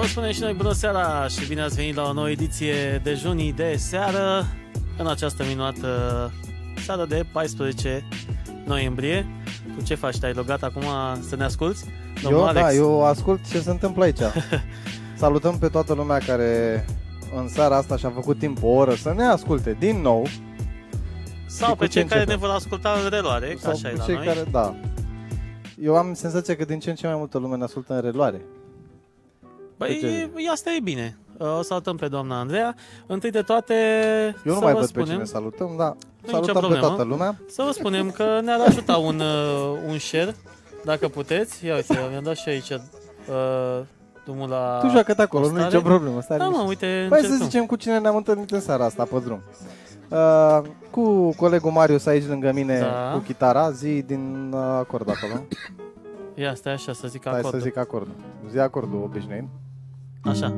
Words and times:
Vă 0.00 0.06
spunem 0.06 0.30
și 0.32 0.40
noi 0.40 0.52
bună 0.52 0.72
seara 0.72 1.26
și 1.28 1.46
bine 1.48 1.62
ați 1.62 1.74
venit 1.74 1.94
la 1.94 2.08
o 2.08 2.12
nouă 2.12 2.30
ediție 2.30 3.00
de 3.02 3.14
Junii 3.14 3.52
de 3.52 3.76
seară 3.76 4.46
în 4.98 5.06
această 5.06 5.44
minunată 5.48 5.88
seară 6.84 7.04
de 7.04 7.26
14 7.32 8.08
noiembrie. 8.66 9.26
Tu 9.76 9.84
ce 9.84 9.94
faci? 9.94 10.18
Te-ai 10.18 10.32
logat 10.32 10.62
acum 10.62 10.82
să 11.28 11.36
ne 11.36 11.44
asculti? 11.44 11.78
Domnul 12.22 12.40
eu, 12.40 12.46
Alex. 12.46 12.64
da, 12.64 12.72
eu 12.72 13.04
ascult 13.04 13.40
ce 13.50 13.60
se 13.60 13.70
întâmplă 13.70 14.04
aici. 14.04 14.18
Salutăm 15.16 15.58
pe 15.58 15.68
toată 15.68 15.92
lumea 15.92 16.18
care 16.18 16.84
în 17.36 17.48
seara 17.48 17.76
asta 17.76 17.96
și-a 17.96 18.10
făcut 18.10 18.38
timp 18.38 18.62
o 18.62 18.68
oră 18.68 18.94
să 18.94 19.12
ne 19.16 19.24
asculte 19.24 19.76
din 19.78 20.00
nou. 20.00 20.26
Sau 21.46 21.74
pe 21.74 21.86
cei 21.86 22.04
care 22.04 22.24
ne 22.24 22.36
vor 22.36 22.48
asculta 22.48 22.94
în 23.04 23.10
reloare, 23.10 23.56
Sau 23.58 23.70
așa 23.70 23.88
pe 23.88 23.94
e 23.98 24.04
cei 24.04 24.14
noi. 24.14 24.24
care, 24.24 24.44
da. 24.50 24.74
Eu 25.82 25.96
am 25.96 26.14
senzația 26.14 26.56
că 26.56 26.64
din 26.64 26.78
ce 26.78 26.90
în 26.90 26.96
ce 26.96 27.06
mai 27.06 27.16
multă 27.16 27.38
lume 27.38 27.56
ne 27.56 27.64
ascultă 27.64 27.94
în 27.94 28.00
reloare. 28.00 28.40
Păi 29.86 30.48
asta 30.52 30.70
e 30.70 30.80
bine. 30.80 31.18
O 31.58 31.62
salutăm 31.62 31.96
pe 31.96 32.08
doamna 32.08 32.38
Andreea. 32.38 32.74
Întâi 33.06 33.30
de 33.30 33.42
toate 33.42 33.74
Eu 34.44 34.54
nu 34.54 34.60
mai 34.60 34.72
văd 34.72 34.84
spunem, 34.84 35.06
pe 35.06 35.12
cine 35.12 35.24
salutăm, 35.24 35.74
dar 35.78 35.96
salutăm 36.26 36.68
pe 36.68 36.78
toată 36.78 37.02
lumea. 37.02 37.40
Să 37.48 37.62
vă 37.62 37.70
spunem 37.70 38.10
că 38.10 38.40
ne-ar 38.42 38.60
ajuta 38.66 38.96
un, 38.96 39.20
uh, 39.20 39.78
un 39.88 39.98
share, 39.98 40.34
dacă 40.84 41.08
puteți. 41.08 41.66
Ia 41.66 41.74
uite, 41.74 41.98
mi-am 42.10 42.22
dat 42.22 42.36
și 42.36 42.48
aici 42.48 42.70
uh, 42.70 43.80
drumul 44.24 44.48
la 44.48 44.78
Tu 44.82 44.88
joacă 44.88 45.14
acolo, 45.16 45.50
nu 45.50 45.60
e 45.60 45.64
nicio 45.64 45.80
problemă. 45.80 46.20
Stai 46.20 46.38
da, 46.38 46.48
mă, 46.48 46.64
uite, 46.66 47.06
Hai 47.10 47.20
să 47.20 47.36
zicem 47.42 47.66
cu 47.66 47.76
cine 47.76 47.98
ne-am 47.98 48.16
întâlnit 48.16 48.50
în 48.50 48.60
seara 48.60 48.84
asta 48.84 49.04
pe 49.04 49.18
drum. 49.24 49.42
Uh, 50.08 50.60
cu 50.90 51.34
colegul 51.36 51.70
Marius 51.70 52.06
aici 52.06 52.26
lângă 52.26 52.52
mine 52.52 52.78
da. 52.78 53.10
cu 53.12 53.18
chitara, 53.18 53.70
zi 53.70 54.02
din 54.02 54.52
uh, 54.54 54.60
acord 54.60 55.10
acolo. 55.10 55.42
Ia, 56.34 56.54
stai 56.54 56.72
așa, 56.72 56.92
să 56.92 57.08
zic 57.08 57.26
acordul. 57.26 57.48
Stai 57.48 57.60
să 57.60 57.66
zic 57.66 57.76
acordul. 57.76 58.14
Zi 58.50 58.58
acordul 58.58 59.02
obișnuit. 59.02 59.44
Așa. 60.24 60.54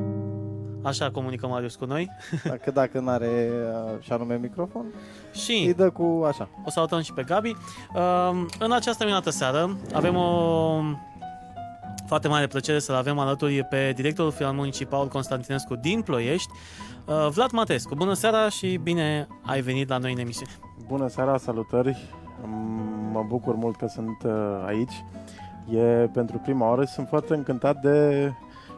Așa 0.83 1.11
comunică 1.11 1.47
Marius 1.47 1.75
cu 1.75 1.85
noi. 1.85 2.09
Dacă, 2.43 2.71
dacă 2.71 2.99
nu 2.99 3.09
are 3.09 3.49
uh, 3.51 4.03
și 4.03 4.11
anume 4.11 4.37
microfon, 4.41 4.85
și 5.33 5.63
îi 5.65 5.73
dă 5.73 5.89
cu 5.89 6.23
așa. 6.27 6.49
O 6.65 6.69
salutăm 6.69 7.01
și 7.01 7.13
pe 7.13 7.23
Gabi. 7.23 7.49
Uh, 7.49 8.45
în 8.59 8.71
această 8.71 9.03
minunată 9.03 9.29
seară 9.29 9.77
avem 9.93 10.15
o 10.15 10.81
foarte 12.05 12.27
mare 12.27 12.47
plăcere 12.47 12.79
să-l 12.79 12.95
avem 12.95 13.19
alături 13.19 13.63
pe 13.63 13.91
directorul 13.95 14.31
Filarmonicii 14.31 14.85
Paul 14.85 15.07
Constantinescu 15.07 15.75
din 15.75 16.01
Ploiești, 16.01 16.49
uh, 17.05 17.27
Vlad 17.29 17.51
Matescu. 17.51 17.95
Bună 17.95 18.13
seara 18.13 18.49
și 18.49 18.79
bine 18.83 19.27
ai 19.41 19.61
venit 19.61 19.89
la 19.89 19.97
noi 19.97 20.11
în 20.11 20.19
emisiune. 20.19 20.51
Bună 20.87 21.07
seara, 21.07 21.37
salutări! 21.37 21.97
Mă 23.11 23.25
bucur 23.27 23.55
mult 23.55 23.75
că 23.75 23.87
sunt 23.87 24.23
uh, 24.25 24.63
aici. 24.65 25.03
E 25.69 26.09
pentru 26.13 26.37
prima 26.37 26.67
oară 26.69 26.85
și 26.85 26.91
sunt 26.91 27.07
foarte 27.07 27.33
încântat 27.33 27.81
de 27.81 28.31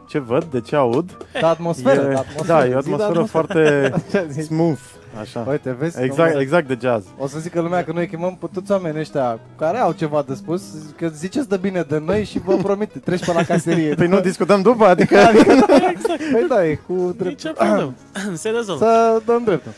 ce 0.08 0.18
văd, 0.18 0.44
de 0.44 0.60
ce 0.60 0.76
aud. 0.76 1.16
Da, 1.40 1.48
atmosferă. 1.48 2.00
E, 2.00 2.12
da, 2.12 2.18
atmosferă. 2.18 2.58
da, 2.58 2.66
e 2.66 2.74
o 2.74 2.78
atmosferă 2.78 3.22
foarte 3.22 3.92
smooth. 4.46 4.80
Așa. 5.20 5.44
Uite, 5.48 5.76
vezi? 5.78 6.02
Exact, 6.02 6.40
exact 6.40 6.68
de 6.68 6.78
jazz. 6.80 7.06
O 7.18 7.26
să 7.26 7.38
zică 7.38 7.60
lumea 7.60 7.84
că 7.84 7.92
noi 7.92 8.08
chemăm 8.08 8.36
pe 8.40 8.46
toți 8.54 8.72
oamenii 8.72 9.00
ăștia 9.00 9.38
care 9.58 9.78
au 9.78 9.92
ceva 9.92 10.24
de 10.26 10.34
spus, 10.34 10.62
că 10.96 11.08
ziceți 11.08 11.48
de 11.48 11.56
bine 11.56 11.82
de 11.88 11.98
noi 11.98 12.24
și 12.24 12.38
vă 12.38 12.56
promit, 12.56 12.90
treci 13.04 13.24
pe 13.24 13.32
la 13.32 13.42
caserie. 13.42 13.94
Păi 13.94 14.06
nu 14.06 14.20
discutăm 14.20 14.62
după, 14.62 14.84
adică... 14.84 15.18
adică 15.18 15.52
exact. 15.90 16.20
Păi 16.32 16.46
da, 16.48 16.66
e 16.66 16.74
cu 16.74 17.14
drept. 17.18 17.40
Ce 17.40 17.48
problemă. 17.48 17.94
Se 18.34 18.48
rezolvă. 18.48 18.84
Să 18.84 19.22
dăm 19.24 19.42
dreptul. 19.44 19.72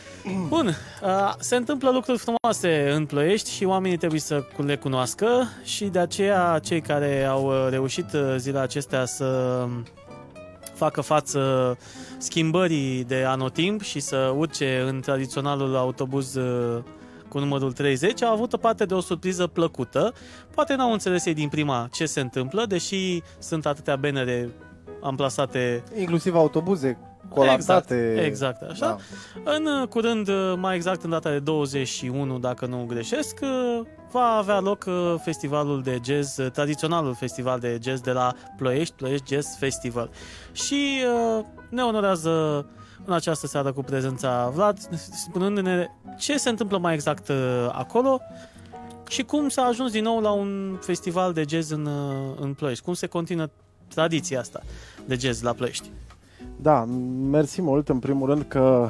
Bun, 0.48 0.66
uh, 0.66 1.34
se 1.38 1.56
întâmplă 1.56 1.90
lucruri 1.90 2.18
frumoase 2.18 2.90
în 2.94 3.06
Ploiești 3.06 3.50
și 3.50 3.64
oamenii 3.64 3.96
trebuie 3.96 4.20
să 4.20 4.44
le 4.56 4.76
cunoască 4.76 5.26
și 5.64 5.84
de 5.84 5.98
aceea 5.98 6.60
cei 6.62 6.80
care 6.80 7.24
au 7.24 7.52
reușit 7.70 8.06
zilele 8.36 8.62
acestea 8.62 9.04
să 9.04 9.66
facă 10.78 11.00
față 11.00 11.76
schimbării 12.18 13.04
de 13.04 13.24
anotimp 13.24 13.82
și 13.82 14.00
să 14.00 14.32
urce 14.36 14.84
în 14.86 15.00
tradiționalul 15.00 15.76
autobuz 15.76 16.34
uh, 16.34 16.82
cu 17.28 17.38
numărul 17.38 17.72
30, 17.72 18.22
au 18.22 18.32
avut 18.32 18.56
parte 18.56 18.84
de 18.84 18.94
o 18.94 19.00
surpriză 19.00 19.46
plăcută. 19.46 20.12
Poate 20.54 20.74
n-au 20.74 20.92
înțeles 20.92 21.24
ei 21.24 21.34
din 21.34 21.48
prima 21.48 21.88
ce 21.92 22.06
se 22.06 22.20
întâmplă, 22.20 22.64
deși 22.66 23.22
sunt 23.38 23.66
atâtea 23.66 23.96
benere 23.96 24.48
amplasate. 25.02 25.82
Inclusiv 25.98 26.34
autobuze 26.34 27.07
colapsate. 27.28 28.14
Exact, 28.24 28.26
exact 28.26 28.62
așa. 28.70 28.98
Da. 29.44 29.52
În 29.52 29.66
uh, 29.66 29.88
curând, 29.88 30.28
uh, 30.28 30.54
mai 30.56 30.74
exact 30.74 31.02
în 31.02 31.10
data 31.10 31.30
de 31.30 31.38
21, 31.38 32.38
dacă 32.38 32.66
nu 32.66 32.84
greșesc, 32.88 33.38
va 34.10 34.36
avea 34.36 34.60
loc 34.60 34.84
festivalul 35.22 35.82
de 35.82 36.00
jazz, 36.04 36.40
tradiționalul 36.52 37.14
festival 37.14 37.58
de 37.58 37.78
jazz 37.82 38.00
de 38.00 38.12
la 38.12 38.34
Ploiești, 38.56 38.94
Ploiești 38.94 39.34
Jazz 39.34 39.56
Festival. 39.58 40.10
Și 40.52 41.02
ne 41.68 41.82
onorează 41.82 42.66
în 43.04 43.14
această 43.14 43.46
seară 43.46 43.72
cu 43.72 43.82
prezența 43.82 44.50
Vlad, 44.54 44.78
spunându-ne 45.12 45.86
ce 46.18 46.36
se 46.36 46.48
întâmplă 46.48 46.78
mai 46.78 46.94
exact 46.94 47.28
uh, 47.28 47.36
acolo 47.72 48.20
și 49.08 49.22
cum 49.22 49.48
s-a 49.48 49.62
ajuns 49.62 49.92
din 49.92 50.02
nou 50.02 50.20
la 50.20 50.30
un 50.30 50.78
festival 50.80 51.32
de 51.32 51.44
jazz 51.48 51.70
în, 51.70 51.86
uh, 51.86 52.36
în 52.40 52.54
Ploiești. 52.54 52.84
Cum 52.84 52.94
se 52.94 53.06
continuă 53.06 53.46
tradiția 53.94 54.40
asta 54.40 54.62
de 55.06 55.16
jazz 55.20 55.42
la 55.42 55.52
Ploiești. 55.52 55.90
Da, 56.62 56.84
mersi 57.30 57.62
mult 57.62 57.88
în 57.88 57.98
primul 57.98 58.28
rând 58.28 58.44
că 58.48 58.88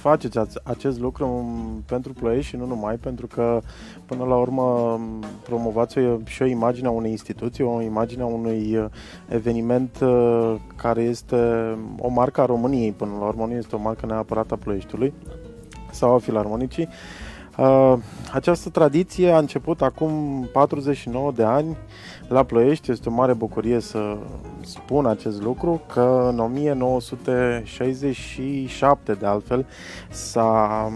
faceți 0.00 0.38
acest 0.62 1.00
lucru 1.00 1.44
pentru 1.86 2.12
Ploiești 2.12 2.50
și 2.50 2.56
nu 2.56 2.66
numai, 2.66 2.96
pentru 2.96 3.26
că 3.26 3.60
până 4.06 4.24
la 4.24 4.36
urmă 4.36 4.98
promovați 5.42 5.98
o, 5.98 6.18
și 6.24 6.42
o 6.42 6.46
imagine 6.46 6.86
a 6.86 6.90
unei 6.90 7.10
instituții, 7.10 7.64
o 7.64 7.82
imagine 7.82 8.22
a 8.22 8.26
unui 8.26 8.76
uh, 8.76 8.84
eveniment 9.28 9.98
uh, 10.02 10.54
care 10.76 11.02
este 11.02 11.36
o 11.98 12.08
marcă 12.08 12.40
a 12.40 12.46
României, 12.46 12.92
până 12.92 13.10
la 13.18 13.26
urmă 13.26 13.46
nu 13.46 13.54
este 13.54 13.76
o 13.76 13.80
marcă 13.80 14.06
neapărat 14.06 14.50
a 14.50 14.56
Ploieștiului 14.56 15.12
sau 15.90 16.14
a 16.14 16.18
Filarmonicii. 16.18 16.88
Uh, 17.58 17.94
această 18.32 18.68
tradiție 18.70 19.30
a 19.30 19.38
început 19.38 19.82
acum 19.82 20.10
49 20.52 21.32
de 21.32 21.42
ani 21.42 21.76
la 22.30 22.42
Ploiești. 22.42 22.90
Este 22.90 23.08
o 23.08 23.12
mare 23.12 23.32
bucurie 23.32 23.80
să 23.80 24.16
spun 24.60 25.06
acest 25.06 25.42
lucru, 25.42 25.80
că 25.92 26.26
în 26.28 26.38
1967 26.38 29.12
de 29.12 29.26
altfel 29.26 29.66
s-a 30.10 30.92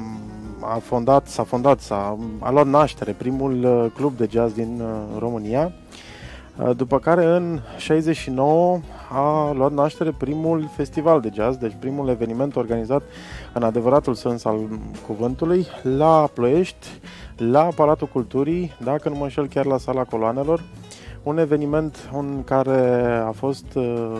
a 0.61 0.79
fondat, 0.83 1.27
s-a 1.27 1.43
fondat, 1.43 1.81
s-a 1.81 2.19
a 2.39 2.51
luat 2.51 2.67
naștere 2.67 3.13
primul 3.13 3.65
uh, 3.65 3.87
club 3.95 4.17
de 4.17 4.29
jazz 4.31 4.55
din 4.55 4.81
uh, 4.81 4.89
România, 5.19 5.73
după 6.77 6.99
care 6.99 7.25
în 7.25 7.61
69 7.77 8.81
a 9.11 9.53
luat 9.53 9.73
naștere 9.73 10.15
primul 10.19 10.71
festival 10.77 11.21
de 11.21 11.31
jazz, 11.33 11.57
deci 11.57 11.77
primul 11.79 12.09
eveniment 12.09 12.57
organizat 12.57 13.03
în 13.53 13.63
adevăratul 13.63 14.15
sens 14.15 14.45
al 14.45 14.59
cuvântului 15.07 15.67
la 15.83 16.29
Ploiești, 16.35 16.87
la 17.37 17.69
Palatul 17.77 18.07
Culturii, 18.07 18.73
dacă 18.85 19.09
nu 19.09 19.15
mă 19.15 19.23
înșel 19.23 19.47
chiar 19.47 19.65
la 19.65 19.79
Sala 19.79 20.05
Coloanelor, 20.05 20.63
un 21.25 21.39
eveniment 21.39 22.11
în 22.13 22.43
care 22.45 23.05
a 23.27 23.31
fost 23.31 23.65
uh, 23.75 24.19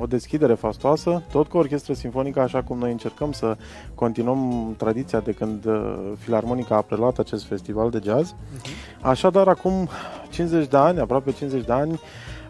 o 0.00 0.06
deschidere 0.06 0.54
fastoasă, 0.54 1.22
tot 1.32 1.48
cu 1.48 1.56
orchestră 1.56 1.92
sinfonică, 1.92 2.40
așa 2.40 2.62
cum 2.62 2.78
noi 2.78 2.90
încercăm 2.90 3.32
să 3.32 3.56
continuăm 3.94 4.74
tradiția 4.76 5.20
de 5.20 5.32
când 5.32 5.64
uh, 5.64 5.94
Filarmonica 6.18 6.76
a 6.76 6.80
preluat 6.80 7.18
acest 7.18 7.44
festival 7.44 7.90
de 7.90 8.00
jazz. 8.02 8.32
Uh-huh. 8.32 9.00
Așadar, 9.00 9.48
acum 9.48 9.88
50 10.30 10.68
de 10.68 10.76
ani, 10.76 11.00
aproape 11.00 11.32
50 11.32 11.64
de 11.64 11.72
ani, 11.72 12.00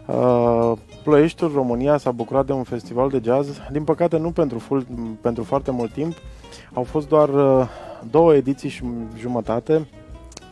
uh, 0.05 0.71
Ploieștiul, 1.03 1.51
România 1.53 1.97
s-a 1.97 2.11
bucurat 2.11 2.45
de 2.45 2.51
un 2.51 2.63
festival 2.63 3.09
de 3.09 3.21
jazz, 3.23 3.57
din 3.71 3.83
păcate 3.83 4.17
nu 4.17 4.31
pentru, 4.31 4.59
full, 4.59 4.85
pentru 5.21 5.43
foarte 5.43 5.71
mult 5.71 5.93
timp, 5.93 6.13
au 6.73 6.83
fost 6.83 7.07
doar 7.07 7.29
uh, 7.29 7.67
două 8.09 8.33
ediții 8.33 8.69
și 8.69 8.83
jumătate, 9.17 9.87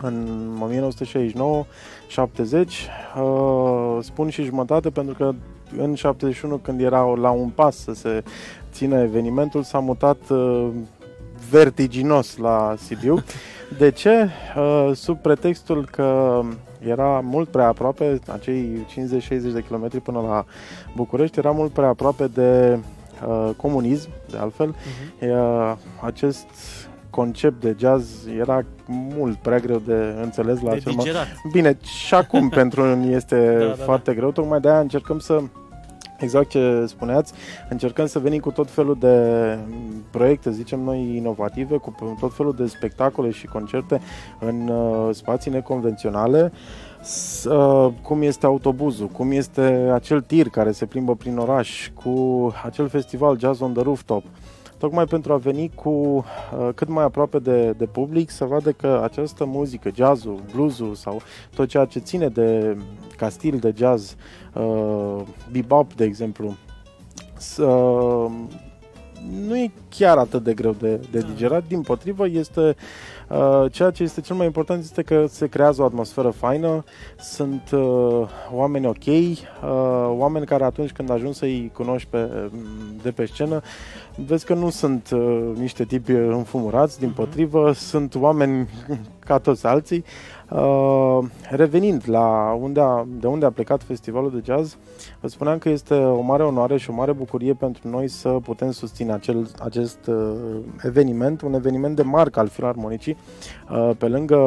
în 0.02 0.50
1969 0.62 1.66
70 2.08 2.88
uh, 3.18 3.98
spun 4.02 4.30
și 4.30 4.44
jumătate 4.44 4.90
pentru 4.90 5.14
că 5.14 5.34
în 5.78 5.96
71 5.96 6.58
când 6.58 6.82
era 6.82 7.02
la 7.02 7.30
un 7.30 7.50
pas 7.50 7.78
să 7.78 7.94
se 7.94 8.24
țină 8.72 9.02
evenimentul 9.02 9.64
s-a 9.64 9.80
mutat 9.80 10.18
uh, 10.30 10.68
vertiginos 11.50 12.38
la 12.38 12.76
Sibiu. 12.78 13.24
De 13.78 13.92
ce? 13.92 14.30
Uh, 14.58 14.92
sub 14.94 15.18
pretextul 15.18 15.88
că 15.92 16.42
era 16.80 17.20
mult 17.20 17.50
prea 17.50 17.68
aproape, 17.68 18.20
acei 18.28 18.88
50-60 19.28 19.28
de 19.54 19.64
kilometri 19.66 20.00
până 20.00 20.20
la 20.20 20.46
București, 20.96 21.40
era 21.40 21.52
mult 21.52 21.72
prea 21.72 21.88
aproape 21.88 22.28
de 22.28 22.80
uh, 23.28 23.50
comunism, 23.56 24.10
de 24.30 24.38
altfel. 24.38 24.76
Uh-huh. 24.76 25.30
Uh, 25.30 25.76
acest 26.02 26.46
concept 27.10 27.62
de 27.62 27.76
jazz 27.80 28.28
era 28.40 28.66
mult 29.18 29.38
prea 29.38 29.58
greu 29.58 29.82
de 29.86 30.16
înțeles 30.22 30.62
la 30.62 30.70
de 30.70 30.76
acel 30.76 30.94
moment. 30.96 31.18
Bine, 31.52 31.78
și 32.06 32.14
acum 32.14 32.50
pentru 32.60 32.82
unii 32.82 33.14
este 33.14 33.56
da, 33.60 33.66
da, 33.66 33.74
da. 33.78 33.84
foarte 33.84 34.12
da. 34.12 34.18
greu, 34.18 34.32
tocmai 34.32 34.60
de 34.60 34.70
aia 34.70 34.80
încercăm 34.80 35.20
să 35.20 35.42
Exact 36.20 36.50
ce 36.50 36.86
spuneați, 36.88 37.34
încercăm 37.70 38.06
să 38.06 38.20
venim 38.20 38.40
cu 38.40 38.52
tot 38.52 38.72
felul 38.72 38.98
de 39.00 39.58
proiecte, 40.12 40.52
zicem 40.52 40.80
noi, 40.80 41.16
inovative, 41.16 41.78
cu 41.78 42.16
tot 42.20 42.36
felul 42.36 42.56
de 42.56 42.66
spectacole 42.66 43.30
și 43.30 43.46
concerte 43.46 44.02
în 44.40 44.68
uh, 44.68 45.16
spații 45.16 45.52
neconvenționale. 45.52 46.52
S- 47.02 47.44
uh, 47.44 47.92
cum 48.02 48.22
este 48.22 48.46
autobuzul, 48.46 49.08
cum 49.08 49.32
este 49.32 49.90
acel 49.94 50.22
tir 50.22 50.50
care 50.50 50.72
se 50.72 50.86
plimbă 50.86 51.16
prin 51.16 51.38
oraș, 51.38 51.90
cu 52.04 52.54
acel 52.64 52.90
festival 52.90 53.40
Jazz 53.40 53.62
on 53.62 53.74
the 53.74 53.84
Rooftop, 53.84 54.24
tocmai 54.80 55.06
pentru 55.06 55.34
a 55.34 55.38
veni 55.38 55.72
cu 55.76 55.90
uh, 55.90 56.70
cât 56.76 56.88
mai 56.88 57.04
aproape 57.04 57.40
de, 57.40 57.72
de 57.72 57.86
public, 57.86 58.30
să 58.30 58.46
vadă 58.46 58.72
că 58.72 59.02
această 59.04 59.46
muzică, 59.46 59.92
jazzul, 59.96 60.42
bluesul 60.54 60.96
sau 60.96 61.22
tot 61.56 61.68
ceea 61.68 61.86
ce 61.86 62.00
ține 62.00 62.28
de 62.28 62.78
ca 63.18 63.30
stil 63.30 63.58
de 63.58 63.74
jazz, 63.78 64.16
uh, 64.54 65.22
bebop, 65.52 65.94
de 65.94 66.04
exemplu, 66.04 66.56
să, 67.38 67.66
nu 69.46 69.58
e 69.58 69.72
chiar 69.90 70.18
atât 70.18 70.44
de 70.44 70.54
greu 70.54 70.76
de, 70.80 71.00
de 71.12 71.20
digerat, 71.20 71.68
din 71.68 71.82
potrivă 71.82 72.28
este 72.28 72.60
uh, 72.60 72.74
ceea 73.72 73.90
ce 73.92 74.04
este 74.04 74.22
cel 74.22 74.36
mai 74.36 74.46
important 74.46 74.84
este 74.84 75.02
că 75.02 75.26
se 75.28 75.48
creează 75.48 75.82
o 75.82 75.86
atmosferă 75.86 76.30
faină, 76.30 76.84
sunt 77.20 77.72
uh, 77.72 78.28
oameni 78.52 78.86
ok, 78.86 79.06
uh, 79.06 79.38
oameni 80.08 80.46
care 80.46 80.64
atunci 80.64 80.92
când 80.92 81.10
ajungi 81.10 81.38
să-i 81.38 81.72
cunoști 81.74 82.08
pe, 82.10 82.50
de 83.02 83.12
pe 83.12 83.26
scenă, 83.26 83.62
vezi 84.26 84.46
că 84.46 84.54
nu 84.54 84.70
sunt 84.70 85.10
uh, 85.14 85.52
niște 85.56 85.84
tipi 85.84 86.12
înfumurați, 86.12 87.00
din 87.00 87.08
Mhm. 87.08 87.18
potrivă, 87.18 87.72
sunt 87.72 88.16
oameni 88.16 88.70
ca 89.28 89.38
toți 89.38 89.66
alții. 89.66 90.04
Uh, 90.50 91.26
revenind 91.50 92.04
la 92.06 92.58
unde 92.60 92.80
a, 92.82 93.06
de 93.08 93.28
unde 93.28 93.46
a 93.46 93.52
plecat 93.52 93.84
festivalul 93.84 94.32
de 94.32 94.42
jazz, 94.44 94.78
vă 95.20 95.28
spuneam 95.28 95.58
că 95.58 95.70
este 95.70 95.94
o 95.94 96.22
mare 96.22 96.44
onoare 96.44 96.78
și 96.78 96.90
o 96.90 96.94
mare 96.94 97.12
bucurie 97.12 97.54
pentru 97.54 97.88
noi 97.88 98.08
să 98.08 98.30
putem 98.30 98.72
susține 98.72 99.14
acel, 99.14 99.50
acest 99.60 100.08
uh, 100.08 100.36
eveniment, 100.84 101.42
un 101.42 101.54
eveniment 101.54 101.96
de 101.96 102.02
marcă 102.02 102.40
al 102.40 102.48
Filarmonicii, 102.48 103.18
uh, 103.72 103.90
pe 103.98 104.08
lângă 104.08 104.40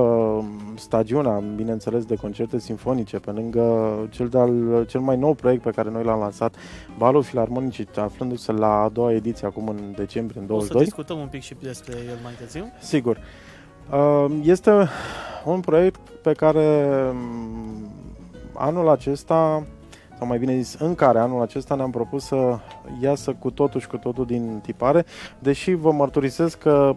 stagiunea, 0.74 1.42
bineînțeles, 1.56 2.04
de 2.04 2.14
concerte 2.14 2.58
sinfonice, 2.58 3.18
pe 3.18 3.30
lângă 3.30 3.94
cel, 4.10 4.28
de-al, 4.28 4.84
cel 4.88 5.00
mai 5.00 5.16
nou 5.16 5.34
proiect 5.34 5.62
pe 5.62 5.70
care 5.70 5.90
noi 5.90 6.04
l-am 6.04 6.18
lansat, 6.18 6.54
Balul 6.98 7.22
Filarmonicii, 7.22 7.88
aflându-se 7.96 8.52
la 8.52 8.82
a 8.82 8.88
doua 8.88 9.12
ediție 9.12 9.46
acum 9.46 9.68
în 9.68 9.92
decembrie, 9.96 10.40
în 10.40 10.54
O 10.54 10.60
să 10.60 10.72
22. 10.72 10.84
discutăm 10.84 11.18
un 11.18 11.28
pic 11.28 11.42
și 11.42 11.56
despre 11.62 11.94
el 12.08 12.18
mai 12.22 12.32
târziu. 12.38 12.72
Sigur. 12.80 13.16
Uh, 13.16 13.51
Este 14.42 14.88
un 15.44 15.60
proiect 15.60 16.00
pe 16.22 16.32
care 16.32 16.88
mm, 17.12 17.90
anul 18.54 18.88
acesta, 18.88 19.66
sau 20.18 20.26
mai 20.26 20.38
bine 20.38 20.56
zis, 20.60 20.74
în 20.78 20.94
care 20.94 21.18
anul 21.18 21.42
acesta 21.42 21.74
ne-am 21.74 21.90
propus 21.90 22.24
să 22.24 22.58
iasă 23.00 23.32
cu 23.32 23.50
totul 23.50 23.80
și 23.80 23.86
cu 23.86 23.96
totul 23.96 24.26
din 24.26 24.60
tipare, 24.62 25.04
deși 25.38 25.74
vă 25.74 25.92
mărturisesc 25.92 26.58
că 26.58 26.94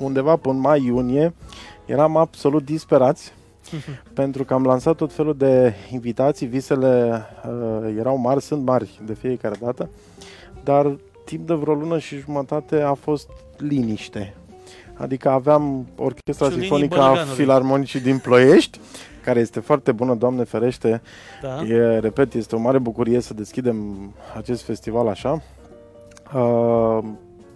undeva 0.00 0.36
până 0.36 0.58
mai-iunie 0.58 1.34
eram 1.84 2.16
absolut 2.16 2.64
disperați 2.64 3.32
pentru 4.14 4.44
că 4.44 4.54
am 4.54 4.64
lansat 4.64 4.96
tot 4.96 5.12
felul 5.12 5.36
de 5.36 5.74
invitații, 5.92 6.46
visele 6.46 7.22
uh, 7.48 7.94
erau 7.98 8.16
mari, 8.16 8.42
sunt 8.42 8.64
mari 8.64 9.00
de 9.06 9.14
fiecare 9.14 9.54
dată, 9.60 9.90
dar 10.64 10.96
timp 11.24 11.46
de 11.46 11.54
vreo 11.54 11.74
lună 11.74 11.98
și 11.98 12.18
jumătate 12.18 12.80
a 12.80 12.94
fost 12.94 13.28
liniște. 13.56 14.34
Adică 14.96 15.30
aveam 15.30 15.86
Orchestra 15.96 16.46
Ciulinii 16.46 16.66
Sinfonică 16.66 17.00
a 17.00 17.06
Bălăganului. 17.06 17.36
Filarmonicii 17.36 18.00
din 18.00 18.18
Ploiești, 18.18 18.80
care 19.24 19.40
este 19.40 19.60
foarte 19.60 19.92
bună, 19.92 20.14
Doamne 20.14 20.44
ferește. 20.44 21.02
Da. 21.42 21.62
E, 21.62 21.98
repet, 21.98 22.34
este 22.34 22.56
o 22.56 22.58
mare 22.58 22.78
bucurie 22.78 23.20
să 23.20 23.34
deschidem 23.34 23.76
acest 24.36 24.62
festival 24.62 25.08
așa. 25.08 25.42
Uh, 26.34 26.98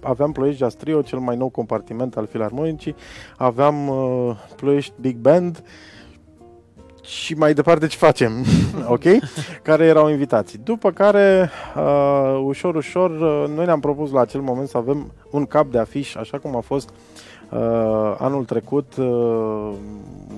aveam 0.03 0.33
Ploiești 0.33 0.61
Jazz 0.61 0.75
Trio, 0.75 1.03
cel 1.03 1.19
mai 1.19 1.37
nou 1.37 1.49
compartiment 1.49 2.17
al 2.17 2.27
Filarmonicii. 2.27 2.95
Aveam 3.37 3.89
uh, 3.89 4.37
Ploiești 4.57 4.93
Big 5.01 5.17
Band 5.17 5.63
și 7.03 7.35
mai 7.35 7.55
departe 7.55 7.87
ce 7.87 7.97
facem, 7.97 8.45
ok? 8.95 9.05
Care 9.63 9.85
erau 9.85 10.09
invitații. 10.09 10.61
După 10.65 10.91
care, 10.91 11.51
uh, 11.77 12.43
ușor, 12.45 12.75
ușor, 12.75 13.11
uh, 13.11 13.57
noi 13.57 13.65
ne-am 13.65 13.81
propus 13.81 14.11
la 14.11 14.21
acel 14.21 14.41
moment 14.41 14.69
să 14.69 14.77
avem 14.77 15.13
un 15.31 15.47
cap 15.47 15.71
de 15.71 15.79
afiș, 15.79 16.15
așa 16.15 16.39
cum 16.39 16.57
a 16.57 16.61
fost 16.61 16.89
uh, 16.89 17.18
anul 18.19 18.45
trecut, 18.45 18.97
uh, 18.97 19.07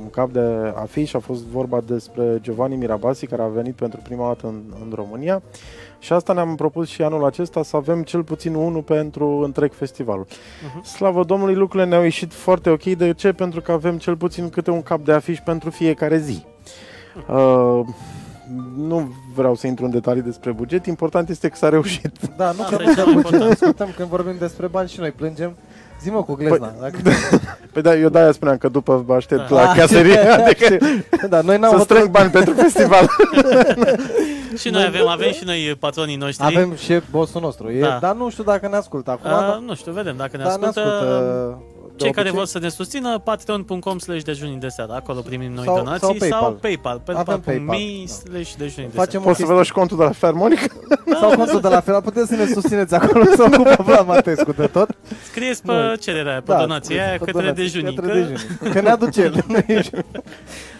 un 0.02 0.10
cap 0.10 0.30
de 0.30 0.72
afiș, 0.74 1.14
a 1.14 1.18
fost 1.18 1.42
vorba 1.42 1.80
despre 1.86 2.38
Giovanni 2.40 2.76
Mirabasi, 2.76 3.26
care 3.26 3.42
a 3.42 3.46
venit 3.46 3.74
pentru 3.74 4.00
prima 4.02 4.26
dată 4.26 4.46
în, 4.46 4.60
în 4.84 4.92
România. 4.94 5.42
Și 5.98 6.12
asta 6.12 6.32
ne-am 6.32 6.54
propus 6.54 6.88
și 6.88 7.02
anul 7.02 7.24
acesta 7.24 7.62
să 7.62 7.76
avem 7.76 8.02
cel 8.02 8.22
puțin 8.22 8.54
unul 8.54 8.82
pentru 8.82 9.26
întreg 9.26 9.72
festivalul. 9.72 10.26
Mhm. 10.72 10.84
Slavă 10.84 11.24
Domnului, 11.24 11.54
lucrurile 11.54 11.88
ne-au 11.88 12.02
ieșit 12.02 12.32
foarte 12.32 12.70
ok. 12.70 12.82
De 12.82 13.12
ce? 13.12 13.32
Pentru 13.32 13.60
că 13.60 13.72
avem 13.72 13.98
cel 13.98 14.16
puțin 14.16 14.48
câte 14.48 14.70
un 14.70 14.82
cap 14.82 15.00
de 15.04 15.12
afiș 15.12 15.38
pentru 15.38 15.70
fiecare 15.70 16.18
zi. 16.18 16.44
Uh, 17.28 17.86
nu 18.76 19.12
vreau 19.34 19.54
să 19.54 19.66
intru 19.66 19.84
în 19.84 19.90
detalii 19.90 20.22
despre 20.22 20.52
buget, 20.52 20.86
important 20.86 21.28
este 21.28 21.48
că 21.48 21.56
s-a 21.56 21.68
reușit. 21.68 22.12
Da, 22.36 22.52
nu 22.52 22.62
Asta 22.62 22.76
că 22.76 22.82
e 22.82 22.94
cel 22.94 23.04
mai 23.04 23.14
important. 23.14 23.50
discutăm 23.50 23.88
când 23.96 24.08
vorbim 24.08 24.34
despre 24.38 24.66
bani 24.66 24.88
și 24.88 25.00
noi 25.00 25.10
plângem. 25.10 25.56
Zi-mă 26.02 26.22
cu 26.22 26.34
glezna. 26.34 26.74
Dacă... 26.80 26.96
Păi 27.72 27.82
da, 27.82 27.94
eu 27.96 28.08
de-aia 28.08 28.32
spuneam 28.32 28.56
că 28.56 28.68
după 28.68 29.02
vă 29.06 29.14
aștept 29.14 29.48
Da. 29.48 29.54
la 29.54 29.70
Ah, 29.70 29.76
chiaserie, 29.76 30.18
adică 30.44 30.76
da, 31.28 31.40
noi 31.40 31.58
n-am 31.58 31.70
să 31.70 31.76
hotărât- 31.76 31.84
strâng 31.84 32.08
bani 32.10 32.30
pentru 32.30 32.54
festival. 32.54 33.06
Și 34.58 34.68
noi 34.68 34.84
avem, 34.84 35.06
avem 35.08 35.32
și 35.32 35.44
noi 35.44 35.76
patronii 35.78 36.16
noștri. 36.16 36.44
Avem 36.46 36.74
și 36.74 37.00
bossul 37.10 37.40
nostru. 37.40 37.70
E, 37.70 37.80
Da. 37.80 37.98
Dar 38.00 38.14
nu 38.14 38.30
știu 38.30 38.44
dacă 38.44 38.68
ne 38.68 38.76
ascultă 38.76 39.10
acum. 39.10 39.30
Uh, 39.30 39.36
dar, 39.38 39.58
nu 39.66 39.74
știu, 39.74 39.92
vedem 39.92 40.16
dacă 40.16 40.36
ne 40.36 40.42
dar 40.42 40.58
ne 40.58 40.66
ascultă. 40.66 41.58
Ascultă 42.00 42.04
de 42.04 42.04
Cei 42.04 42.12
care 42.12 42.28
obicei. 42.28 42.38
vor 42.38 42.46
să 42.46 42.58
ne 42.58 42.68
susțină, 42.68 43.18
patreon.com 43.18 43.98
slash 43.98 44.22
dejunii 44.22 44.56
de 44.56 44.68
seară. 44.68 44.92
Acolo 44.92 45.20
primim 45.20 45.52
noi 45.52 45.64
Sau- 45.64 45.76
donații. 45.76 46.00
sau 46.00 46.14
PayPal. 46.18 46.40
Sau 46.40 46.52
PayPal. 46.60 47.00
Avem 47.06 47.24
PayPal.me 47.24 47.66
PayPal, 47.66 47.76
da. 48.06 48.12
slash 48.12 48.52
dejunii 48.58 48.90
de 48.90 48.96
Facem 48.96 49.20
Poți 49.20 49.38
să 49.40 49.46
vă 49.46 49.52
dau 49.52 49.62
și 49.62 49.72
contul 49.72 49.96
de 49.96 50.02
la 50.02 50.10
Filarmonic? 50.10 50.60
Sau 51.20 51.30
contul 51.36 51.60
de 51.60 51.68
la 51.68 51.80
fel, 51.80 52.02
puteți 52.02 52.28
să 52.28 52.34
ne 52.36 52.46
susțineți 52.46 52.94
acolo 52.94 53.24
să 53.24 53.42
ocupă 53.52 53.82
Vlad 53.82 54.06
Matescu 54.06 54.52
de 54.52 54.66
tot. 54.66 54.72
seară. 54.72 55.20
Scrieți 55.30 55.62
pe 55.62 55.72
Nu. 55.72 55.94
cererea 55.94 56.30
aia, 56.32 56.42
pe 56.44 56.54
donația 56.58 57.02
aia 57.08 57.10
pe 57.12 57.24
către 57.24 57.32
donații, 57.32 57.62
dejunii. 57.62 57.94
Către 57.94 58.10
că- 58.12 58.18
dejunii. 58.18 58.72
Că 58.72 58.80
ne 58.80 58.90
aduce 58.90 59.20
el. 59.22 59.44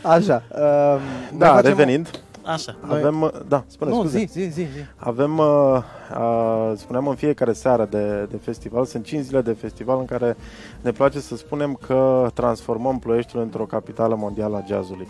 Așa. 0.03 0.43
Um, 0.49 0.61
noi 0.61 1.39
Da, 1.39 1.47
facem- 1.55 1.69
revenind. 1.69 2.11
Așa. 2.45 2.77
Noi- 2.87 2.99
Avem, 2.99 3.21
uh, 3.23 3.31
da, 3.49 3.65
spune, 3.67 3.91
Nu, 3.91 3.97
scuze. 3.97 4.19
zi, 4.19 4.29
zi, 4.31 4.41
zi. 4.41 4.61
zi. 4.63 4.79
Avem, 4.97 5.39
uh, 5.39 5.83
uh, 6.17 6.73
spuneam 6.77 7.09
în 7.09 7.15
fiecare 7.15 7.53
seară 7.53 7.85
de, 7.91 8.27
de 8.31 8.37
festival, 8.37 8.85
sunt 8.85 9.05
5 9.05 9.25
zile 9.25 9.41
de 9.41 9.53
festival 9.53 9.99
în 9.99 10.05
care 10.05 10.37
ne 10.81 10.91
place 10.91 11.21
să 11.21 11.37
spunem 11.37 11.75
că 11.87 12.31
transformăm 12.35 12.99
Ploieștiul 12.99 13.43
într-o 13.43 13.65
capitală 13.65 14.15
mondială 14.15 14.57
a 14.57 14.65
jazzului. 14.67 15.09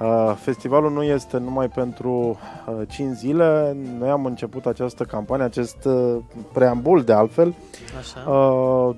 Uh, 0.00 0.34
festivalul 0.40 0.92
nu 0.92 1.02
este 1.02 1.38
numai 1.38 1.68
pentru 1.68 2.38
uh, 2.78 2.88
5 2.88 3.16
zile, 3.16 3.76
noi 3.98 4.08
am 4.08 4.24
început 4.24 4.66
această 4.66 5.04
campanie, 5.04 5.44
acest 5.44 5.84
uh, 5.84 6.16
preambul 6.52 7.02
de 7.02 7.12
altfel, 7.12 7.54
Așa. 7.98 8.30
uh, 8.30 8.96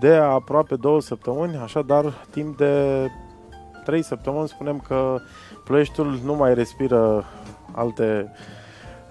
de 0.00 0.14
aproape 0.14 0.74
două 0.76 1.00
săptămâni, 1.00 1.56
așadar 1.56 2.26
timp 2.30 2.56
de 2.56 3.06
3 3.84 4.02
săptămâni 4.02 4.48
spunem 4.48 4.78
că 4.88 5.18
Ploieștiul 5.68 6.20
nu 6.24 6.34
mai 6.34 6.54
respiră 6.54 7.24
alte 7.72 8.32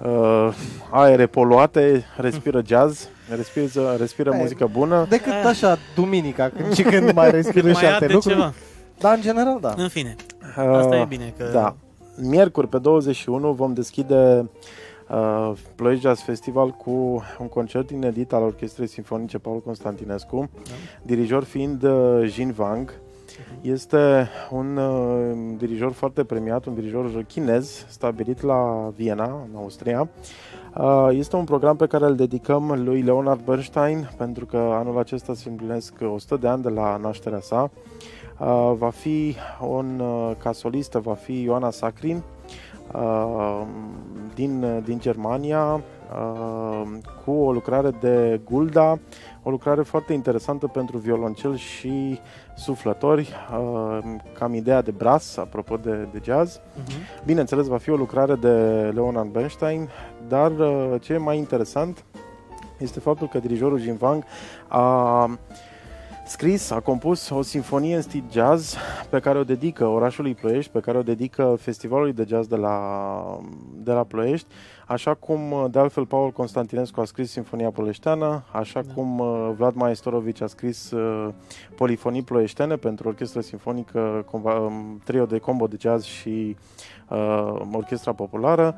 uh, 0.06 0.54
aere 0.90 1.26
poluate, 1.28 2.06
respiră 2.18 2.62
jazz, 2.66 3.08
respiră, 3.36 3.96
respiră 4.00 4.30
Aia 4.30 4.40
e. 4.40 4.42
muzică 4.42 4.70
bună. 4.72 5.06
Decât 5.10 5.32
Eh. 5.32 5.46
așa, 5.46 5.78
duminica, 5.96 6.50
când 6.50 6.74
și 6.74 6.82
când 6.84 7.12
mai 7.12 7.32
respiră 7.32 7.62
Când 7.66 7.76
și 7.76 7.82
mai 7.84 7.92
alte 7.92 8.04
arde 8.04 8.14
lucruri. 8.14 8.36
ceva. 8.36 8.54
Dar 9.00 9.16
în 9.16 9.22
general, 9.22 9.58
da. 9.62 9.74
În 9.78 9.88
fine, 9.88 10.16
asta 10.56 10.96
Uh, 10.96 11.02
e 11.02 11.06
bine 11.08 11.34
că... 11.38 11.44
Da. 11.54 11.76
Miercuri, 12.22 12.68
pe 12.68 12.78
21, 12.78 13.52
vom 13.52 13.74
deschide 13.74 14.50
uh, 15.10 15.52
Ploiești 15.76 16.04
Jazz 16.04 16.22
Festival 16.22 16.70
cu 16.70 17.24
un 17.40 17.48
concert 17.50 17.90
inedit 17.90 18.34
al 18.34 18.44
Orchestrei 18.44 18.88
Sinfonice 18.88 19.38
Paul 19.38 19.60
Constantinescu, 19.60 20.50
Da. 20.64 20.72
dirijor 21.02 21.44
fiind 21.44 21.84
uh, 21.84 22.22
Jin 22.26 22.56
Wang. 22.58 22.94
Este 23.62 24.30
un 24.50 24.78
uh, 24.78 25.56
dirijor 25.58 25.92
foarte 25.92 26.24
premiat, 26.24 26.66
un 26.66 26.74
dirijor 26.74 27.24
chinez, 27.28 27.86
stabilit 27.88 28.42
la 28.42 28.92
Viena, 28.96 29.24
în 29.24 29.56
Austria. 29.56 30.10
Uh, 30.78 31.08
este 31.12 31.36
un 31.36 31.44
program 31.44 31.76
pe 31.76 31.88
care 31.88 32.06
îl 32.06 32.16
dedicăm 32.16 32.82
lui 32.84 33.02
Leonard 33.02 33.42
Bernstein, 33.46 34.10
pentru 34.18 34.46
că 34.46 34.58
anul 34.58 34.98
acesta 34.98 35.34
se 35.34 35.50
împlinesc 35.50 35.94
100 36.14 36.36
de 36.36 36.48
ani 36.48 36.62
de 36.62 36.70
la 36.70 36.98
nașterea 36.98 37.40
sa. 37.40 37.72
Uh, 38.40 38.74
va 38.78 38.90
fi 38.90 39.36
un, 39.70 40.00
uh, 40.00 40.32
ca 40.38 40.52
solistă 40.52 41.00
va 41.00 41.14
fi 41.14 41.42
Ioana 41.42 41.70
Sacrin 41.70 42.22
uh, 42.94 43.62
din, 44.36 44.82
din 44.86 45.00
Germania 45.00 45.74
uh, 45.74 45.82
cu 47.26 47.32
o 47.32 47.52
lucrare 47.52 47.90
de 48.00 48.42
Gulda, 48.44 49.00
o 49.44 49.50
lucrare 49.50 49.82
foarte 49.82 50.14
interesantă 50.14 50.68
pentru 50.68 50.98
violoncel 50.98 51.56
și 51.56 52.20
suflători, 52.56 53.34
uh, 53.52 54.00
cam 54.34 54.54
ideea 54.54 54.82
de 54.82 54.92
brass, 54.92 55.38
apropo 55.38 55.78
de, 55.78 56.08
de 56.12 56.22
jazz. 56.24 56.60
Mhm. 56.76 57.26
Bineînțeles, 57.26 57.68
va 57.68 57.78
fi 57.78 57.90
o 57.90 57.96
lucrare 57.96 58.36
de 58.36 58.50
Leonard 58.94 59.30
Bernstein, 59.30 59.90
dar 60.28 60.52
uh, 60.52 60.96
ce 61.02 61.14
e 61.14 61.18
mai 61.18 61.38
interesant 61.38 62.04
este 62.78 63.00
faptul 63.00 63.28
că 63.28 63.40
dirijorul 63.40 63.80
Jin 63.80 63.98
Wang 64.02 64.24
a 64.68 65.38
scris, 66.28 66.72
a 66.72 66.80
compus 66.80 67.30
o 67.30 67.42
sinfonie 67.42 67.96
în 67.96 68.02
stil 68.02 68.24
jazz 68.32 68.76
pe 69.10 69.20
care 69.20 69.38
o 69.38 69.44
dedică 69.44 69.86
orașului 69.86 70.34
Ploiești, 70.34 70.72
pe 70.72 70.80
care 70.80 70.98
o 70.98 71.02
dedică 71.02 71.58
festivalului 71.60 72.14
de 72.14 72.26
jazz 72.28 72.48
de 72.48 72.56
la, 72.56 73.40
de 73.74 73.92
la 73.92 74.04
Ploiești, 74.04 74.48
așa 74.88 75.14
cum 75.14 75.68
de 75.72 75.80
altfel 75.80 76.06
Paul 76.06 76.32
Constantinescu 76.32 77.02
a 77.02 77.06
scris 77.06 77.32
Sinfonia 77.32 77.70
Ploieșteană, 77.70 78.44
așa 78.52 78.82
da. 78.82 78.94
cum 78.94 79.20
uh, 79.20 79.52
Vlad 79.56 79.76
Maestorovici 79.76 80.42
a 80.42 80.48
scris 80.48 80.92
uh, 80.92 81.34
Polifonii 81.76 82.24
Ploieștene 82.24 82.76
pentru 82.76 83.08
orchestră 83.08 83.42
sinfonică, 83.42 84.26
um, 84.32 85.02
trio 85.04 85.26
de 85.26 85.38
combo 85.38 85.68
de 85.68 85.76
jazz 85.80 86.04
și 86.04 86.56
uh, 87.10 87.54
orchestra 87.72 88.14
populară. 88.14 88.76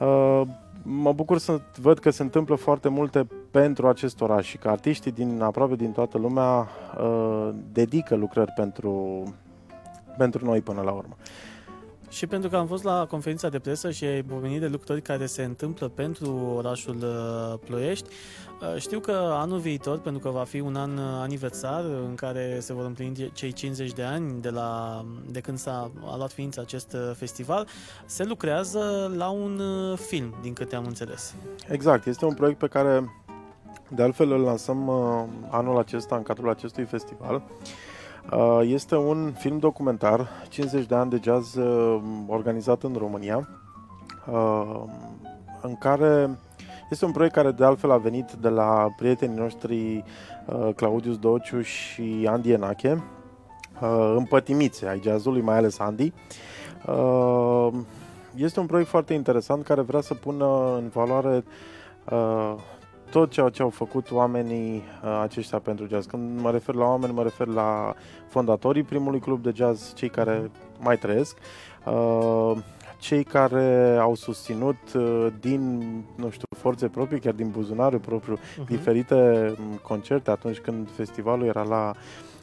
Uh, 0.00 0.42
mă 0.82 1.12
bucur 1.12 1.38
să 1.38 1.60
văd 1.80 1.98
că 1.98 2.10
se 2.10 2.22
întâmplă 2.22 2.54
foarte 2.54 2.88
multe 2.88 3.26
pentru 3.50 3.88
acest 3.88 4.20
oraș 4.20 4.46
și 4.46 4.58
că 4.58 4.68
artiștii 4.68 5.12
din 5.12 5.40
aproape 5.42 5.74
din 5.74 5.92
toată 5.92 6.18
lumea 6.18 6.68
uh, 7.00 7.48
dedică 7.72 8.14
lucrări 8.14 8.52
pentru, 8.56 9.22
pentru 10.16 10.44
noi 10.44 10.60
până 10.60 10.80
la 10.80 10.90
urmă. 10.90 11.16
Și 12.08 12.26
pentru 12.26 12.48
că 12.48 12.56
am 12.56 12.66
fost 12.66 12.82
la 12.82 13.06
conferința 13.06 13.48
de 13.48 13.58
presă 13.58 13.90
și 13.90 14.04
ai 14.04 14.22
pomenit 14.22 14.60
de 14.60 14.66
lucruri 14.66 15.02
care 15.02 15.26
se 15.26 15.42
întâmplă 15.42 15.88
pentru 15.88 16.52
orașul 16.56 16.96
uh, 16.96 17.58
Ploiești, 17.66 18.08
uh, 18.60 18.80
știu 18.80 19.00
că 19.00 19.12
anul 19.32 19.58
viitor, 19.58 19.98
pentru 19.98 20.20
că 20.22 20.28
va 20.28 20.44
fi 20.44 20.60
un 20.60 20.76
an 20.76 20.98
aniversar 20.98 21.84
în 21.84 22.14
care 22.14 22.58
se 22.60 22.72
vor 22.72 22.84
împlini 22.84 23.30
cei 23.32 23.52
50 23.52 23.92
de 23.92 24.02
ani 24.02 24.40
de, 24.40 24.50
la, 24.50 25.04
de 25.30 25.40
când 25.40 25.58
s-a 25.58 25.90
a 26.04 26.16
luat 26.16 26.32
ființă 26.32 26.60
acest 26.60 26.92
uh, 26.92 27.10
festival, 27.16 27.66
se 28.06 28.24
lucrează 28.24 29.12
la 29.16 29.28
un 29.28 29.60
film, 29.96 30.34
din 30.42 30.52
câte 30.52 30.76
am 30.76 30.84
înțeles. 30.84 31.34
Exact, 31.68 32.06
este 32.06 32.24
un 32.24 32.34
proiect 32.34 32.58
pe 32.58 32.66
care 32.66 33.10
de 33.88 34.02
altfel 34.02 34.32
îl 34.32 34.40
lansăm 34.40 34.90
anul 35.50 35.78
acesta 35.78 36.16
în 36.16 36.22
cadrul 36.22 36.50
acestui 36.50 36.84
festival. 36.84 37.42
Uh, 38.32 38.60
este 38.62 38.96
un 38.96 39.32
film 39.38 39.58
documentar, 39.58 40.28
50 40.48 40.86
de 40.86 40.94
ani 40.94 41.10
de 41.10 41.20
jazz 41.22 41.54
uh, 41.54 42.00
organizat 42.26 42.82
în 42.82 42.94
România, 42.98 43.48
uh, 44.30 44.82
în 45.62 45.76
care 45.76 46.38
este 46.90 47.04
un 47.04 47.12
proiect 47.12 47.34
care 47.34 47.50
de 47.50 47.64
altfel 47.64 47.90
a 47.90 47.96
venit 47.96 48.32
de 48.32 48.48
la 48.48 48.86
prietenii 48.96 49.38
noștri 49.38 50.04
Claudius 50.76 51.18
Dociu 51.18 51.60
și 51.60 52.28
Andy 52.30 52.50
Enache, 52.50 53.02
împătimiți 54.16 54.86
ai 54.86 55.00
jazzului, 55.02 55.40
mai 55.40 55.56
ales 55.56 55.78
Andy. 55.78 56.12
Este 58.34 58.60
un 58.60 58.66
proiect 58.66 58.88
foarte 58.88 59.14
interesant 59.14 59.64
care 59.64 59.80
vrea 59.80 60.00
să 60.00 60.14
pună 60.14 60.74
în 60.76 60.88
valoare 60.88 61.44
tot 63.10 63.30
ceea 63.30 63.48
ce 63.48 63.62
au 63.62 63.70
făcut 63.70 64.10
oamenii 64.10 64.74
uh, 64.74 65.20
aceștia 65.22 65.58
pentru 65.58 65.86
jazz. 65.86 66.06
Când 66.06 66.40
mă 66.40 66.50
refer 66.50 66.74
la 66.74 66.84
oameni, 66.84 67.12
mă 67.12 67.22
refer 67.22 67.46
la 67.46 67.94
fondatorii 68.28 68.82
primului 68.82 69.20
club 69.20 69.42
de 69.42 69.52
jazz, 69.54 69.94
cei 69.94 70.08
care 70.08 70.50
mai 70.80 70.98
trăiesc, 70.98 71.36
uh, 71.84 72.56
cei 72.98 73.24
care 73.24 73.96
au 74.00 74.14
susținut 74.14 74.94
uh, 74.94 75.26
din, 75.40 75.80
nu 76.14 76.30
știu, 76.30 76.46
forțe 76.56 76.88
proprii, 76.88 77.20
chiar 77.20 77.32
din 77.32 77.50
buzunarul 77.50 77.98
propriu, 77.98 78.36
uh-huh. 78.36 78.66
diferite 78.66 79.54
concerte 79.82 80.30
atunci 80.30 80.58
când 80.58 80.90
festivalul 80.90 81.46
era 81.46 81.62
la 81.62 81.92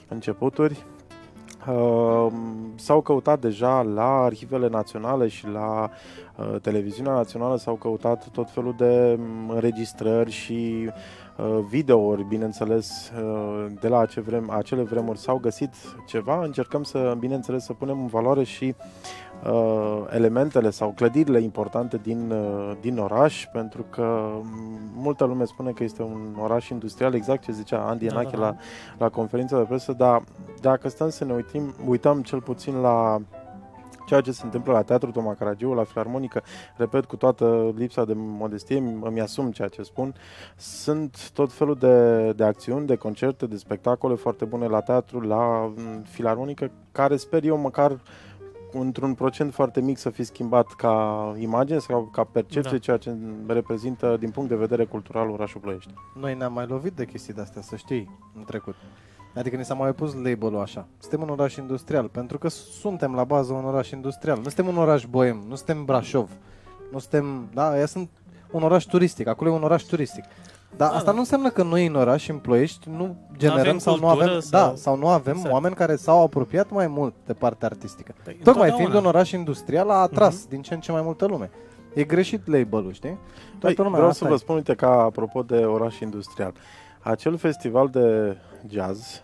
începuturi. 0.08 0.86
Uh, 1.70 2.32
s-au 2.76 3.02
căutat 3.02 3.40
deja 3.40 3.82
la 3.82 4.24
arhivele 4.24 4.68
naționale 4.68 5.28
și 5.28 5.48
la 5.48 5.90
uh, 6.36 6.62
televiziunea 6.62 7.14
națională 7.14 7.58
s-au 7.58 7.76
căutat 7.76 8.30
tot 8.30 8.52
felul 8.52 8.76
de 8.78 9.16
mm, 9.20 9.50
înregistrări 9.50 10.32
și 10.32 10.90
uh, 11.38 11.60
videouri, 11.70 12.24
bineînțeles, 12.24 13.12
uh, 13.24 13.66
de 13.80 13.88
la 13.88 13.98
ace 13.98 14.22
vrem, 14.22 14.50
acele 14.50 14.82
vremuri 14.82 15.20
s-au 15.20 15.38
găsit 15.38 15.70
ceva. 16.08 16.44
Încercăm 16.44 16.84
să, 16.84 17.16
bineînțeles, 17.20 17.64
să 17.64 17.74
punem 17.74 18.00
în 18.00 18.08
valoare 18.08 18.44
și 18.44 18.76
uh, 18.78 18.86
elementele 20.10 20.70
sau 20.70 20.92
clădirile 20.96 21.42
importante 21.42 22.00
din, 22.04 22.32
uh, 22.32 22.72
din 22.82 22.98
oraș, 22.98 23.46
pentru 23.51 23.86
că 23.89 24.32
multă 24.96 25.24
lume 25.24 25.46
spune 25.46 25.72
că 25.72 25.84
este 25.84 26.01
un 26.01 26.36
oraș 26.42 26.70
industrial, 26.70 27.13
exact 27.13 27.44
ce 27.44 27.51
zicea 27.51 27.88
Andy 27.88 28.06
Enache 28.06 28.36
da, 28.36 28.38
da, 28.38 28.38
da. 28.38 28.46
la, 28.46 28.56
la 28.98 29.10
conferința 29.10 29.58
de 29.58 29.63
presă, 29.63 29.94
dar 29.94 30.24
dacă 30.62 30.89
stăm 30.89 31.10
să 31.10 31.25
ne 31.25 31.34
uitim, 31.34 31.74
uităm 31.88 32.22
cel 32.22 32.42
puțin 32.42 32.75
la 32.75 33.22
ceea 34.06 34.22
ce 34.22 34.32
se 34.32 34.42
întâmplă 34.44 34.74
la 34.74 34.82
Teatrul 34.82 35.12
Toma 35.12 35.34
Caragiu, 35.34 35.74
la 35.74 35.84
Filarmonică, 35.84 36.44
repet, 36.75 37.06
cu 37.06 37.15
toată 37.15 37.74
lipsa 37.75 38.06
de 38.06 38.13
modestie, 38.15 38.77
îmi 39.01 39.22
asum 39.22 39.51
ceea 39.51 39.68
ce 39.68 39.82
spun, 39.82 40.15
sunt 40.58 41.30
tot 41.34 41.51
felul 41.51 41.75
de, 41.75 42.32
de 42.32 42.44
acțiuni, 42.44 42.86
de 42.86 42.96
concerte, 42.96 43.46
de 43.46 43.58
spectacole 43.58 44.15
foarte 44.15 44.46
bune 44.46 44.68
la 44.68 44.82
teatru, 44.82 45.20
la 45.20 45.74
Filarmonică, 46.04 46.72
care 46.92 47.15
sper 47.15 47.44
eu 47.44 47.58
măcar 47.58 48.00
într-un 48.79 49.13
procent 49.13 49.53
foarte 49.53 49.82
mic 49.82 49.98
să 49.98 50.10
fi 50.10 50.24
schimbat 50.24 50.67
ca 50.67 51.36
imagine 51.39 51.79
sau 51.79 52.10
ca 52.12 52.24
percepție, 52.24 52.72
da. 52.72 52.77
ceea 52.77 52.98
ce 52.98 53.15
reprezintă 53.48 54.17
din 54.20 54.29
punct 54.29 54.50
de 54.50 54.55
vedere 54.55 54.86
cultural 54.86 55.29
orașul 55.29 55.62
Ploiești. 55.62 55.94
Noi 56.20 56.36
ne-am 56.36 56.53
mai 56.53 56.65
lovit 56.67 56.94
de 56.94 57.05
chestii 57.05 57.34
de-astea, 57.34 57.62
să 57.62 57.75
știi, 57.75 58.10
în 58.38 58.44
trecut. 58.44 58.75
Adică 59.36 59.55
ni 59.55 59.65
s-a 59.65 59.74
mai 59.74 59.94
pus 59.94 60.13
label-ul 60.13 60.62
așa. 60.62 60.88
Suntem 61.00 61.22
un 61.22 61.29
oraș 61.29 61.55
industrial, 61.55 62.08
pentru 62.08 62.38
că 62.38 62.48
suntem 62.48 63.15
la 63.15 63.24
bază 63.24 63.53
un 63.53 63.65
oraș 63.65 63.91
industrial. 63.91 64.38
Nu 64.38 64.44
suntem 64.44 64.67
un 64.67 64.77
oraș 64.77 65.05
boem, 65.05 65.44
nu 65.48 65.55
suntem 65.55 65.86
Brașov. 65.86 66.29
Nu 66.91 67.00
suntem, 67.00 67.50
da, 67.53 67.70
aia 67.70 67.86
sunt 67.86 68.10
un 68.51 68.63
oraș 68.63 68.84
turistic, 68.84 69.27
acolo 69.27 69.50
e 69.50 69.53
un 69.53 69.63
oraș 69.63 69.84
turistic. 69.84 70.24
Dar 70.77 70.89
da, 70.89 70.96
asta 70.96 71.05
da. 71.05 71.12
nu 71.12 71.20
înseamnă 71.20 71.50
că 71.50 71.63
noi 71.63 71.86
în 71.86 71.96
oraș, 71.96 72.27
în 72.27 72.38
Ploiești, 72.38 72.89
nu 72.89 73.15
generăm 73.38 73.77
sau 73.77 73.98
nu 73.98 74.08
avem, 74.08 74.39
sau... 74.39 74.41
da, 74.50 74.74
sau 74.75 74.98
nu 74.98 75.08
avem 75.08 75.36
exact. 75.36 75.53
oameni 75.53 75.75
care 75.75 75.96
s-au 75.96 76.24
apropiat 76.24 76.72
mai 76.72 76.88
mult 76.88 77.13
de 77.25 77.34
partea 77.34 77.67
artistică. 77.67 78.13
Păi, 78.24 78.39
Tocmai 78.44 78.72
fiind 78.72 78.94
un 78.94 79.05
oraș 79.05 79.32
industrial, 79.32 79.89
a 79.89 79.94
atras 79.94 80.46
uh-huh. 80.46 80.50
din 80.50 80.62
ce 80.62 80.74
în 80.74 80.79
ce 80.79 80.91
mai 80.91 81.01
multă 81.01 81.25
lume. 81.25 81.50
E 81.94 82.03
greșit 82.03 82.48
label-ul, 82.48 82.94
știi? 82.94 83.17
Toată 83.60 83.75
păi, 83.75 83.84
lumea, 83.84 83.98
vreau 84.00 84.12
să 84.12 84.25
vă 84.25 84.36
spun, 84.36 84.55
uite, 84.55 84.75
ca 84.75 84.89
apropo 84.89 85.41
de 85.41 85.58
oraș 85.58 86.00
industrial. 86.00 86.53
Acel 87.00 87.38
festival 87.38 87.88
de 87.88 88.38
jazz, 88.67 89.22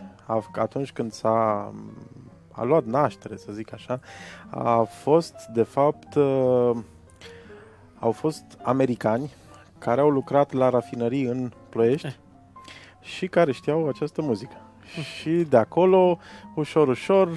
atunci 0.52 0.92
când 0.92 1.12
s-a 1.12 1.72
a 2.52 2.64
luat 2.64 2.84
naștere, 2.84 3.36
să 3.36 3.52
zic 3.52 3.72
așa, 3.72 4.00
a 4.50 4.82
fost, 4.82 5.34
de 5.52 5.62
fapt, 5.62 6.14
uh, 6.14 6.76
au 7.98 8.10
fost 8.10 8.44
americani 8.62 9.30
care 9.84 10.00
au 10.00 10.08
lucrat 10.08 10.52
la 10.52 10.68
rafinării 10.68 11.24
în 11.24 11.50
Ploiești 11.68 12.06
eh. 12.06 12.12
și 13.00 13.26
care 13.26 13.52
știau 13.52 13.88
această 13.88 14.22
muzică. 14.22 14.56
Hm. 14.94 15.00
Și 15.00 15.30
de 15.30 15.56
acolo, 15.56 16.18
ușor, 16.54 16.88
ușor, 16.88 17.28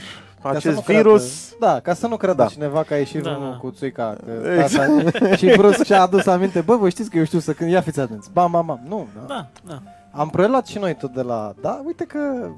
ca 0.41 0.49
acest 0.49 0.83
virus... 0.83 1.53
Creadă, 1.57 1.73
da, 1.73 1.79
ca 1.79 1.93
să 1.93 2.07
nu 2.07 2.17
creadă 2.17 2.41
da. 2.41 2.47
cineva 2.47 2.83
că 2.83 2.93
a 2.93 2.97
ieșit 2.97 3.21
da, 3.21 3.29
da. 3.29 3.57
cu 3.61 3.71
țuica 3.71 4.17
exact. 4.57 5.15
și 5.39 5.53
brusc 5.55 5.83
și-a 5.83 6.01
adus 6.01 6.25
aminte, 6.25 6.61
bă, 6.61 6.75
voi 6.75 6.91
știți 6.91 7.09
că 7.09 7.17
eu 7.17 7.23
știu 7.23 7.39
să 7.39 7.53
când 7.53 7.71
ia 7.71 7.81
fiți 7.81 7.99
atenți. 7.99 8.31
Bam, 8.31 8.51
bam, 8.51 8.65
bam. 8.65 8.81
Nu, 8.87 9.07
da. 9.15 9.25
da, 9.27 9.47
da. 9.67 9.81
Am 10.11 10.29
preluat 10.29 10.67
și 10.67 10.77
noi 10.77 10.95
tot 10.95 11.13
de 11.13 11.21
la... 11.21 11.53
Da, 11.61 11.81
uite 11.85 12.03
că 12.03 12.49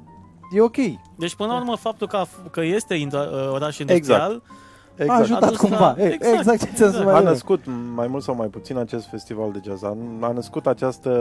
e 0.54 0.60
ok. 0.60 0.76
Deci, 1.16 1.34
până 1.34 1.52
la 1.52 1.58
urmă, 1.58 1.76
faptul 1.76 2.06
că, 2.06 2.24
că 2.50 2.62
este 2.62 3.08
uh, 3.12 3.20
oraș 3.52 3.78
industrial... 3.78 4.30
Exact. 4.30 4.66
Exact. 4.98 5.10
A 5.10 5.14
ajutat 5.14 5.56
cumva. 5.56 5.94
La... 5.96 6.04
Exact, 6.04 6.38
exact 6.38 6.76
ce 6.76 6.84
exact. 6.84 7.08
A 7.08 7.20
născut 7.20 7.64
mai 7.94 8.06
mult 8.06 8.22
sau 8.22 8.34
mai 8.34 8.46
puțin 8.46 8.76
acest 8.76 9.06
festival 9.06 9.52
de 9.52 9.60
jazz. 9.64 9.82
A, 9.82 9.96
a 10.20 10.32
născut 10.32 10.66
această 10.66 11.12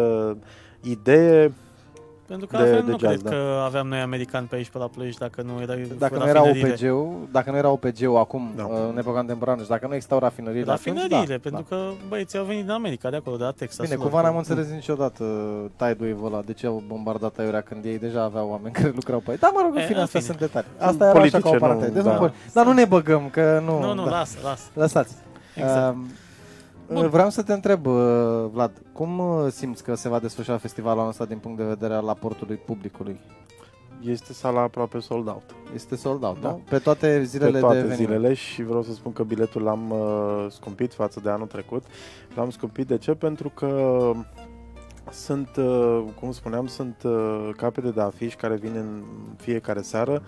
idee 0.82 1.54
pentru 2.28 2.48
că 2.48 2.58
de, 2.58 2.64
altfel 2.64 2.84
de 2.86 2.92
nu 2.92 2.98
jazz, 3.00 3.22
cred 3.22 3.22
da. 3.22 3.30
că 3.30 3.62
aveam 3.66 3.88
noi 3.88 4.00
americani 4.00 4.48
pe 4.48 4.56
aici, 4.56 4.70
pe 4.70 4.78
la 4.78 4.88
Ploiești, 4.88 5.20
dacă 5.20 5.42
nu 5.42 5.62
era 5.62 5.74
Dacă 5.98 6.18
nu 6.18 6.28
era 6.28 6.42
OPG-ul, 6.42 7.28
dacă 7.32 7.52
nu 7.52 7.58
era 7.58 7.70
OPG-ul 7.70 8.18
acum, 8.18 8.52
da. 8.56 8.64
în 8.64 8.98
epoca 8.98 9.18
contemporană, 9.18 9.62
și 9.62 9.68
dacă 9.68 9.88
nu 9.88 9.94
existau 9.94 10.20
rafinării 10.20 10.64
Rafinăriile, 10.64 11.16
atunci, 11.16 11.30
da, 11.30 11.50
pentru 11.50 11.66
da. 11.70 11.76
că 11.76 11.90
băieții 12.08 12.40
au 12.40 12.46
venit 12.46 12.62
din 12.62 12.72
America, 12.72 13.10
de 13.10 13.16
acolo, 13.16 13.38
de 13.38 13.44
la 13.44 13.52
Texas. 13.52 13.86
Bine, 13.86 13.96
cumva 13.96 14.22
n-am 14.22 14.38
înțeles 14.38 14.68
niciodată 14.70 15.24
Tidewave 15.76 16.26
ăla, 16.26 16.42
de 16.46 16.54
ce 16.54 16.66
au 16.66 16.84
bombardat 16.88 17.38
aiurea 17.38 17.62
când 17.62 17.86
ei 17.86 18.00
deja 18.00 18.24
aveau 18.24 18.50
oameni 18.50 18.74
care 18.74 18.92
lucrau 18.96 19.20
pe 19.20 19.32
ei. 19.32 19.38
Da, 19.38 19.52
mă 19.54 19.62
rog, 19.64 19.76
în 19.76 19.82
fine, 19.82 20.02
astea 20.02 20.22
sunt 20.22 20.38
detalii. 20.38 20.70
Asta 20.78 21.10
era 21.10 21.20
așa 21.20 21.40
ca 21.40 21.50
o 21.50 21.56
parte. 21.58 21.90
Deci 21.90 22.04
da. 22.04 22.32
Dar 22.54 22.66
nu 22.66 22.74
ne 22.74 22.86
băgăm, 22.86 23.30
că 23.30 23.62
nu... 23.66 23.80
Nu, 23.80 23.94
nu, 23.94 24.06
lasă, 24.06 24.38
lasă. 24.44 24.64
Lăsați. 24.74 25.16
Exact. 25.56 25.96
Bun. 26.92 27.10
Vreau 27.10 27.30
să 27.30 27.44
te 27.44 27.54
întreb, 27.54 27.86
uh, 27.86 28.46
Vlad, 28.52 28.82
cum 28.94 29.20
uh, 29.20 29.48
simți 29.52 29.84
că 29.84 29.96
se 29.96 30.10
va 30.10 30.20
desfășura 30.20 30.58
festivalul 30.58 31.08
ăsta 31.08 31.26
din 31.26 31.38
punct 31.38 31.58
de 31.58 31.64
vedere 31.64 31.94
al 31.94 32.08
aportului 32.08 32.56
publicului? 32.56 33.20
Este 34.02 34.34
sala 34.34 34.62
aproape 34.62 35.00
sold 35.00 35.28
out. 35.28 35.56
Este 35.74 35.96
sold 35.96 36.24
out, 36.24 36.42
da? 36.42 36.60
Pe 36.70 36.78
toate 36.78 37.24
zilele 37.24 37.52
Pe 37.52 37.60
toate 37.60 37.82
de 37.82 37.94
zilele 37.94 38.34
și 38.34 38.64
vreau 38.64 38.84
să 38.84 38.94
spun 38.94 39.14
că 39.14 39.24
biletul 39.24 39.62
l-am 39.62 39.90
uh, 39.90 40.46
scumpit 40.50 40.94
față 40.94 41.20
de 41.24 41.30
anul 41.30 41.48
trecut. 41.48 41.84
L-am 42.36 42.50
scumpit 42.50 42.88
de 42.88 42.98
ce? 42.98 43.14
Pentru 43.14 43.50
că 43.50 44.12
sunt, 45.12 45.56
uh, 45.56 46.04
cum 46.20 46.32
spuneam, 46.32 46.68
sunt 46.68 47.04
uh, 47.04 47.50
capete 47.58 47.90
de 47.90 48.02
afiș 48.02 48.36
care 48.36 48.56
vin 48.56 48.76
în 48.76 49.04
fiecare 49.38 49.82
seară. 49.82 50.24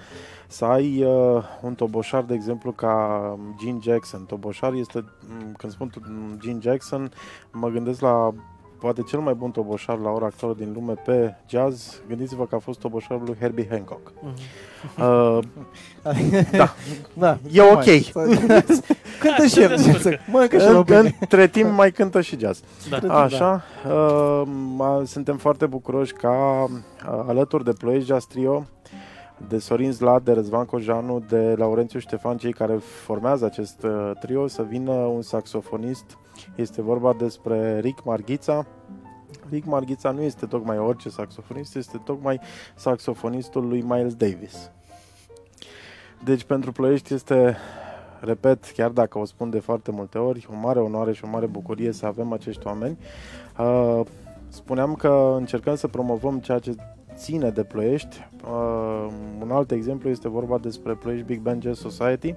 Să 0.48 0.66
ai 0.66 1.04
uh, 1.04 1.44
un 1.62 1.76
toboșar, 1.76 2.24
de 2.24 2.34
exemplu, 2.34 2.72
ca 2.72 3.38
Gene 3.58 3.80
Jackson. 3.82 4.26
Toboșar 4.26 4.74
este, 4.74 5.06
mm, 5.28 5.54
când 5.58 5.72
spun 5.72 5.92
Gene 6.38 6.60
Jackson, 6.62 7.12
mă 7.52 7.70
gândesc 7.70 8.02
la 8.02 8.34
poate 8.80 9.02
cel 9.02 9.20
mai 9.20 9.34
bun 9.34 9.52
toboșar 9.52 9.98
la 9.98 10.10
ora 10.10 10.26
actuală 10.26 10.56
din 10.58 10.72
lume 10.74 10.94
pe 10.94 11.36
jazz, 11.50 12.02
gândiți-vă 12.08 12.46
că 12.46 12.56
a 12.56 12.60
fost 12.60 12.80
toboșarul 12.80 13.24
lui 13.26 13.36
Herbie 13.40 13.68
Hancock. 13.70 14.12
Mhm. 14.22 14.34
Uh, 15.04 15.40
da, 16.58 16.74
Da, 17.14 17.38
e 17.52 17.62
ok. 17.62 17.84
Cântă 19.20 19.46
și 19.48 19.62
el. 19.62 19.76
Mănâncă 20.32 20.58
și 20.58 20.66
În- 20.66 20.74
robine. 20.74 21.18
Între 21.20 21.48
timp 21.48 21.72
mai 21.72 21.92
cântă 21.92 22.22
și 22.22 22.40
jazz. 22.40 22.64
Da. 23.02 23.14
Așa, 23.22 23.64
uh, 23.88 24.42
ma- 24.78 25.04
suntem 25.06 25.38
foarte 25.38 25.66
bucuroși 25.66 26.14
ca 26.14 26.64
uh, 26.64 26.70
alături 27.28 27.64
de 27.64 27.72
Ploiești 27.74 28.08
Jazz 28.08 28.26
Trio, 28.26 28.66
de 29.48 29.58
Sorin 29.58 29.92
Zlat, 29.92 30.24
de 30.24 30.32
Răzvan 30.32 30.66
Cojanu, 30.66 31.20
de 31.20 31.56
Laurențiu 31.58 32.00
Ștefan, 32.00 32.38
cei 32.38 32.54
care 32.54 32.74
formează 32.78 33.46
acest 33.46 33.84
uh, 33.84 34.12
trio, 34.20 34.48
să 34.48 34.64
vină 34.64 34.92
un 34.92 35.22
saxofonist. 35.22 36.18
Este 36.56 36.82
vorba 36.82 37.14
despre 37.14 37.80
Rick 37.80 38.04
Marghița. 38.04 38.66
Rick 39.50 39.68
Marghița 39.68 40.12
nu 40.12 40.22
este 40.22 40.46
tocmai 40.46 40.78
orice 40.78 41.10
saxofonist, 41.10 41.76
este 41.76 42.02
tocmai 42.04 42.40
saxofonistul 42.76 43.68
lui 43.68 43.82
Miles 43.82 44.16
Davis. 44.16 44.72
Deci 46.24 46.44
pentru 46.44 46.72
Ploiești 46.72 47.14
este, 47.14 47.58
repet, 48.20 48.72
chiar 48.72 48.90
dacă 48.90 49.18
o 49.18 49.26
spun 49.26 49.50
de 49.50 49.60
foarte 49.60 49.92
multe 49.92 50.18
ori, 50.18 50.48
o 50.52 50.56
mare 50.56 50.80
onoare 50.80 51.14
și 51.14 51.26
o 51.26 51.30
mare 51.30 51.46
bucurie 51.46 51.92
să 51.92 52.06
avem 52.06 52.34
acești 52.34 52.68
oameni. 52.68 52.98
Uh, 53.60 54.02
spuneam 54.48 54.96
că 54.96 55.36
încercăm 55.38 55.76
să 55.76 55.88
promovăm 55.88 56.40
ceea 56.40 56.60
ce 56.60 56.76
ține 57.20 57.50
de 57.50 57.64
Ploiești. 57.64 58.30
Uh, 58.44 59.08
un 59.42 59.52
alt 59.52 59.72
exemplu 59.72 60.10
este 60.10 60.30
vorba 60.30 60.58
despre 60.58 60.94
Ploiești 60.94 61.26
Big 61.26 61.40
Band 61.40 61.62
Jazz 61.62 61.80
Society, 61.80 62.36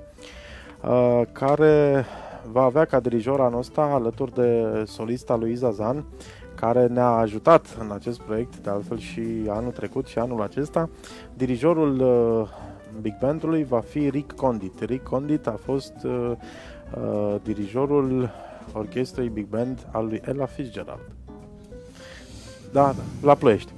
uh, 0.83 1.23
care 1.33 2.05
va 2.51 2.63
avea 2.63 2.85
ca 2.85 3.01
dirijor 3.01 3.41
anul 3.41 3.59
ăsta 3.59 3.83
alături 3.83 4.35
de 4.35 4.83
solista 4.87 5.37
Luiza 5.37 5.71
Zan, 5.71 6.05
care 6.55 6.87
ne-a 6.87 7.09
ajutat 7.09 7.77
în 7.81 7.91
acest 7.93 8.21
proiect, 8.21 8.57
de 8.59 8.71
altfel 8.71 8.99
și 8.99 9.23
anul 9.49 9.71
trecut 9.71 10.07
și 10.07 10.19
anul 10.19 10.43
acesta. 10.43 10.89
Dirijorul 11.35 12.01
uh, 12.01 12.49
Big 13.01 13.19
Bandului 13.21 13.65
va 13.65 13.81
fi 13.81 14.09
Rick 14.09 14.33
Condit. 14.33 14.81
Rick 14.81 15.09
Condit 15.09 15.47
a 15.47 15.59
fost 15.65 15.95
uh, 16.05 16.33
uh, 16.97 17.35
dirijorul 17.43 18.31
orchestrei 18.73 19.29
Big 19.29 19.47
Band 19.47 19.89
al 19.93 20.07
lui 20.07 20.21
Ella 20.25 20.47
Fitzgerald. 20.47 21.11
Da, 22.73 22.83
da, 22.97 23.03
la 23.27 23.35
Ploiești. 23.35 23.73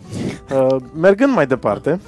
Uh, 0.54 0.76
mergând 1.00 1.34
mai 1.34 1.46
departe, 1.46 2.00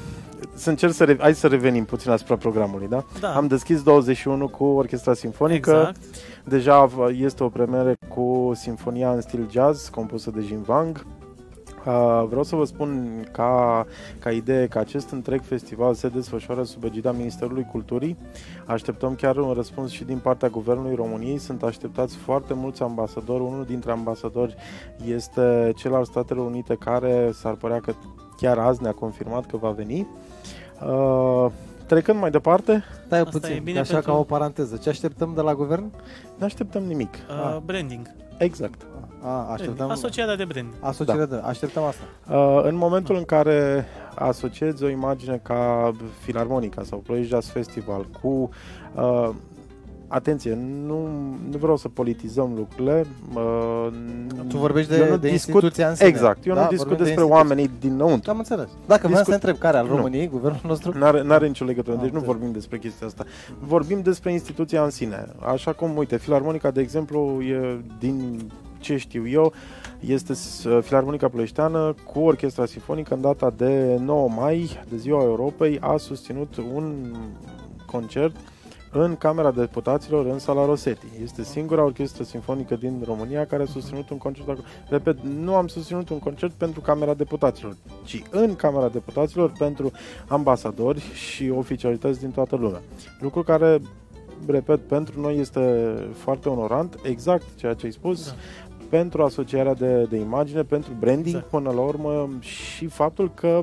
să 0.54 0.70
încerc 0.70 0.92
să, 0.92 1.04
re- 1.04 1.16
hai 1.20 1.34
să 1.34 1.46
revenim 1.46 1.84
puțin 1.84 2.10
asupra 2.10 2.36
programului, 2.36 2.86
da? 2.88 3.04
Da. 3.20 3.34
Am 3.34 3.46
deschis 3.46 3.82
21 3.82 4.48
cu 4.48 4.64
Orchestra 4.64 5.14
Sinfonică. 5.14 5.70
Exact. 5.70 5.96
Deja 6.44 6.84
v- 6.84 7.10
este 7.20 7.44
o 7.44 7.48
premieră 7.48 7.92
cu 8.08 8.52
Sinfonia 8.54 9.10
în 9.12 9.20
stil 9.20 9.48
jazz, 9.50 9.88
compusă 9.88 10.30
de 10.30 10.40
Jim 10.46 10.64
Wang. 10.68 11.06
Uh, 11.86 12.24
vreau 12.28 12.42
să 12.42 12.56
vă 12.56 12.64
spun 12.64 13.20
ca, 13.32 13.86
ca 14.18 14.30
idee 14.30 14.66
că 14.66 14.78
acest 14.78 15.10
întreg 15.10 15.42
festival 15.42 15.94
se 15.94 16.08
desfășoară 16.08 16.62
sub 16.62 16.84
egida 16.84 17.12
Ministerului 17.12 17.66
Culturii. 17.70 18.16
Așteptăm 18.64 19.14
chiar 19.14 19.36
un 19.36 19.52
răspuns 19.52 19.90
și 19.90 20.04
din 20.04 20.18
partea 20.18 20.48
Guvernului 20.48 20.94
României. 20.94 21.38
Sunt 21.38 21.62
așteptați 21.62 22.16
foarte 22.16 22.54
mulți 22.54 22.82
ambasadori. 22.82 23.42
Unul 23.42 23.64
dintre 23.64 23.90
ambasadori 23.90 24.54
este 25.04 25.72
cel 25.76 25.94
al 25.94 26.04
Statelor 26.04 26.46
Unite 26.46 26.74
care 26.74 27.30
s-ar 27.32 27.54
părea 27.54 27.80
că 27.80 27.92
chiar 28.36 28.58
azi 28.58 28.82
ne-a 28.82 28.92
confirmat 28.92 29.46
că 29.46 29.56
va 29.56 29.70
veni. 29.70 30.06
Uh, 30.86 31.46
trecând 31.86 32.20
mai 32.20 32.30
departe, 32.30 32.84
Stai 33.06 33.20
Asta 33.20 33.36
e 33.36 33.40
puțin, 33.40 33.62
bine 33.62 33.78
așa 33.78 33.92
pentru- 33.92 34.10
ca 34.12 34.18
o 34.18 34.22
paranteză. 34.22 34.76
Ce 34.76 34.88
așteptăm 34.88 35.32
de 35.34 35.40
la 35.40 35.54
guvern? 35.54 35.90
ne 36.38 36.44
așteptăm 36.44 36.82
nimic. 36.82 37.14
Uh, 37.28 37.58
branding. 37.64 38.10
Exact. 38.38 38.86
A, 39.22 39.52
așteptăm... 39.52 39.90
Asocierea 39.90 40.36
de 40.36 40.44
branding. 40.44 40.74
Asocierea 40.80 41.26
de... 41.26 41.40
Așteptăm 41.44 41.82
asta. 41.82 42.02
Uh, 42.36 42.60
în 42.64 42.76
momentul 42.76 43.16
în 43.16 43.24
care 43.24 43.84
asociezi 44.14 44.84
o 44.84 44.88
imagine 44.88 45.40
ca 45.42 45.92
Filarmonica 46.20 46.82
sau 46.82 46.98
Ploiești 46.98 47.30
Jazz 47.30 47.48
Festival 47.48 48.06
cu 48.22 48.48
uh, 48.94 49.28
atenție, 50.08 50.54
nu, 50.86 51.08
nu 51.50 51.58
vreau 51.58 51.76
să 51.76 51.88
politizăm 51.88 52.52
lucrurile. 52.56 53.06
Uh, 53.34 53.86
Tu 54.48 54.56
vorbești 54.56 54.92
eu 54.92 54.98
de, 55.04 55.10
nu 55.10 55.16
de 55.16 55.28
discut, 55.28 55.54
instituția 55.54 55.88
în 55.88 55.94
sine. 55.94 56.08
Exact, 56.08 56.46
eu 56.46 56.54
da? 56.54 56.62
nu 56.62 56.68
discut 56.68 56.86
Vorbim 56.88 57.04
de 57.04 57.10
despre 57.12 57.22
instituție. 57.24 57.52
oamenii 57.56 57.70
dinăuntru. 57.80 58.30
Am 58.30 58.38
înțeles. 58.38 58.68
Dacă 58.86 59.06
vreau 59.06 59.22
să 59.24 59.30
Discut- 59.30 59.40
te 59.40 59.46
întreb 59.46 59.58
care 59.58 59.76
al 59.76 59.86
Nu. 59.86 59.96
României, 59.96 60.28
guvernul 60.28 60.60
nostru? 60.66 60.98
N-are, 60.98 61.22
n-are 61.22 61.46
nicio 61.46 61.64
legătură, 61.64 61.96
Am 61.96 62.02
deci 62.02 62.10
nu 62.12 62.16
înțeles. 62.18 62.36
vorbim 62.36 62.52
despre 62.54 62.78
chestia 62.78 63.06
asta. 63.06 63.24
Vorbim 63.58 64.00
despre 64.02 64.32
instituția 64.32 64.82
în 64.84 64.90
sine. 64.90 65.26
Așa 65.52 65.72
cum, 65.72 65.96
uite, 65.96 66.16
Filarmonica, 66.16 66.70
de 66.70 66.80
exemplu, 66.80 67.42
e 67.42 67.80
din 67.98 68.50
ce 68.78 68.96
știu 68.96 69.28
eu, 69.28 69.52
este 70.00 70.34
s- 70.34 70.66
Filarmonica 70.80 71.28
Ploieșteană 71.28 71.94
cu 72.12 72.18
Orchestra 72.20 72.66
Sinfonică 72.66 73.14
în 73.14 73.20
data 73.20 73.50
de 73.56 73.96
9 74.00 74.28
mai, 74.28 74.70
de 74.88 74.96
Ziua 74.96 75.22
Europei, 75.22 75.78
a 75.80 75.96
susținut 75.96 76.56
un 76.74 77.14
concert 77.86 78.36
în 78.92 79.16
Camera 79.16 79.50
Deputaților, 79.50 80.26
în 80.26 80.38
Sala 80.38 80.64
Rosetti. 80.64 81.06
Este 81.22 81.42
singura 81.42 81.84
orchestră 81.84 82.24
sinfonică 82.24 82.74
din 82.76 83.02
România 83.06 83.46
care 83.46 83.62
a 83.62 83.66
susținut 83.66 84.10
un 84.10 84.18
concert 84.18 84.48
acolo. 84.48 84.64
Repet, 84.88 85.16
nu 85.22 85.54
am 85.54 85.66
susținut 85.66 86.08
un 86.08 86.18
concert 86.18 86.52
pentru 86.52 86.80
Camera 86.80 87.14
Deputaților, 87.14 87.76
ci 88.04 88.22
în 88.30 88.54
Camera 88.56 88.88
Deputaților 88.88 89.52
pentru 89.58 89.90
ambasadori 90.28 91.00
și 91.12 91.50
oficialități 91.56 92.20
din 92.20 92.30
toată 92.30 92.56
lumea. 92.56 92.80
Lucru 93.20 93.42
care, 93.42 93.80
repet, 94.46 94.80
pentru 94.80 95.20
noi 95.20 95.38
este 95.38 95.94
foarte 96.14 96.48
onorant, 96.48 96.98
exact 97.02 97.44
ceea 97.56 97.74
ce 97.74 97.86
ai 97.86 97.92
spus, 97.92 98.26
Da. 98.26 98.34
Pentru 98.88 99.22
asocierea 99.22 99.74
de, 99.74 100.02
de 100.10 100.16
imagine, 100.16 100.62
pentru 100.62 100.92
branding 100.98 101.26
Exact. 101.26 101.46
până 101.46 101.70
la 101.70 101.80
urmă 101.80 102.28
și 102.40 102.86
faptul 102.86 103.30
că 103.34 103.62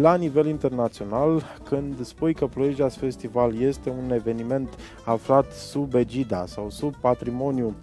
la 0.00 0.14
nivel 0.14 0.46
internațional, 0.46 1.42
când 1.68 2.04
spui 2.04 2.34
că 2.34 2.46
Ploiești 2.46 2.80
Jazz 2.80 2.96
Festival 2.96 3.60
este 3.60 3.90
un 4.04 4.12
eveniment 4.12 4.68
aflat 5.04 5.52
sub 5.52 5.94
egida 5.94 6.46
sau 6.46 6.70
sub 6.70 6.94
patrimoniu, 6.94 7.74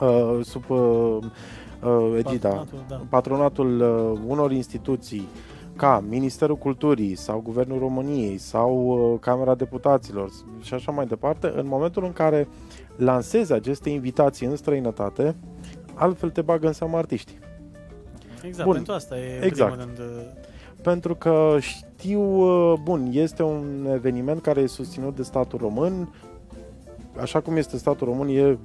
uh, 0.00 0.38
sub 0.42 0.70
uh, 0.70 1.18
uh, 1.82 2.14
egida, 2.18 2.48
Patronatul, 2.48 2.84
da. 2.88 3.00
patronatul 3.08 3.80
uh, 3.80 4.20
unor 4.26 4.52
instituții 4.52 5.28
ca 5.76 6.04
Ministerul 6.08 6.56
Culturii 6.56 7.14
sau 7.14 7.40
Guvernul 7.40 7.78
României 7.78 8.38
sau 8.38 8.76
uh, 8.86 9.18
Camera 9.20 9.54
Deputaților 9.54 10.30
și 10.60 10.74
așa 10.74 10.92
mai 10.92 11.06
departe, 11.06 11.52
în 11.56 11.66
momentul 11.66 12.04
în 12.04 12.12
care 12.12 12.48
lansezi 12.96 13.52
aceste 13.52 13.90
invitații 13.90 14.46
în 14.46 14.56
străinătate, 14.56 15.36
altfel 15.94 16.30
te 16.30 16.42
bagă 16.42 16.66
în 16.66 16.72
seama 16.72 16.98
artiștii. 16.98 17.38
Exact, 18.42 18.64
Bun. 18.66 18.74
pentru 18.74 18.92
asta 18.92 19.18
e 19.18 19.36
în 19.36 19.42
Exact. 19.42 19.72
primul 19.74 19.94
rând. 19.96 20.10
uh, 20.10 20.22
Pentru 20.82 21.14
că 21.14 21.56
știu, 21.60 22.20
uh, 22.22 22.78
bun, 22.82 23.08
este 23.12 23.42
un 23.42 23.88
eveniment 23.92 24.42
care 24.42 24.60
e 24.60 24.66
susținut 24.66 25.16
de 25.16 25.22
statul 25.22 25.58
român, 25.58 26.14
așa 27.20 27.40
cum 27.40 27.56
este 27.56 27.76
statul 27.76 28.06
român, 28.06 28.28
e 28.28 28.58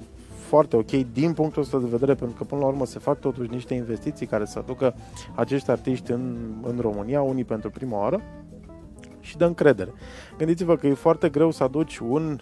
foarte 0.48 0.76
ok 0.76 0.92
din 1.14 1.34
punctul 1.34 1.62
ăsta 1.62 1.78
de 1.78 1.88
vedere, 1.90 2.14
pentru 2.16 2.38
că 2.38 2.44
până 2.44 2.62
la 2.62 2.68
urmă 2.68 2.86
se 2.86 3.00
fac 3.00 3.20
totuși 3.20 3.50
niște 3.50 3.74
investiții 3.74 4.26
care 4.26 4.46
să 4.46 4.60
aducă 4.60 4.94
acești 5.36 5.72
artiști 5.72 6.12
în, 6.12 6.38
în 6.64 6.78
România, 6.80 7.22
unii 7.22 7.44
pentru 7.44 7.70
prima 7.70 7.98
oară, 8.00 8.22
și 9.20 9.38
de 9.38 9.44
încredere. 9.46 9.94
Gândiți-vă 10.38 10.76
că 10.76 10.88
e 10.88 10.94
foarte 10.94 11.30
greu 11.30 11.52
să 11.52 11.64
aduci 11.64 11.98
un 11.98 12.40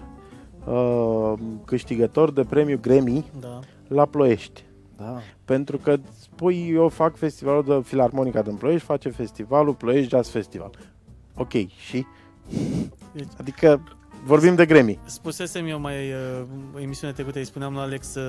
uh, 0.65 1.33
câștigător 1.65 2.31
de 2.31 2.43
premiu 2.43 2.77
Grammy 2.81 3.25
Da. 3.39 3.59
la 3.87 4.05
Ploiești. 4.05 4.63
Da. 4.97 5.21
Pentru 5.45 5.77
că 5.77 5.97
spui, 6.19 6.69
eu 6.69 6.89
fac 6.89 7.15
festivalul 7.17 7.63
de 7.63 7.81
Filarmonica 7.87 8.41
din 8.41 8.55
Ploiești, 8.55 8.85
face 8.85 9.09
festivalul 9.09 9.73
Ploiești 9.73 10.09
Jazz 10.09 10.29
Festival. 10.29 10.71
Ok, 11.35 11.51
și? 11.67 12.05
Deci- 13.11 13.27
Adică 13.39 13.83
vorbim 14.25 14.55
de 14.55 14.65
Grammy. 14.65 14.99
Spusesem 15.05 15.67
eu 15.67 15.79
mai 15.79 16.11
uh, 16.11 16.41
emisiune 16.81 17.13
trecută, 17.13 17.37
îi 17.37 17.45
spuneam 17.45 17.73
lui 17.73 17.81
Alex 17.81 18.15
uh, 18.15 18.23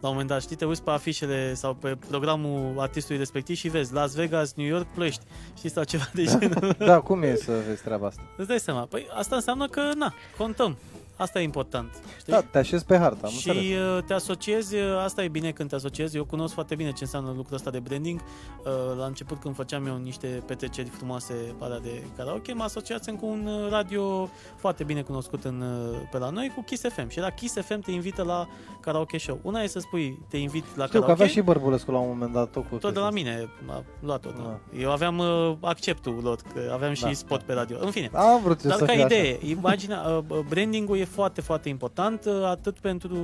la 0.00 0.08
un 0.08 0.12
moment 0.12 0.28
dat, 0.28 0.40
știi, 0.40 0.56
te 0.56 0.64
uiți 0.64 0.82
pe 0.82 0.90
afișele 0.90 1.54
sau 1.54 1.74
pe 1.74 1.96
programul 2.08 2.74
artistului 2.78 3.18
respectiv 3.18 3.56
și 3.56 3.68
vezi 3.68 3.92
Las 3.92 4.14
Vegas, 4.14 4.54
New 4.54 4.66
York, 4.66 4.86
Ploiești, 4.94 5.24
știi, 5.56 5.70
sau 5.70 5.84
ceva 5.84 6.04
de 6.14 6.24
genul. 6.24 6.74
Da, 6.86 7.00
cum 7.00 7.22
e 7.22 7.34
să 7.34 7.52
vezi 7.68 7.82
treaba 7.82 8.06
asta? 8.06 8.22
Îți 8.36 8.48
dai 8.48 8.58
seama. 8.58 8.84
Păi 8.84 9.06
asta 9.14 9.34
înseamnă 9.34 9.66
că, 9.66 9.80
na, 9.96 10.14
contăm. 10.38 10.76
Asta 11.24 11.40
e 11.40 11.42
important. 11.42 11.90
Știi? 12.18 12.32
Da, 12.32 12.40
te 12.42 12.58
așezi 12.58 12.84
pe 12.84 12.96
hartă, 12.98 13.26
am 13.26 13.30
și 13.30 13.48
înțeles. 13.48 13.78
uh, 13.96 14.02
te 14.06 14.12
asociezi, 14.14 14.74
uh, 14.74 14.82
asta 15.04 15.22
e 15.24 15.28
bine 15.28 15.50
când 15.50 15.68
te 15.68 15.74
asociezi. 15.74 16.16
Eu 16.16 16.24
cunosc 16.24 16.54
foarte 16.54 16.74
bine 16.74 16.90
ce 16.92 17.02
înseamnă 17.04 17.32
lucrul 17.36 17.54
ăsta 17.56 17.70
de 17.70 17.78
branding. 17.78 18.20
Uh, 18.20 18.72
La 18.98 19.04
început 19.06 19.40
când 19.40 19.54
făceam 19.54 19.86
eu 19.86 19.96
niște 19.96 20.26
petreceri 20.46 20.88
frumoase 20.88 21.32
pe 21.58 21.64
alea 21.64 21.78
de 21.78 22.02
karaoke, 22.16 22.52
mă 22.52 22.62
asociasem 22.62 23.16
cu 23.16 23.26
un 23.26 23.46
uh, 23.46 23.70
radio 23.70 24.28
foarte 24.56 24.84
bine 24.84 25.02
cunoscut 25.02 25.44
în, 25.44 25.60
uh, 25.60 25.96
pe 26.10 26.18
la 26.18 26.30
noi, 26.30 26.52
cu 26.56 26.62
Kiss 26.62 26.82
FM. 26.88 27.08
Și 27.08 27.18
la 27.18 27.30
Kiss 27.30 27.54
FM 27.60 27.80
te 27.80 27.90
invită 27.90 28.22
la 28.22 28.48
karaoke 28.80 29.18
show. 29.18 29.38
Una 29.42 29.60
e 29.62 29.66
să 29.66 29.78
spui, 29.78 30.18
te 30.28 30.36
invit 30.36 30.64
la 30.64 30.70
Știu 30.86 30.86
că 30.86 30.88
karaoke. 31.06 31.12
avea 31.12 31.26
și 31.26 31.40
Bărbulescu 31.40 31.90
la 31.90 31.98
un 31.98 32.08
moment 32.08 32.32
dat 32.32 32.50
tot 32.50 32.68
cu 32.68 32.76
Tot 32.76 32.92
de 32.94 32.98
la 32.98 33.08
chestia 33.08 33.30
mine 33.32 33.48
a 33.72 33.82
luat-o, 34.00 34.30
da. 34.36 34.42
Da. 34.42 34.78
Eu 34.80 34.90
aveam 34.90 35.18
uh, 35.18 35.52
acceptul 35.60 36.18
lot, 36.22 36.40
că 36.40 36.70
aveam 36.72 36.92
și 36.92 37.02
Da, 37.02 37.12
spot 37.12 37.42
pe 37.42 37.52
radio. 37.52 37.76
În 37.80 37.90
fine, 37.90 38.10
asta. 38.12 38.30
Am 38.32 38.42
vrut 38.42 38.62
eu 38.64 38.70
dar 38.70 38.78
să 38.78 38.84
ca 38.84 38.92
fie 38.92 39.02
idee, 39.02 39.38
imaginea, 39.42 40.00
uh, 40.28 40.38
branding-ul 40.48 40.98
e 40.98 41.04
foarte, 41.14 41.40
foarte 41.40 41.68
important, 41.68 42.24
uh, 42.24 42.44
atât 42.44 42.78
pentru 42.78 43.16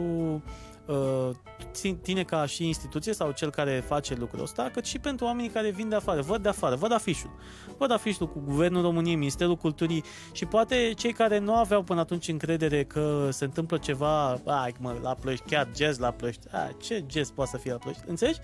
uh, 0.87 1.31
țin- 1.73 1.99
tine 2.03 2.23
ca 2.23 2.47
și 2.47 2.67
instituție 2.67 3.13
sau 3.13 3.31
cel 3.31 3.51
care 3.51 3.83
face 3.87 4.15
lucrul 4.15 4.43
ăsta, 4.43 4.71
cât 4.73 4.85
și 4.85 4.99
pentru 4.99 5.25
oamenii 5.25 5.51
care 5.51 5.71
vin 5.71 5.89
de 5.89 5.95
afară, 5.95 6.21
văd 6.21 6.43
de 6.43 6.49
afară, 6.49 6.75
văd 6.75 6.93
afișul. 6.93 7.31
Văd 7.79 7.91
afișul 7.91 8.29
cu 8.29 8.43
Guvernul 8.45 8.83
României, 8.83 9.17
Ministerul 9.17 9.57
Culturii 9.57 10.05
și 10.33 10.47
poate 10.47 10.93
cei 10.97 11.13
care 11.13 11.39
nu 11.39 11.55
aveau 11.55 11.83
până 11.83 12.01
atunci 12.01 12.29
încredere 12.29 12.85
că 12.85 13.29
se 13.31 13.45
întâmplă 13.45 13.77
ceva, 13.77 14.29
ai 14.45 14.75
mă, 14.79 14.97
la 15.03 15.15
Plăști, 15.15 15.45
chiar 15.49 15.69
jazz 15.77 15.99
la 15.99 16.11
Plăști, 16.11 16.47
a, 16.51 16.71
ce 16.83 17.05
jazz 17.11 17.31
poate 17.31 17.51
să 17.51 17.57
fie 17.57 17.73
la 17.73 17.79
Plăști, 17.79 18.03
înțelegi? 18.07 18.39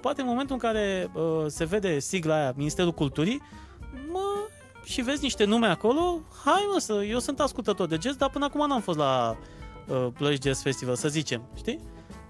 Poate 0.00 0.20
în 0.20 0.26
momentul 0.26 0.54
în 0.54 0.60
care 0.60 1.10
uh, 1.14 1.22
se 1.46 1.64
vede 1.64 1.98
sigla 1.98 2.34
aia, 2.34 2.52
Ministerul 2.56 2.92
Culturii, 2.92 3.42
mă, 4.12 4.48
și 4.90 5.02
vezi 5.02 5.22
niște 5.22 5.44
nume 5.44 5.66
acolo, 5.66 6.20
hai 6.44 6.68
mă, 6.72 6.78
să, 6.78 6.92
eu 7.08 7.18
sunt 7.18 7.40
ascultător 7.40 7.86
de 7.86 7.98
jazz, 8.02 8.16
dar 8.16 8.30
până 8.30 8.44
acum 8.44 8.68
n-am 8.68 8.80
fost 8.80 8.98
la 8.98 9.36
uh, 9.88 10.06
Plăști 10.18 10.46
Jazz 10.46 10.62
Festival, 10.62 10.94
să 10.94 11.08
zicem, 11.08 11.42
știi? 11.56 11.80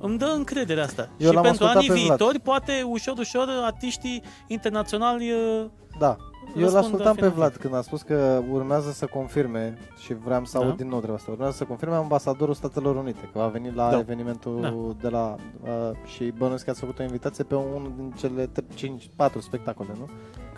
Îmi 0.00 0.18
dă 0.18 0.24
încredere 0.36 0.80
asta. 0.80 1.08
Eu 1.18 1.28
și 1.28 1.34
l-am 1.34 1.42
pentru 1.42 1.64
ascultat 1.64 1.76
anii 1.76 1.88
pe 1.88 1.94
Vlad. 1.94 2.06
viitori, 2.06 2.38
poate 2.40 2.82
ușor, 2.86 3.18
ușor, 3.18 3.46
artiștii 3.62 4.22
internaționali 4.46 5.30
uh, 5.32 5.64
Da. 5.98 6.16
Eu 6.56 6.62
Răspund 6.62 6.74
l-ascultam 6.82 7.14
pe 7.14 7.20
afirmativ. 7.24 7.34
Vlad 7.36 7.56
când 7.56 7.74
a 7.74 7.80
spus 7.82 8.02
că 8.02 8.42
urmează 8.50 8.90
să 8.90 9.06
confirme 9.06 9.78
și 9.98 10.14
vreau 10.14 10.44
să 10.44 10.58
Da. 10.58 10.64
aud 10.64 10.76
din 10.76 10.88
nou 10.88 10.98
treaba 10.98 11.16
asta. 11.16 11.30
Urmează 11.30 11.56
să 11.56 11.64
confirme 11.64 11.94
ambasadorul 11.94 12.54
Statelor 12.54 12.96
Unite, 12.96 13.20
că 13.32 13.38
va 13.38 13.46
veni 13.46 13.72
la 13.74 13.90
Da. 13.90 13.98
evenimentul 13.98 14.58
Da. 14.60 14.74
de 15.00 15.08
la... 15.08 15.34
Uh, 15.62 15.68
și 16.04 16.24
bănuiesc 16.38 16.64
că 16.64 16.70
ați 16.70 16.80
făcut 16.80 16.98
o 16.98 17.02
invitație 17.02 17.44
pe 17.44 17.54
unul 17.54 17.92
din 17.96 18.10
cele 18.18 18.50
5-4 18.74 19.40
spectacole, 19.40 19.88
nu? 19.98 20.08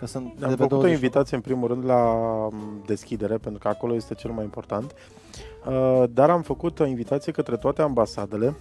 Că 0.03 0.09
sunt 0.09 0.25
Am 0.25 0.33
de 0.33 0.45
pe 0.45 0.49
făcut 0.49 0.69
28. 0.69 0.83
o 0.83 0.93
invitație 0.93 1.35
în 1.35 1.41
primul 1.41 1.67
rând 1.67 1.85
la 1.85 2.03
m, 2.51 2.83
deschidere, 2.85 3.37
pentru 3.37 3.59
că 3.59 3.67
acolo 3.67 3.95
este 3.95 4.13
cel 4.13 4.31
mai 4.31 4.43
important. 4.43 4.95
Uh, 5.67 6.03
Dar 6.09 6.29
am 6.29 6.41
făcut 6.41 6.79
o 6.79 6.85
invitație 6.85 7.31
către 7.31 7.57
toate 7.57 7.81
ambasadele. 7.81 8.55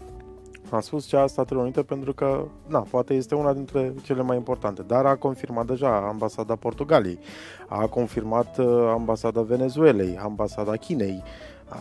Am 0.71 0.81
spus 0.81 1.07
cea 1.07 1.23
a 1.23 1.27
Statelor 1.27 1.63
Unite 1.63 1.83
pentru 1.83 2.13
că, 2.13 2.45
na, 2.67 2.79
poate 2.79 3.15
este 3.15 3.35
una 3.35 3.53
dintre 3.53 3.95
cele 4.03 4.23
mai 4.23 4.37
importante, 4.37 4.83
dar 4.83 5.07
a 5.07 5.17
confirmat 5.17 5.67
deja 5.67 6.07
ambasada 6.09 6.57
Portugaliei, 6.57 7.19
a 7.69 7.87
confirmat 7.87 8.59
uh, 8.59 8.67
ambasada 8.89 9.43
Venezuelei, 9.43 10.19
ambasada 10.19 10.77
Chinei. 10.77 11.23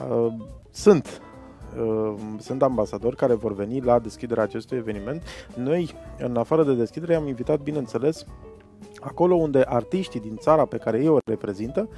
Uh, 0.10 0.34
Sunt 0.72 1.22
uh, 1.78 2.14
sunt 2.40 2.62
ambasadori 2.62 3.16
care 3.16 3.34
vor 3.34 3.54
veni 3.54 3.82
la 3.82 4.00
deschiderea 4.00 4.44
acestui 4.44 4.78
eveniment. 4.78 5.24
Noi, 5.56 5.96
în 6.18 6.38
afară 6.38 6.64
de 6.64 6.74
deschidere, 6.74 7.16
am 7.16 7.28
invitat, 7.28 7.60
bineînțeles, 7.60 8.26
acolo 9.02 9.36
unde 9.36 9.64
artiștii 9.68 10.20
din 10.20 10.36
țara 10.38 10.66
pe 10.66 10.78
care 10.78 11.00
ei 11.00 11.08
o 11.08 11.18
reprezintă 11.26 11.90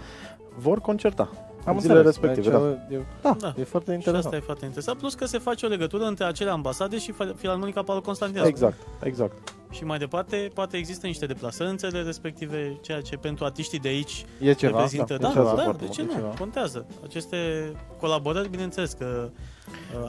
vor 0.58 0.80
concerta. 0.82 1.30
Am 1.66 1.74
în 1.76 1.80
zilele 1.82 2.00
înțeles. 2.00 2.22
respective, 2.34 2.78
Deci, 2.89 3.00
e, 3.00 3.04
da, 3.22 3.36
Da. 3.39 3.54
e 3.58 3.63
foarte 3.63 3.92
Și 3.92 3.98
asta 3.98 4.10
interesant. 4.10 4.34
e 4.34 4.39
foarte 4.46 4.66
interesant. 4.66 4.98
Plus 4.98 5.13
că 5.13 5.26
se 5.26 5.38
face 5.38 5.66
o 5.66 5.70
legătură 5.70 6.04
între 6.04 6.24
acele 6.26 6.50
ambasade 6.50 6.98
și 6.98 7.12
Fil- 7.12 7.34
Filarmonica 7.38 7.84
Paul 7.84 8.02
Constantinescu. 8.02 8.50
Exact, 8.50 8.78
exact. 9.04 9.54
Și 9.72 9.84
mai 9.84 9.98
departe, 9.98 10.50
poate 10.54 10.78
există 10.78 11.08
niște 11.08 11.26
deplasări 11.26 11.70
în 11.70 11.78
țările 11.78 12.02
respective, 12.02 12.78
ceea 12.82 13.02
ce 13.02 13.16
pentru 13.18 13.46
artiștii 13.46 13.80
de 13.80 13.88
aici 13.88 14.26
E 14.42 14.54
ceva, 14.54 14.72
reprezintă. 14.72 15.13
da, 15.13 15.18
Da, 15.18 15.26
contează 15.28 15.56
da, 15.56 15.63
foarte 15.63 15.86
de 15.86 15.92
ce 15.92 16.02
mult, 16.02 16.13
e 16.13 16.16
nu? 16.16 16.20
ceva. 16.22 16.34
Contează. 16.39 16.86
Aceste 17.04 17.38
colaborări, 18.00 18.50
bineînțeles 18.50 18.92
că 18.94 19.06
uh, 19.26 19.39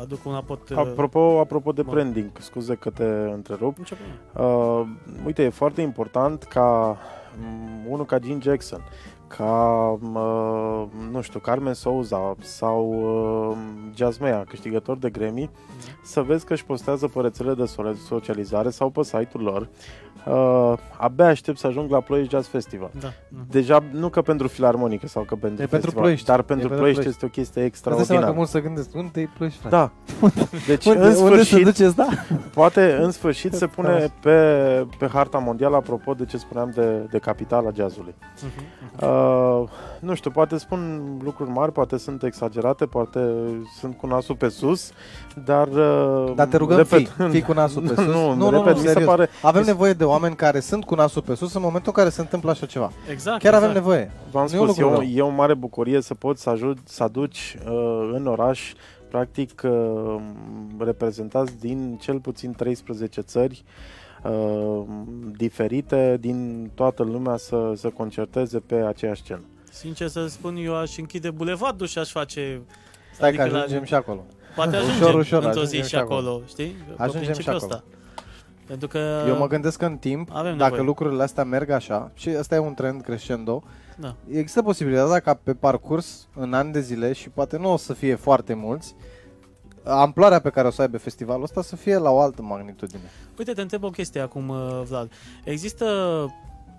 aduc 0.01 0.25
un 0.25 0.35
aport... 0.35 0.69
uh, 0.69 0.77
Apropo, 0.77 1.39
apropo 1.41 1.73
de 1.73 1.83
bun. 1.83 1.95
branding, 1.95 2.31
scuze 2.39 2.75
că 2.75 2.91
te 2.91 3.05
întrerup, 3.33 3.77
nicio 3.77 3.95
problemă. 4.33 4.81
uh, 4.81 4.87
uite, 5.27 5.43
e 5.43 5.49
foarte 5.49 5.81
important 5.81 6.43
ca 6.43 6.97
m, 7.41 7.91
unul 7.93 8.05
ca 8.05 8.19
Gene 8.19 8.39
Jackson, 8.43 8.81
ca, 9.27 9.89
uh, 10.15 10.85
nu 11.11 11.21
știu, 11.21 11.41
Carmen 11.41 11.75
Souza 11.75 12.35
sau 12.41 12.89
uh, 13.51 13.57
Jasmea, 13.95 14.45
câștigător 14.49 14.97
de 14.97 15.11
Grammy, 15.11 15.51
să 16.03 16.23
vezi 16.23 16.45
că 16.45 16.53
își 16.53 16.65
postează 16.65 17.09
pe 17.09 17.21
rețele 17.21 17.55
de 17.55 17.65
so- 17.65 17.97
socializare 18.07 18.71
sau 18.71 18.91
pe 18.91 19.03
site-ul 19.03 19.43
lor. 19.43 19.69
Uh, 20.27 20.73
abia 20.97 21.27
aștept 21.27 21.59
să 21.59 21.67
ajung 21.67 21.91
la 21.91 22.01
Ploiești 22.01 22.31
Jazz 22.33 22.47
Festival. 22.47 22.91
Da. 23.01 23.09
mhm. 23.29 23.47
Deja, 23.51 23.83
nu 23.91 24.09
că 24.09 24.23
pentru 24.23 24.49
filarmonică 24.49 25.07
sau 25.07 25.23
că 25.23 25.35
pentru 25.35 25.63
E 25.63 25.67
pentru 25.67 25.71
festival, 25.77 26.03
Ploiești. 26.03 26.27
dar 26.27 26.39
E 26.39 26.43
pentru 26.43 26.69
pentru 26.69 26.77
Ploiești 26.79 27.01
Ploiești. 27.01 27.25
este 27.25 27.27
o 27.27 27.43
chestie 27.43 27.63
Îți 27.65 27.83
dai 27.83 27.93
seama 27.93 27.97
că 27.97 28.03
extraordinară. 28.03 28.37
mulți 28.37 28.51
se 28.53 28.61
gândesc, 28.61 28.95
unde 28.95 29.21
e 29.21 29.29
plăci, 29.39 29.53
frate? 29.53 29.77
Da. 29.77 29.91
Deci, 30.69 30.85
Unde, 30.87 30.99
în 30.99 31.05
unde 31.07 31.15
să 31.15 31.25
sfârșit, 31.45 31.65
duceți, 31.65 31.97
da? 31.97 32.07
poate 32.55 32.93
în 33.01 33.11
sfârșit 33.11 33.53
se 33.63 33.67
Da. 33.67 33.73
pune 33.75 34.13
pe, 34.21 34.87
pe 34.99 35.07
harta 35.13 35.39
mondială, 35.39 35.77
apropo 35.77 36.13
de 36.15 36.25
ce 36.25 36.37
spuneam 36.39 36.71
de, 36.75 36.87
de 37.11 37.19
capitala 37.19 37.71
jazzului. 37.75 38.15
Mhm, 38.43 38.65
mhm. 38.97 39.63
Uh, 39.63 39.69
nu 40.05 40.15
știu, 40.15 40.31
poate 40.31 40.57
spun 40.59 41.03
lucruri 41.25 41.51
mari, 41.51 41.73
poate 41.73 41.97
sunt 41.99 42.23
exagerate, 42.23 42.87
poate 42.87 43.21
sunt 43.79 43.97
cu 43.97 44.07
nasul 44.07 44.35
pe 44.37 44.49
sus, 44.49 44.91
dar... 45.45 45.69
Uh, 45.69 46.33
Dar 46.35 46.47
te 46.47 46.57
rugăm, 46.57 46.77
repet, 46.77 47.09
fii, 47.09 47.29
fii 47.31 47.43
cu 47.43 47.53
nasul 47.53 47.83
pe 47.83 47.95
sus. 48.03 48.05
Nu, 48.05 48.29
nu, 48.29 48.35
nu, 48.35 48.51
repet, 48.51 48.75
nu, 48.75 48.81
mi 48.81 48.87
se 48.87 48.93
serios. 48.93 49.09
pare... 49.09 49.29
Avem 49.43 49.61
mi- 49.61 49.67
nevoie 49.67 49.93
de 49.93 50.05
oameni 50.05 50.35
care 50.37 50.61
sunt 50.61 50.85
cu 50.85 50.95
nasul 50.95 51.23
pe 51.23 51.35
sus 51.35 51.55
în 51.55 51.61
momentul 51.63 51.93
în 51.97 52.03
care 52.03 52.09
se 52.15 52.21
întâmplă 52.21 52.51
așa 52.51 52.67
ceva. 52.67 52.93
Exact. 53.11 53.43
Chiar 53.43 53.55
avem 53.55 53.69
exact. 53.69 53.87
nevoie. 53.87 54.11
V-am 54.31 54.47
Nu 54.51 54.57
e 54.57 54.61
un 54.61 54.67
spus, 54.67 54.79
lucru 54.79 54.95
eu, 54.95 55.01
rău. 55.01 55.09
e 55.09 55.21
o 55.23 55.35
mare 55.35 55.55
bucurie 55.55 56.01
să 56.01 56.15
poți 56.15 56.43
să, 56.43 56.51
ajut, 56.51 56.79
să 56.85 57.03
aduci 57.03 57.57
uh, 57.69 58.11
în 58.13 58.27
oraș 58.27 58.73
practic 59.09 59.63
uh, 59.65 60.17
reprezentați 60.79 61.59
din 61.61 61.97
cel 62.01 62.21
puțin 62.21 62.53
13 62.53 63.21
țări 63.21 63.65
uh, 64.25 64.83
diferite 65.37 66.17
din 66.21 66.71
toată 66.75 67.03
lumea 67.03 67.37
să, 67.37 67.73
să 67.77 67.89
concerteze 67.89 68.59
pe 68.59 68.75
aceeași 68.75 69.23
scenă. 69.23 69.41
Sincer 69.75 70.09
să 70.09 70.27
spun, 70.27 70.57
eu 70.57 70.77
aș 70.77 70.97
închide 70.99 71.31
bulevardul 71.31 71.87
și 71.87 71.99
aș 71.99 72.11
face... 72.11 72.63
Stai 73.15 73.29
adică 73.29 73.43
că 73.45 73.51
la- 73.51 73.59
ajungem 73.59 73.85
și 73.85 73.95
acolo. 73.95 74.25
Poate 74.55 74.77
Ușor, 74.77 74.89
ajungem 74.91 75.19
ușor, 75.19 75.43
într-o 75.45 75.65
zi 75.65 75.77
ajungem 75.77 75.83
și 75.83 75.89
și 75.89 75.97
acolo. 75.97 76.19
acolo, 76.29 76.43
știi? 76.47 76.67
Pe 76.67 77.03
Ajungem 77.03 77.21
și 77.23 77.27
principiul 77.29 77.55
acolo. 77.57 77.73
ăsta. 77.75 77.85
Pentru 78.67 78.89
că... 78.89 79.25
Eu 79.29 79.37
mă 79.37 79.47
gândesc 79.47 79.79
că 79.79 79.85
în 79.87 79.97
timp, 79.97 80.29
Avem 80.33 80.57
dacă 80.57 80.63
nevoie. 80.71 80.83
lucrurile 80.89 81.23
astea 81.23 81.45
merg 81.45 81.71
așa, 81.71 82.11
și 82.15 82.31
ăsta 82.39 82.55
e 82.55 82.59
un 82.59 82.75
trend 82.75 83.03
crescendo, 83.03 83.63
Da. 83.97 84.15
există 84.31 84.63
posibilitatea 84.63 85.21
ca 85.21 85.35
pe 85.35 85.55
parcurs, 85.55 86.29
în 86.35 86.53
ani 86.55 86.73
de 86.73 86.81
zile, 86.81 87.13
și 87.13 87.29
poate 87.29 87.57
nu 87.59 87.73
o 87.73 87.77
să 87.77 87.93
fie 87.93 88.15
foarte 88.15 88.55
mulți, 88.55 88.95
amploarea 89.85 90.41
pe 90.41 90.51
care 90.51 90.67
o 90.67 90.71
să 90.71 90.83
aibă 90.83 90.99
festivalul 90.99 91.43
ăsta 91.43 91.63
să 91.63 91.77
fie 91.77 91.97
la 91.97 92.11
o 92.11 92.21
altă 92.21 92.43
magnitudine. 92.43 93.11
Uite, 93.39 93.53
te 93.53 93.61
întreb 93.61 93.83
o 93.85 93.91
chestie 93.91 94.21
acum, 94.21 94.49
uh, 94.49 94.83
Vlad. 94.89 95.13
Există 95.45 95.87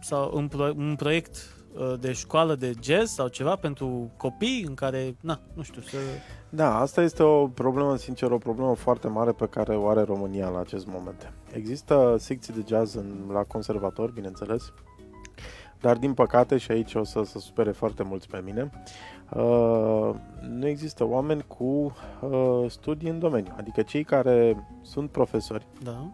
sau 0.01 0.31
un, 0.35 0.47
pro- 0.47 0.73
un 0.77 0.95
proiect 0.97 1.35
uh, 1.35 1.54
de 1.99 2.11
școală 2.11 2.55
de 2.55 2.73
jazz 2.83 3.11
sau 3.11 3.27
ceva 3.27 3.55
pentru 3.55 4.11
copii 4.17 4.63
în 4.67 4.73
care, 4.73 5.15
na, 5.21 5.39
nu 5.53 5.61
știu, 5.61 5.81
să... 5.81 5.97
Da, 6.49 6.79
asta 6.79 7.01
este 7.01 7.23
o 7.23 7.47
problemă, 7.47 7.95
sincer, 7.95 8.31
o 8.31 8.37
problemă 8.37 8.75
foarte 8.75 9.07
mare 9.07 9.31
pe 9.31 9.45
care 9.45 9.75
o 9.75 9.87
are 9.87 10.01
România 10.01 10.49
la 10.49 10.59
acest 10.59 10.87
moment. 10.87 11.33
Există 11.51 12.15
secții 12.19 12.53
de 12.53 12.63
jazz 12.67 12.95
în, 12.95 13.29
la 13.31 13.43
conservator, 13.43 14.11
bineînțeles, 14.11 14.73
dar 15.81 15.97
din 15.97 16.13
păcate, 16.13 16.57
și 16.57 16.71
aici 16.71 16.95
o 16.95 17.03
să 17.03 17.21
se 17.23 17.39
supere 17.39 17.71
foarte 17.71 18.03
mulți 18.03 18.27
pe 18.27 18.41
mine, 18.45 18.69
uh, 19.33 20.09
nu 20.49 20.67
există 20.67 21.03
oameni 21.07 21.43
cu 21.47 21.63
uh, 22.21 22.65
studii 22.67 23.09
în 23.09 23.19
domeniu. 23.19 23.53
Adică 23.57 23.81
cei 23.81 24.03
care 24.03 24.67
sunt 24.81 25.09
profesori 25.09 25.67
Da. 25.83 26.11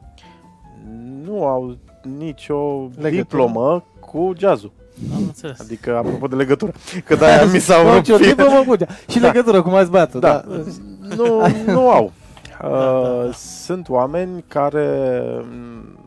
nu 1.23 1.45
au 1.45 1.77
nicio 2.03 2.81
Legătură. 2.81 3.09
diplomă 3.09 3.83
cu 3.99 4.31
jazzul. 4.37 4.71
Am 5.15 5.21
înțeles. 5.21 5.59
Adică, 5.59 5.97
apropo 5.97 6.27
de 6.27 6.35
legătură, 6.35 6.71
că 7.05 7.15
de-aia 7.15 7.45
mi 7.53 7.59
s-au 7.59 7.81
rupt 7.83 7.93
Orice 7.95 8.13
o 8.13 8.17
fie- 8.17 8.27
tipă, 8.29 8.43
mă, 8.43 8.63
cu- 8.67 8.75
Și 9.11 9.19
Da. 9.19 9.27
legătură 9.27 9.61
cu 9.61 9.69
mai 9.69 9.85
băiatul. 9.85 10.19
Da, 10.19 10.43
Da. 10.47 10.63
nu, 11.15 11.41
nu 11.73 11.89
au. 11.89 12.11
Da, 12.61 12.67
da, 12.67 12.75
da. 12.79 12.99
Uh, 13.27 13.33
Sunt 13.33 13.89
oameni 13.89 14.43
care 14.47 15.11
mm, 15.43 15.99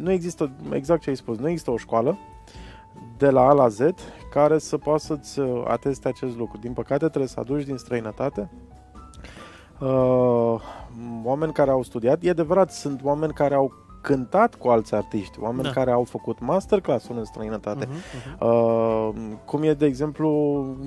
nu 0.00 0.10
există, 0.10 0.50
exact 0.72 1.02
ce 1.02 1.10
ai 1.10 1.16
spus, 1.16 1.38
nu 1.38 1.48
există 1.48 1.70
o 1.70 1.76
școală 1.76 2.18
de 3.18 3.30
la 3.30 3.40
A 3.48 3.52
la 3.52 3.68
Z 3.68 3.78
care 4.32 4.58
să 4.58 4.76
poată 4.76 5.02
să-ți 5.02 5.38
uh, 5.40 5.62
ateste 5.68 6.08
acest 6.08 6.36
lucru. 6.36 6.58
Din 6.58 6.72
păcate 6.72 7.06
trebuie 7.06 7.26
să 7.28 7.40
aduci 7.40 7.64
din 7.64 7.76
străinătate 7.76 8.50
uh, 9.80 10.54
oameni 11.24 11.52
care 11.52 11.70
au 11.70 11.82
studiat. 11.82 12.18
E 12.22 12.30
adevărat, 12.30 12.72
sunt 12.72 13.00
oameni 13.04 13.32
care 13.32 13.54
au 13.54 13.72
cântat 14.00 14.54
cu 14.54 14.68
alți 14.68 14.94
artiști, 14.94 15.38
oameni 15.40 15.62
Da. 15.62 15.70
care 15.70 15.90
au 15.90 16.04
făcut 16.04 16.40
masterclass-uri 16.40 17.18
în 17.18 17.24
străinătate. 17.24 17.88
Mhm, 17.90 17.96
mhm. 18.38 18.46
Uh, 18.46 19.36
cum 19.44 19.62
e, 19.62 19.72
de 19.74 19.86
exemplu, 19.86 20.28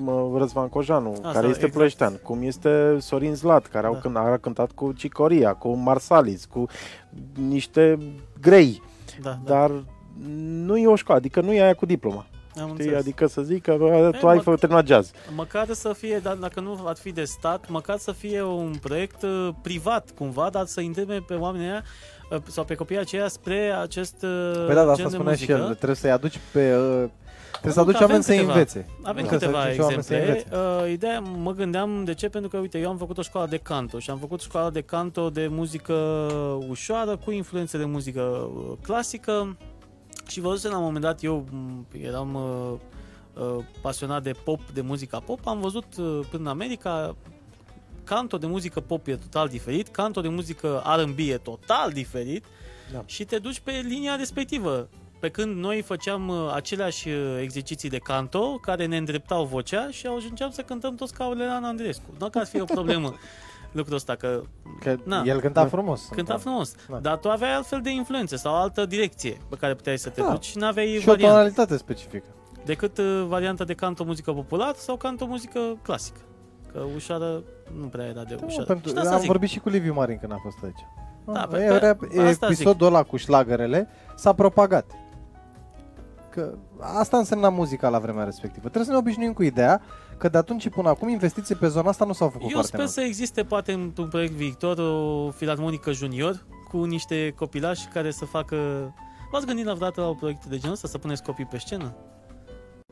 mă, 0.04 0.34
Răzvan 0.38 0.68
Cojanu, 0.68 1.10
Asta, 1.10 1.30
care 1.32 1.46
este 1.46 1.56
exact. 1.58 1.72
plăștean, 1.72 2.20
cum 2.22 2.42
este 2.42 2.96
Sorin 3.00 3.34
Zlat, 3.34 3.66
care 3.66 3.86
au 3.86 3.92
Da. 3.92 3.98
cânt, 3.98 4.16
a 4.16 4.38
cântat 4.40 4.72
cu 4.72 4.92
Cicoria, 4.92 5.52
cu 5.54 5.74
Marsalis, 5.74 6.44
cu 6.44 6.66
niște 7.48 7.98
grei, 8.40 8.82
Da, 9.22 9.38
da. 9.44 9.52
dar 9.54 9.70
nu 10.64 10.76
e 10.76 10.86
o 10.86 10.96
școală, 10.96 11.20
adică 11.20 11.40
nu 11.40 11.52
e 11.52 11.62
aia 11.62 11.74
cu 11.74 11.86
diploma. 11.86 12.26
Am 12.60 12.68
Știi? 12.68 12.70
înțeles. 12.70 13.00
Adică 13.00 13.26
să 13.26 13.42
zic 13.42 13.62
că 13.62 13.74
bă, 13.78 14.10
tu 14.20 14.26
E, 14.26 14.28
ai 14.28 14.36
mă- 14.36 14.42
făcut 14.42 14.60
terminat 14.60 14.86
jazz. 14.86 15.10
Măcar 15.34 15.66
să 15.72 15.92
fie, 15.92 16.18
dar 16.18 16.34
dacă 16.34 16.60
nu 16.60 16.78
ar 16.84 16.96
fi 16.96 17.12
de 17.12 17.24
stat, 17.24 17.68
măcar 17.68 17.96
să 17.98 18.12
fie 18.12 18.42
un 18.42 18.74
proiect 18.80 19.22
uh, 19.22 19.48
privat 19.62 20.10
cumva, 20.18 20.48
dar 20.52 20.66
să 20.66 20.80
îndemne 20.80 21.18
pe 21.26 21.34
oamenii 21.34 21.66
aia 21.68 21.82
uh, 22.30 22.38
sau 22.46 22.64
pe 22.64 22.74
copiii 22.74 22.98
aceia 22.98 23.28
spre 23.28 23.72
acest 23.80 24.22
uh, 24.22 24.52
Păi 24.66 24.74
da, 24.74 24.84
dar 24.84 24.96
gen 24.96 25.04
asta 25.04 25.08
de 25.08 25.14
spunea 25.14 25.34
și 25.34 25.44
muzică. 25.48 25.66
el, 25.68 25.74
trebuie 25.74 25.96
să-i 25.96 26.10
aduci 26.10 26.40
pe, 26.52 26.76
uh, 26.76 27.08
Trebuie 27.50 27.72
să 27.72 27.80
aduci 27.80 27.94
avem 27.94 28.06
oameni 28.06 28.22
să 28.24 28.32
câteva. 28.32 28.52
învețe. 28.52 28.86
Avem 29.02 29.22
Nu, 29.22 29.28
câteva 29.30 29.60
să 29.60 29.66
aduci 29.66 29.78
oameni 29.78 30.02
să 30.02 30.14
exemple. 30.14 30.44
învețe. 30.50 30.84
Uh, 30.86 30.92
ideea, 30.92 31.20
mă 31.20 31.52
gândeam 31.52 32.04
de 32.04 32.14
ce, 32.14 32.28
pentru 32.28 32.50
că, 32.50 32.56
uite, 32.56 32.78
eu 32.78 32.88
am 32.90 32.96
făcut 32.96 33.18
o 33.18 33.22
școală 33.22 33.46
de 33.48 33.56
canto 33.56 33.98
și 33.98 34.10
am 34.10 34.18
făcut 34.18 34.40
școala 34.40 34.70
de 34.70 34.80
canto 34.80 35.30
de 35.30 35.46
muzică 35.50 35.92
ușoară 36.68 37.16
cu 37.24 37.30
influențe 37.30 37.78
de 37.78 37.84
muzică 37.84 38.20
uh, 38.20 38.72
clasică 38.82 39.56
și 40.28 40.40
văzusem 40.40 40.70
la 40.70 40.76
un 40.76 40.84
moment 40.84 41.04
dat, 41.04 41.22
eu 41.22 41.46
m, 41.50 41.86
eram 42.02 42.34
uh, 42.34 43.42
uh, 43.42 43.64
pasionat 43.80 44.22
de 44.22 44.32
pop, 44.44 44.60
de 44.72 44.80
muzica 44.80 45.20
pop, 45.20 45.46
am 45.46 45.60
văzut 45.60 45.84
uh, 45.98 46.20
până 46.30 46.42
în 46.42 46.46
America 46.46 47.16
canto 48.04 48.36
de 48.38 48.46
muzică 48.46 48.80
pop 48.80 49.06
e 49.06 49.16
total 49.16 49.48
diferit, 49.48 49.88
canto 49.88 50.20
de 50.20 50.28
muzică 50.28 50.82
R&B 50.96 51.18
e 51.18 51.36
total 51.36 51.90
diferit 51.92 52.44
Da. 52.92 53.02
și 53.06 53.24
te 53.24 53.38
duci 53.38 53.60
pe 53.60 53.82
linia 53.84 54.14
respectivă. 54.16 54.88
Pe 55.20 55.28
când 55.30 55.56
noi 55.56 55.82
făceam 55.82 56.28
uh, 56.28 56.50
aceleași 56.54 57.08
uh, 57.08 57.38
exerciții 57.40 57.88
de 57.88 57.98
canto 57.98 58.58
care 58.62 58.86
ne 58.86 58.96
îndreptau 58.96 59.44
vocea 59.44 59.90
și 59.90 60.06
ajungeam 60.06 60.50
să 60.50 60.62
cântăm 60.62 60.94
toți 60.94 61.14
ca 61.14 61.24
Aurelian 61.24 61.64
Andreescu. 61.64 62.14
Nu 62.18 62.30
că 62.30 62.38
ar 62.38 62.46
fi 62.46 62.60
o 62.60 62.64
problemă 62.64 63.14
lucrul 63.74 63.94
ăsta, 63.96 64.14
că 64.14 64.42
Că 64.80 64.96
Na. 65.04 65.22
el 65.24 65.40
cânta 65.40 65.66
frumos. 65.66 66.08
cânta 66.14 66.36
frumos, 66.36 66.74
Da. 66.88 66.98
dar 66.98 67.16
tu 67.16 67.28
aveai 67.30 67.54
altfel 67.54 67.80
de 67.82 67.90
influențe 67.90 68.36
sau 68.36 68.54
altă 68.54 68.86
direcție 68.86 69.36
pe 69.48 69.56
care 69.56 69.74
puteai 69.74 69.98
să 69.98 70.08
te 70.10 70.20
Da. 70.20 70.30
duci 70.30 70.44
și 70.44 70.58
n-aveai 70.58 70.86
Și 71.00 71.08
o 71.08 71.10
variantă 71.10 71.34
tonalitate 71.34 71.76
specifică. 71.76 72.26
decât 72.64 72.98
uh, 72.98 73.24
varianta 73.28 73.64
de 73.64 73.74
canto 73.74 74.04
muzică 74.04 74.32
popular 74.32 74.74
sau 74.76 74.96
canto 74.96 75.26
muzică 75.26 75.60
clasică. 75.82 76.20
Că 76.72 76.80
ușoară 76.94 77.42
nu 77.80 77.86
prea 77.86 78.04
era 78.06 78.22
de 78.22 78.34
Da, 78.34 78.44
ușoară. 78.46 78.64
pentru, 78.66 78.88
și 78.88 78.94
de 78.94 79.00
asta 79.00 79.12
am 79.12 79.18
zic, 79.18 79.28
vorbit 79.28 79.48
și 79.48 79.58
cu 79.58 79.68
Liviu 79.68 79.92
Marin 79.94 80.18
când 80.18 80.32
a 80.32 80.38
fost 80.42 80.56
aici. 80.64 80.86
Da, 81.26 81.46
pe- 81.50 81.58
Era, 81.62 81.94
pe- 81.94 82.20
asta 82.28 82.46
episodul 82.46 82.86
ăla 82.86 83.02
cu 83.02 83.16
șlagărele 83.16 83.88
s-a 84.16 84.32
propagat. 84.32 84.90
Că 86.30 86.54
asta 86.80 87.16
însemna 87.16 87.48
muzica 87.48 87.88
la 87.88 87.98
vremea 87.98 88.24
respectivă. 88.24 88.60
Trebuie 88.60 88.84
să 88.84 88.90
ne 88.90 88.96
obișnuim 88.96 89.32
cu 89.32 89.42
ideea 89.42 89.80
că 90.18 90.28
de 90.28 90.38
atunci 90.38 90.60
și 90.60 90.68
până 90.68 90.88
acum 90.88 91.08
investiții 91.08 91.54
pe 91.54 91.68
zona 91.68 91.88
asta 91.88 92.04
nu 92.04 92.12
s-au 92.12 92.28
făcut 92.28 92.42
Eu 92.42 92.52
foarte 92.52 92.66
sper 92.68 92.80
mult. 92.80 92.92
să 92.92 93.00
existe 93.00 93.44
poate 93.44 93.72
într-un 93.72 94.08
proiect 94.08 94.32
viitor 94.32 94.78
o 94.78 95.30
filarmonică 95.30 95.92
junior 95.92 96.44
cu 96.68 96.84
niște 96.84 97.32
copilași 97.36 97.86
care 97.86 98.10
să 98.10 98.24
facă... 98.24 98.56
V-ați 99.30 99.46
gândit 99.46 99.64
la 99.64 99.74
vreodată 99.74 100.00
la 100.00 100.08
o 100.08 100.14
proiect 100.14 100.44
de 100.44 100.58
genul 100.58 100.74
ăsta 100.74 100.88
să 100.88 100.98
puneți 100.98 101.22
copii 101.22 101.44
pe 101.44 101.58
scenă? 101.58 101.94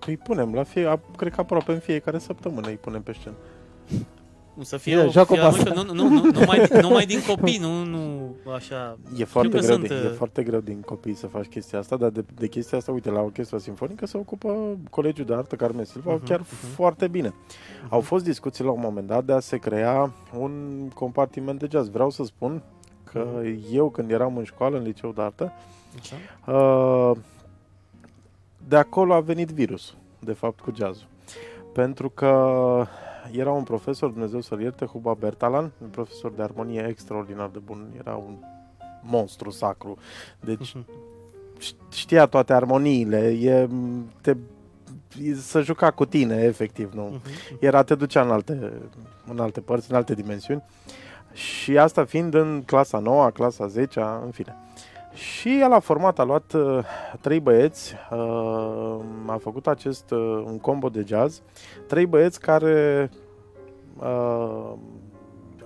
Îi 0.07 0.17
punem 0.17 0.55
la 0.55 0.63
fie, 0.63 1.01
cred 1.17 1.35
că 1.35 1.41
aproape 1.41 1.73
în 1.73 1.79
fiecare 1.79 2.19
săptămână 2.19 2.69
îi 2.69 2.77
punem 2.77 3.03
pe 3.03 3.13
scenă. 3.13 3.35
Să 4.61 4.77
fie 4.77 4.95
Bine, 4.95 5.07
o 5.07 5.11
joacă 5.11 5.33
filarmonică, 5.35 5.71
basă. 5.71 5.85
nu, 5.85 5.95
nu, 5.95 6.09
nu, 6.09 6.31
numai, 6.33 6.69
numai 6.81 7.07
din 7.07 7.19
copii, 7.27 7.59
nu, 7.59 7.85
nu 7.85 8.35
așa... 8.55 8.99
E 9.17 9.25
foarte, 9.25 9.51
că 9.51 9.59
greu 9.59 9.75
sunt, 9.75 9.88
din, 9.88 9.97
e 9.97 10.07
uh, 10.07 10.12
foarte 10.17 10.43
greu 10.43 10.61
din 10.61 10.81
copii 10.81 11.15
să 11.15 11.27
faci 11.27 11.47
chestia 11.47 11.79
asta, 11.79 11.97
dar 11.97 12.11
de, 12.11 12.25
de 12.35 12.49
chestia 12.49 12.79
asta, 12.79 12.93
uite, 12.93 13.11
la 13.11 13.21
orchestra 13.21 13.59
sinfonică 13.59 14.07
se 14.07 14.17
ocupă 14.17 14.79
colegiul 14.91 15.27
de 15.27 15.35
artă 15.35 15.57
Carmen 15.57 15.85
Silva 15.85 16.12
Mhm, 16.12 16.25
chiar 16.25 16.38
mhm. 16.38 16.49
foarte 16.75 17.09
bine. 17.09 17.35
Au 17.88 18.01
fost 18.01 18.25
discuții 18.25 18.65
la 18.65 18.71
un 18.71 18.81
moment 18.83 19.07
dat 19.07 19.25
de 19.25 19.33
a 19.33 19.41
se 19.41 19.57
crea 19.57 20.12
un 20.38 20.53
compartiment 20.95 21.59
de 21.59 21.69
jazz. 21.71 21.88
Vreau 21.88 22.11
să 22.11 22.25
spun 22.25 22.62
că 23.05 23.27
eu 23.73 23.91
când 23.91 24.11
eram 24.11 24.37
în 24.37 24.45
școală, 24.45 24.77
în 24.77 24.83
liceu 24.83 25.12
de 25.12 25.23
artă, 25.23 25.53
Așa? 25.99 26.17
Uh, 26.53 27.17
de 28.69 28.77
acolo 28.77 29.15
a 29.15 29.21
venit 29.21 29.49
virusul, 29.49 29.97
de 30.19 30.33
fapt, 30.33 30.61
cu 30.61 30.73
jazzul. 30.77 31.07
Pentru 31.73 32.09
că 32.11 32.33
era 33.31 33.51
un 33.51 33.63
profesor, 33.63 34.11
Dumnezeu 34.11 34.41
să-l 34.41 34.61
ierte, 34.61 34.85
Huba 34.85 35.15
Bertalan, 35.15 35.73
un 35.83 35.89
profesor 35.89 36.33
de 36.33 36.43
armonie 36.43 36.87
extraordinar 36.89 37.49
de 37.49 37.59
bun, 37.59 37.87
era 37.99 38.15
un 38.17 38.35
monstru 39.03 39.51
sacru. 39.51 39.97
Deci 40.41 40.75
Mhm. 40.75 40.85
ș- 41.61 41.93
știa 41.93 42.27
toate 42.27 42.53
armoniile, 42.53 43.19
e, 43.31 43.69
te, 44.21 44.37
e- 45.23 45.35
să 45.35 45.61
juca 45.61 45.91
cu 45.91 46.05
tine, 46.05 46.37
efectiv, 46.43 46.93
nu? 46.93 47.05
Mhm. 47.09 47.21
era 47.61 47.83
te 47.83 47.95
ducea 47.95 48.23
în 48.23 48.31
alte, 48.31 48.73
în 49.27 49.39
alte 49.39 49.61
părți, 49.61 49.91
în 49.91 49.97
alte 49.97 50.15
dimensiuni. 50.15 50.63
Și 51.33 51.79
asta 51.79 52.05
fiind 52.05 52.35
în 52.35 52.63
clasa 52.67 52.99
9, 52.99 53.31
clasa 53.31 53.67
10, 53.67 54.01
în 54.25 54.31
fine. 54.31 54.57
Și 55.14 55.61
el 55.61 55.72
a 55.72 55.79
format, 55.79 56.18
a 56.18 56.25
luat 56.25 56.53
uh, 56.53 56.79
trei 57.20 57.40
băieți, 57.40 57.94
uh, 58.11 58.98
a 59.27 59.37
făcut 59.40 59.66
acest 59.66 60.11
uh, 60.11 60.42
un 60.46 60.59
combo 60.59 60.88
de 60.88 61.05
jazz, 61.07 61.42
trei 61.87 62.07
băieți 62.07 62.40
care 62.40 63.11
uh, 63.98 64.72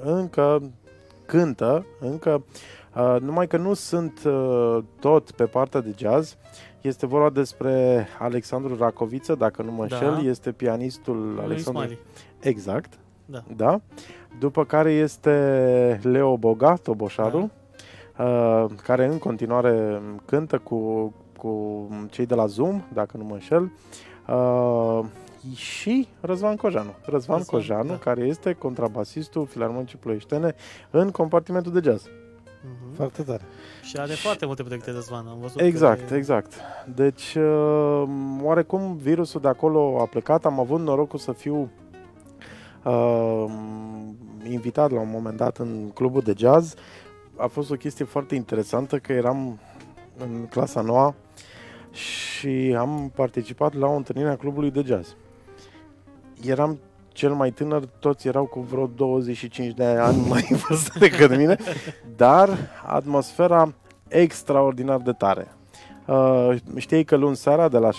încă 0.03 0.71
cântă, 1.27 1.87
încă 2.01 2.45
uh, 2.97 3.17
numai 3.21 3.47
că 3.47 3.57
nu 3.57 3.75
sunt 3.75 4.21
uh, 4.25 4.79
tot 5.01 5.31
pe 5.31 5.45
partea 5.45 5.81
de 5.81 5.95
jazz. 5.97 6.37
Este 6.81 7.07
vorba 7.07 7.31
despre 7.31 8.07
Alexandru 8.19 8.77
Racoviță, 8.77 9.35
dacă 9.35 9.63
nu 9.63 9.73
mă 9.73 9.87
Da. 9.87 9.97
înșel, 9.97 10.27
este 10.27 10.53
pianistul 10.53 11.17
Lui 11.35 11.45
Alexandru 11.45 11.83
Smiley. 11.83 11.99
Exact. 12.41 12.93
Da. 13.25 13.43
da. 13.57 13.81
După 14.39 14.65
care 14.65 14.93
este 14.93 16.01
Leo 16.03 16.37
Boga, 16.37 16.75
Toboșaru, 16.75 17.39
uh, 17.43 17.49
care 18.83 19.07
în 19.07 19.19
continuare 19.19 20.03
cântă 20.25 20.59
cu, 20.59 21.13
cu 21.39 21.89
cei 22.11 22.27
de 22.27 22.35
la 22.35 22.47
Zoom, 22.47 22.83
dacă 22.93 23.17
nu 23.17 23.25
mă 23.25 23.33
înșel. 23.33 23.73
Uh, 24.29 25.05
și 25.55 26.09
Răzvan 26.21 26.57
Cojanu. 26.57 26.95
Răzvan, 27.05 27.37
Răzvan, 27.37 27.43
Cojanu, 27.43 27.89
da. 27.89 27.97
care 27.99 28.21
este 28.25 28.53
contrabasistul 28.53 29.47
Filarmonicii 29.47 29.99
Ploieștene 29.99 30.55
în 30.91 31.11
compartimentul 31.11 31.73
de 31.73 31.81
jazz. 31.83 32.05
Mhm. 32.65 32.95
Foarte 32.95 33.23
tare. 33.23 33.43
Și 33.83 33.97
are 33.97 34.13
foarte 34.13 34.47
multe 34.47 34.63
proiecte 34.63 34.91
de 34.91 34.97
Răzvan, 34.97 35.27
am 35.27 35.39
văzut. 35.41 35.61
Exact, 35.61 36.09
că 36.09 36.15
e- 36.15 36.17
exact. 36.17 36.53
Deci, 36.95 37.35
uh, 37.35 38.03
oarecum 38.43 38.97
virusul 38.97 39.41
de 39.41 39.49
acolo 39.49 40.01
a 40.01 40.07
plecat. 40.07 40.45
Am 40.45 40.61
avut 40.61 40.81
norocul 40.81 41.19
să 41.19 41.33
fiu 41.33 41.71
uh, 42.85 43.45
invitat 44.51 44.91
la 44.91 45.01
un 45.01 45.11
moment 45.11 45.37
dat 45.37 45.59
în 45.59 45.91
clubul 45.95 46.21
de 46.21 46.33
jazz. 46.37 46.75
A 47.37 47.47
fost 47.47 47.71
o 47.71 47.75
chestie 47.75 48.05
foarte 48.05 48.35
interesantă 48.35 48.99
că 48.99 49.13
eram 49.13 49.59
în 50.19 50.47
clasa 50.51 50.81
noua 50.81 51.15
și 51.91 52.75
am 52.79 53.13
participat 53.15 53.75
la 53.75 53.87
o 53.87 53.95
întâlnire 53.95 54.29
a 54.29 54.37
clubului 54.37 54.71
de 54.71 54.83
jazz. 54.87 55.17
Eram 56.43 56.79
cel 57.09 57.33
mai 57.33 57.51
tânăr, 57.51 57.87
toți 57.99 58.27
erau 58.27 58.45
cu 58.45 58.61
vreo 58.61 58.87
25 58.87 59.75
de 59.75 59.85
ani 59.85 60.27
mai 60.31 60.47
în 60.51 60.57
vârstă 60.57 60.99
decât 60.99 61.37
mine, 61.37 61.57
dar 62.17 62.59
atmosfera 62.87 63.75
extraordinar 64.09 65.01
de 65.01 65.13
tare. 65.13 65.57
Uh, 66.07 66.57
știi 66.77 67.05
că 67.05 67.17
luni 67.17 67.37
seara 67.37 67.69
de 67.69 67.79
la 67.79 67.89
6-7 67.91 67.95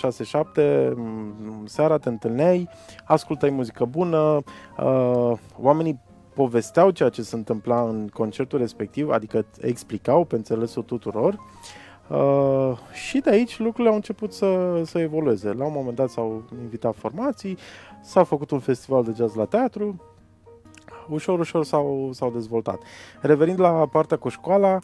m, 0.94 1.66
seara 1.66 1.98
te 1.98 2.08
întâlneai, 2.08 2.68
ascultai 3.04 3.50
muzică 3.50 3.84
bună, 3.84 4.42
uh, 4.78 5.32
oamenii 5.60 6.00
povesteau 6.38 6.90
ceea 6.90 7.08
ce 7.08 7.22
se 7.22 7.36
întâmpla 7.36 7.88
în 7.88 8.08
concertul 8.08 8.58
respectiv, 8.58 9.10
adică 9.10 9.46
explicau 9.60 10.24
pe 10.24 10.34
înțelesul 10.36 10.82
tuturor 10.82 11.38
uh, 12.08 12.78
și 12.92 13.18
de 13.18 13.30
aici 13.30 13.58
lucrurile 13.58 13.88
au 13.88 13.94
început 13.94 14.32
să, 14.32 14.80
să 14.84 14.98
evolueze. 14.98 15.52
La 15.52 15.64
un 15.64 15.72
moment 15.74 15.96
dat 15.96 16.10
s-au 16.10 16.42
invitat 16.60 16.94
formații, 16.94 17.58
s-a 18.02 18.24
făcut 18.24 18.50
un 18.50 18.58
festival 18.58 19.04
de 19.04 19.12
jazz 19.16 19.34
la 19.34 19.44
teatru, 19.44 20.02
ușor, 21.08 21.38
ușor 21.38 21.64
s-au, 21.64 22.10
s-au 22.12 22.30
dezvoltat. 22.30 22.82
Revenind 23.20 23.60
la 23.60 23.88
partea 23.92 24.16
cu 24.16 24.28
școala, 24.28 24.78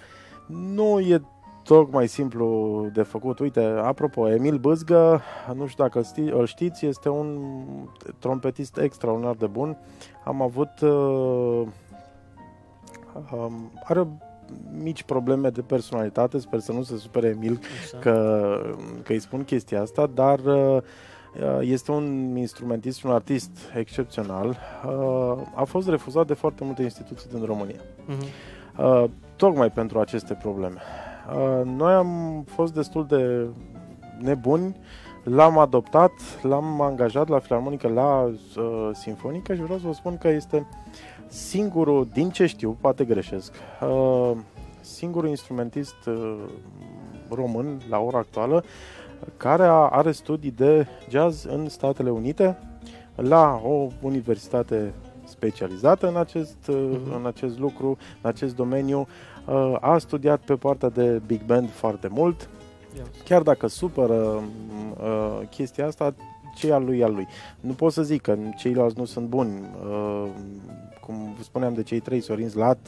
nu 0.46 1.00
e 1.00 1.22
tocmai 1.64 2.08
simplu 2.08 2.86
de 2.92 3.02
făcut. 3.02 3.38
Uite, 3.38 3.60
apropo, 3.60 4.28
Emil 4.30 4.56
Bâzgă, 4.56 5.20
nu 5.54 5.66
știu 5.66 5.84
dacă 5.84 6.02
ști, 6.02 6.20
îl 6.20 6.46
știți, 6.46 6.86
este 6.86 7.08
un 7.08 7.38
trompetist 8.18 8.78
extraordinar 8.78 9.34
de 9.34 9.46
bun. 9.46 9.76
Am 10.24 10.42
avut... 10.42 10.80
Uh, 10.80 11.62
um, 13.32 13.72
are 13.84 14.06
mici 14.82 15.02
probleme 15.02 15.48
de 15.48 15.60
personalitate, 15.60 16.38
sper 16.38 16.58
să 16.58 16.72
nu 16.72 16.82
se 16.82 16.96
supere 16.96 17.26
Emil 17.28 17.60
Așa. 17.82 17.98
că, 17.98 18.74
că 19.02 19.12
îi 19.12 19.18
spun 19.18 19.44
chestia 19.44 19.80
asta, 19.80 20.06
dar 20.14 20.38
uh, 20.38 20.82
este 21.60 21.90
un 21.90 22.36
instrumentist 22.36 22.98
și 22.98 23.06
un 23.06 23.12
artist 23.12 23.50
excepțional. 23.76 24.56
Uh, 24.86 25.42
A 25.54 25.64
fost 25.64 25.88
refuzat 25.88 26.26
de 26.26 26.34
foarte 26.34 26.64
multe 26.64 26.82
instituții 26.82 27.30
din 27.30 27.44
România. 27.44 27.80
Mhm. 28.06 28.24
Uh, 28.78 29.10
tocmai 29.36 29.70
pentru 29.70 29.98
aceste 29.98 30.34
probleme. 30.34 30.80
Uh, 31.32 31.60
noi 31.64 31.92
am 31.92 32.42
fost 32.46 32.74
destul 32.74 33.06
de 33.06 33.46
nebuni, 34.18 34.76
l-am 35.22 35.58
adoptat, 35.58 36.12
l-am 36.42 36.80
angajat 36.80 37.28
la 37.28 37.38
filarmonică, 37.38 37.88
la 37.88 38.22
uh, 38.22 38.90
sinfonică 38.92 39.54
și 39.54 39.62
vreau 39.62 39.78
să 39.78 39.86
vă 39.86 39.92
spun 39.92 40.18
că 40.18 40.28
este 40.28 40.66
singurul, 41.28 42.08
din 42.12 42.30
ce 42.30 42.46
știu, 42.46 42.76
poate 42.80 43.04
greșesc, 43.04 43.52
uh, 43.82 44.32
singurul 44.80 45.28
instrumentist 45.28 46.06
uh, 46.06 46.36
român 47.30 47.80
la 47.88 47.98
ora 47.98 48.18
actuală 48.18 48.64
care 49.36 49.62
a, 49.62 49.68
are 49.72 50.12
studii 50.12 50.50
de 50.50 50.86
jazz 51.10 51.44
în 51.44 51.68
Statele 51.68 52.10
Unite 52.10 52.58
la 53.14 53.60
o 53.64 53.86
universitate 54.02 54.92
specializată 55.24 56.08
în 56.08 56.16
acest, 56.16 56.56
uh, 56.68 56.90
Mhm. 56.90 57.14
în 57.14 57.26
acest 57.26 57.58
lucru, 57.58 57.88
în 58.22 58.28
acest 58.30 58.56
domeniu. 58.56 58.98
Uh, 58.98 59.06
A 59.80 59.98
studiat 59.98 60.40
pe 60.40 60.54
partea 60.54 60.88
de 60.88 61.20
big 61.26 61.44
band 61.44 61.70
foarte 61.70 62.08
mult 62.08 62.48
Ia. 62.96 63.02
chiar 63.24 63.42
dacă 63.42 63.66
supără 63.66 64.14
uh, 64.14 65.40
chestia 65.50 65.86
asta, 65.86 66.14
ce 66.54 66.66
e 66.66 66.72
al 66.72 66.84
lui, 66.84 66.98
e 66.98 67.04
al 67.04 67.14
lui. 67.14 67.26
Nu 67.60 67.72
pot 67.72 67.92
să 67.92 68.02
zic 68.02 68.20
că 68.20 68.36
ceilalți 68.56 68.98
nu 68.98 69.04
sunt 69.04 69.26
buni. 69.26 69.60
Uh, 69.84 70.28
cum 71.06 71.36
spuneam 71.40 71.74
de 71.74 71.82
cei 71.82 72.00
trei, 72.00 72.20
Sorin 72.20 72.48
Zlat, 72.48 72.78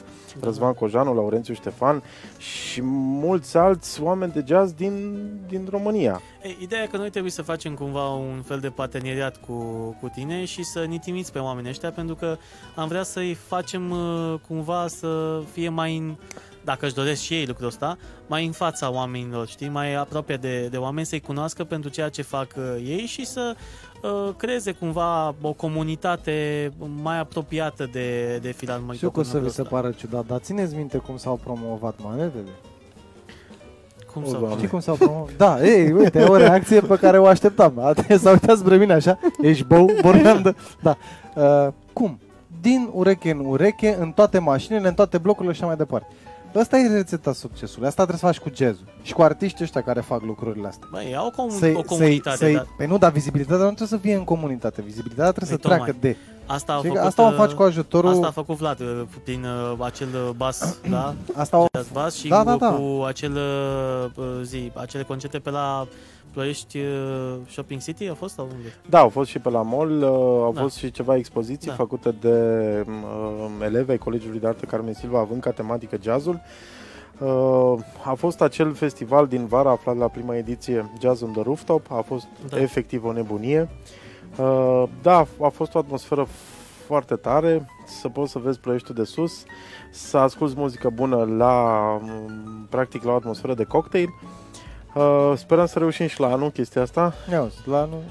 Răzvan 0.41 0.73
Cojanu, 0.73 1.15
Laurențiu 1.15 1.55
Ștefan 1.55 2.03
și 2.39 2.81
mulți 2.83 3.57
alți 3.57 4.03
oameni 4.03 4.33
de 4.33 4.45
jazz 4.47 4.73
din, 4.73 5.27
din 5.49 5.67
România. 5.71 6.21
Ei, 6.43 6.57
ideea 6.61 6.83
e 6.83 6.87
că 6.87 6.97
noi 6.97 7.11
trebuie 7.11 7.33
să 7.33 7.43
facem 7.43 7.75
cumva 7.75 8.09
un 8.09 8.43
fel 8.43 8.59
de 8.59 8.69
parteneriat 8.69 9.37
cu, 9.37 9.53
cu 10.01 10.09
tine 10.15 10.45
și 10.45 10.65
să 10.65 10.87
ne 10.89 10.99
trimiți 10.99 11.33
pe 11.33 11.39
oamenii 11.39 11.71
ăștia 11.71 11.91
pentru 11.91 12.15
că 12.15 12.37
am 12.75 12.89
vrea 12.89 13.03
să-i 13.03 13.35
facem 13.35 13.91
uh, 13.91 14.35
cumva 14.49 14.87
să 14.89 15.43
fie 15.53 15.69
mai 15.69 15.97
în, 15.97 16.17
dacă 16.67 16.87
își 16.87 16.95
doresc 16.95 17.21
și 17.21 17.35
ei 17.35 17.47
lucrul 17.47 17.67
ăsta, 17.67 17.99
mai 18.27 18.47
în 18.47 18.53
fața 18.53 18.91
oamenilor, 18.91 19.47
știi, 19.47 19.69
mai 19.69 19.95
aproape 19.95 20.37
de, 20.37 20.67
de 20.71 20.77
oameni, 20.77 21.07
să-i 21.07 21.21
cunoască 21.21 21.65
pentru 21.65 21.91
ceea 21.91 22.09
ce 22.09 22.23
fac 22.23 22.47
uh, 22.57 22.65
ei 22.85 23.07
și 23.07 23.27
să 23.27 23.55
uh, 24.03 24.35
creeze 24.37 24.73
cumva 24.73 25.35
o 25.41 25.53
comunitate 25.53 26.71
mai 27.03 27.19
apropiată 27.19 27.89
de, 27.93 28.39
de 28.43 28.53
filarmonică. 28.53 28.97
Știu 28.97 29.11
că 29.11 29.19
o 29.19 29.21
prin 29.21 29.33
să 29.33 29.39
vi 29.39 29.45
lucrul 29.45 29.65
se 29.65 29.73
ăsta. 29.73 29.75
pară 29.75 29.91
ciudat, 29.91 30.27
dar 30.27 30.39
țineți 30.39 30.75
minte 30.75 30.99
cum 30.99 31.17
s-au 31.17 31.41
promovat 31.45 31.95
manetele? 32.03 32.51
Cum 34.13 34.23
O, 34.23 34.27
să 34.27 34.37
Doamne. 34.37 34.57
Știi 34.57 34.69
cum 34.69 34.81
s-au 34.81 34.95
promovat? 34.95 35.37
Da, 35.37 35.67
ei, 35.67 35.93
uite, 35.93 36.19
e 36.19 36.25
o 36.25 36.37
reacție 36.37 36.81
pe 36.81 36.97
care 36.97 37.19
o 37.19 37.27
așteptam. 37.27 37.79
Atent, 37.87 38.21
s-a 38.21 38.31
uitat 38.31 38.57
spre 38.57 38.77
mine 38.77 38.93
așa, 38.93 39.19
ești 39.43 39.65
bău, 39.65 39.91
vorbeam 40.03 40.43
de... 40.43 40.55
Da. 40.83 40.97
Uh, 41.35 41.73
cum? 41.93 42.19
Din 42.61 42.89
ureche 42.93 43.31
în 43.31 43.43
ureche, 43.45 43.97
în 44.01 44.13
toate 44.13 44.39
mașinile, 44.39 44.89
în 44.89 44.95
toate 44.95 45.19
blocurile 45.19 45.53
și 45.53 45.59
așa 45.59 45.69
mai 45.69 45.77
departe. 45.77 46.07
Asta 46.61 46.77
e 46.79 46.87
rețeta 46.89 47.33
succesului. 47.33 47.87
Asta 47.89 48.05
trebuie 48.07 48.19
să 48.19 48.27
faci 48.27 48.39
cu 48.51 48.51
jazzul. 48.65 48.85
Și 49.03 49.13
cu 49.13 49.23
artiștii 49.23 49.65
ăștia 49.65 49.83
care 49.83 50.01
fac 50.01 50.23
lucrurile 50.23 50.67
astea. 50.67 50.89
Băi, 50.91 51.15
au 51.17 51.31
comun- 51.31 51.59
Să-i- 51.59 51.75
o 51.75 51.83
comunitate, 51.83 52.37
să-i, 52.37 52.53
dar 52.55 52.63
să-i, 52.63 52.75
Păi 52.77 52.87
nu, 52.87 52.99
dar 52.99 53.13
vizibilitatea 53.13 53.57
nu 53.65 53.73
trebuie 53.73 53.89
să 53.89 53.97
fie 53.97 54.15
în 54.15 54.25
comunitate. 54.25 54.83
Vizibilitatea 54.83 55.33
trebuie 55.33 55.57
Păi 55.59 55.61
să 55.63 55.69
treacă 55.69 55.91
tocmai. 55.93 56.13
de... 56.13 56.17
asta 56.47 56.73
a 56.73 56.77
Știi 56.77 56.89
că 56.89 56.95
făcut, 56.95 57.09
asta 57.09 57.23
o 57.23 57.27
uh, 57.27 57.35
faci 57.35 57.51
cu 57.51 57.63
ajutorul... 57.63 58.11
Asta 58.11 58.27
a 58.27 58.31
făcut 58.31 58.57
Vlad 58.57 58.81
uh, 58.81 59.03
prin 59.25 59.45
uh, 59.45 59.85
acel 59.87 60.09
uh, 60.15 60.31
bas, 60.37 60.79
da? 60.91 61.15
Asta 61.35 61.59
o... 61.59 61.67
Jazz 61.75 61.89
bas 61.89 62.15
și 62.15 62.29
Da, 62.29 62.39
cu, 62.39 62.45
da, 62.45 62.57
da. 62.57 62.73
cu 62.73 63.05
acel 63.07 63.33
uh, 64.15 64.25
zi, 64.43 64.71
acele 64.75 65.03
concerte 65.03 65.39
pe 65.39 65.51
la 65.51 65.87
Ploiești 66.33 66.79
uh, 66.79 67.35
Shopping 67.51 67.81
City 67.81 68.09
a 68.09 68.15
fost 68.15 68.35
sau 68.35 68.49
unde? 68.57 68.75
Da, 68.89 68.99
au 68.99 69.09
fost 69.09 69.31
și 69.31 69.39
pe 69.39 69.51
la 69.51 69.63
mall, 69.63 70.03
uh, 70.03 70.09
au 70.43 70.53
Da. 70.55 70.61
fost 70.61 70.77
și 70.77 70.91
ceva 70.91 71.17
expoziții 71.17 71.69
Da. 71.69 71.75
făcute 71.75 72.15
de 72.21 72.31
uh, 72.89 73.51
elevi 73.65 73.91
ai 73.91 73.99
Colegiului 73.99 74.41
de 74.41 74.47
Artă 74.47 74.65
Carmen 74.65 74.95
Silva, 74.95 75.19
având 75.19 75.41
ca 75.41 75.51
tematică 75.51 75.99
jazzul. 76.03 76.41
Uh, 77.19 77.75
a 78.05 78.15
fost 78.15 78.41
acel 78.41 78.75
festival 78.75 79.27
din 79.27 79.47
vara 79.47 79.71
aflat 79.71 79.97
la 79.97 80.09
prima 80.09 80.37
ediție 80.37 80.91
Jazz 81.01 81.23
on 81.23 81.33
the 81.33 81.43
Rooftop, 81.43 81.93
a 81.93 82.01
fost 82.01 82.27
Da. 82.49 82.57
da. 82.57 82.63
efectiv 82.63 83.05
o 83.05 83.13
nebunie. 83.13 83.61
Uh, 83.61 84.05
da, 85.03 85.27
a 85.43 85.49
fost 85.49 85.75
o 85.75 85.79
atmosferă 85.79 86.27
foarte 86.87 87.15
tare, 87.15 87.67
să 88.01 88.09
poți 88.09 88.33
să 88.33 88.39
vezi 88.39 88.59
Ploieștiul 88.59 88.97
de 88.97 89.05
sus, 89.05 89.45
să 89.91 90.17
asculti 90.19 90.55
muzică 90.59 90.89
bună 90.89 91.25
la, 91.37 91.83
um, 92.03 92.67
practic, 92.71 93.03
la 93.03 93.13
o 93.13 93.15
atmosferă 93.15 93.55
de 93.55 93.65
cocktail. 93.65 94.09
Uh, 94.95 95.33
sperăm 95.37 95.67
să 95.67 95.79
reușim 95.79 96.07
și 96.07 96.21
la 96.21 96.33
anul 96.33 96.51
chestia 96.51 96.83
asta. 96.83 97.15
Ia 97.31 97.43
uzi, 97.43 97.57
la 97.65 97.85
nu... 97.85 98.03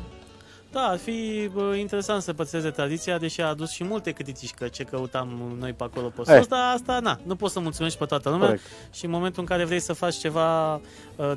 Da, 0.72 0.82
ar 0.82 0.98
fi 0.98 1.50
bă, 1.54 1.76
interesant 1.76 2.22
să 2.22 2.34
păstreze 2.34 2.70
tradiția, 2.70 3.18
deși 3.18 3.42
a 3.42 3.48
adus 3.48 3.70
și 3.70 3.84
multe 3.84 4.12
critici 4.12 4.54
că 4.54 4.68
ce 4.68 4.84
căutam 4.84 5.56
noi 5.60 5.74
pe 5.74 5.84
acolo 5.84 6.08
pe 6.08 6.22
sus, 6.24 6.28
Eh. 6.34 6.46
dar 6.50 6.74
asta, 6.74 7.00
na, 7.00 7.20
nu 7.24 7.36
poți 7.36 7.54
să 7.54 7.60
mulțumești 7.60 7.98
pe 8.00 8.06
toată 8.06 8.30
lumea 8.30 8.46
Corect. 8.46 8.64
și 8.94 9.06
în 9.06 9.12
momentul 9.12 9.42
în 9.42 9.48
care 9.48 9.64
vrei 9.66 9.80
să 9.80 9.94
faci 9.94 10.16
ceva 10.16 10.74
uh, 10.74 10.80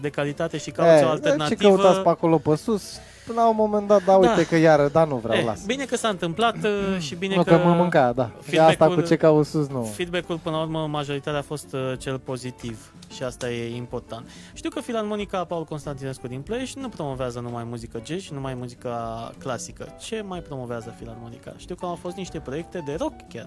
de 0.01 0.09
calitate 0.09 0.59
și 0.59 0.71
cauți 0.71 0.91
o 0.93 0.95
Eh, 0.97 1.03
Ce 1.03 1.09
alternativă... 1.11 1.69
căutați 1.69 2.01
pe 2.01 2.09
acolo 2.09 2.39
pe 2.39 2.57
sus? 2.57 2.99
La 3.35 3.49
un 3.49 3.55
moment 3.57 3.87
dat, 3.89 4.05
da, 4.05 4.17
uite 4.17 4.35
Da. 4.37 4.43
că 4.43 4.57
iară, 4.57 4.89
da, 4.93 5.05
nu 5.05 5.17
vreau, 5.17 5.39
eh, 5.39 5.45
las. 5.45 5.65
bine 5.65 5.85
că 5.85 5.97
s-a 5.97 6.09
întâmplat 6.09 6.55
uh, 6.65 6.99
și 6.99 7.15
bine 7.15 7.35
nu, 7.37 7.43
că... 7.43 7.51
că 7.57 7.63
mă 7.65 7.73
mânca, 7.75 8.13
da. 8.13 8.31
Și 8.43 8.51
feedback-ul- 8.51 8.87
asta 8.87 9.01
cu 9.01 9.07
ce 9.07 9.17
caut 9.17 9.47
sus, 9.47 9.69
nu. 9.69 9.83
Feedback-ul, 9.83 10.39
până 10.43 10.57
la 10.57 10.63
urmă, 10.63 10.87
majoritatea 10.87 11.39
a 11.39 11.43
fost 11.43 11.73
uh, 11.73 11.93
cel 11.99 12.19
pozitiv 12.19 12.93
și 13.15 13.23
asta 13.23 13.51
e 13.51 13.77
important. 13.77 14.27
Știu 14.55 14.71
că 14.71 14.81
Filarmonica 14.81 15.45
Paul 15.45 15.65
Constantinescu 15.65 16.27
din 16.27 16.41
Ploiești 16.41 16.79
nu 16.79 16.89
promovează 16.89 17.41
numai 17.41 17.65
muzică 17.69 18.01
jazz 18.05 18.21
și 18.23 18.33
numai 18.33 18.55
muzica 18.55 19.31
clasică. 19.39 19.97
Ce 20.01 20.23
mai 20.27 20.41
promovează 20.41 20.95
Filarmonica? 20.99 21.53
Știu 21.57 21.75
că 21.75 21.87
au 21.87 21.95
fost 21.95 22.17
niște 22.17 22.39
proiecte 22.39 22.83
de 22.87 22.95
rock 22.99 23.15
chiar. 23.33 23.47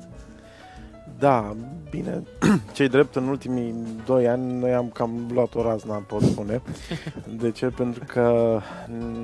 Da, 1.22 1.56
bine, 1.90 2.24
cei 2.74 2.88
drept 2.88 3.16
în 3.16 3.28
ultimii 3.28 3.74
doi 4.06 4.28
ani 4.28 4.60
noi 4.60 4.74
am 4.74 4.90
cam 4.90 5.30
luat 5.34 5.56
o 5.56 5.62
razna, 5.62 5.96
pot 5.96 6.22
spune. 6.22 6.62
De 7.42 7.52
ce? 7.52 7.68
Pentru 7.68 8.04
că 8.08 8.58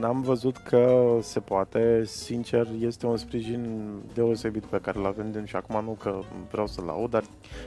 am 0.01 0.21
văzut 0.21 0.57
că 0.57 1.15
se 1.21 1.39
poate, 1.39 2.03
sincer, 2.05 2.67
este 2.79 3.05
un 3.05 3.17
sprijin 3.17 3.89
deosebit 4.13 4.63
pe 4.63 4.79
care 4.81 4.97
îl 4.97 5.05
avem 5.05 5.45
și 5.45 5.55
acum 5.55 5.83
nu 5.83 5.91
că 5.91 6.19
vreau 6.51 6.67
să-l 6.67 6.89
aud, 6.89 7.09
dar 7.09 7.23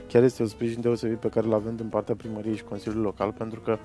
chiar 0.07 0.23
este 0.23 0.41
un 0.41 0.47
sprijin 0.47 0.81
deosebit 0.81 1.17
pe 1.17 1.29
care 1.29 1.45
îl 1.45 1.53
avem 1.53 1.75
din 1.75 1.87
partea 1.87 2.15
primăriei 2.15 2.55
și 2.55 2.63
Consiliului 2.63 3.05
Local, 3.05 3.31
pentru 3.31 3.59
că 3.59 3.77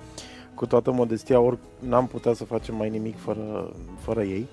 cu 0.53 0.65
toată 0.65 0.91
modestia, 0.91 1.39
ori 1.39 1.57
n-am 1.79 2.07
putea 2.07 2.33
să 2.33 2.43
facem 2.43 2.75
mai 2.75 2.89
nimic 2.89 3.19
fără, 3.19 3.73
fără 3.99 4.23
ei. 4.23 4.47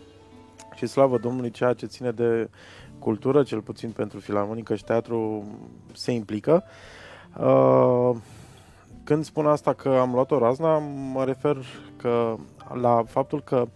Și 0.75 0.87
slavă 0.87 1.19
Domnului, 1.19 1.51
ceea 1.51 1.73
ce 1.73 1.87
ține 1.87 2.11
de 2.11 2.51
cultură, 2.99 3.43
cel 3.43 3.61
puțin 3.61 3.91
pentru 3.91 4.19
filarmonică 4.19 4.75
și 4.75 4.85
teatru, 4.85 5.45
se 5.93 6.13
implică. 6.13 6.65
Uh, 7.41 8.11
Când 9.05 9.25
spun 9.25 9.47
asta 9.47 9.73
că 9.73 9.89
am 9.89 10.13
luat 10.13 10.31
o 10.31 10.39
razna, 10.39 10.79
mă 11.13 11.25
refer 11.25 11.57
că 11.97 12.35
la 12.81 13.03
faptul 13.07 13.43
că 13.43 13.67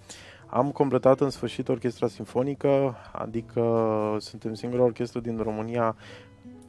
am 0.46 0.70
completat 0.70 1.20
în 1.20 1.30
sfârșit 1.30 1.68
orchestra 1.68 2.06
simfonică, 2.08 2.96
adică 3.12 3.62
suntem 4.18 4.54
singura 4.54 4.82
orchestră 4.82 5.20
din 5.20 5.40
România 5.42 5.96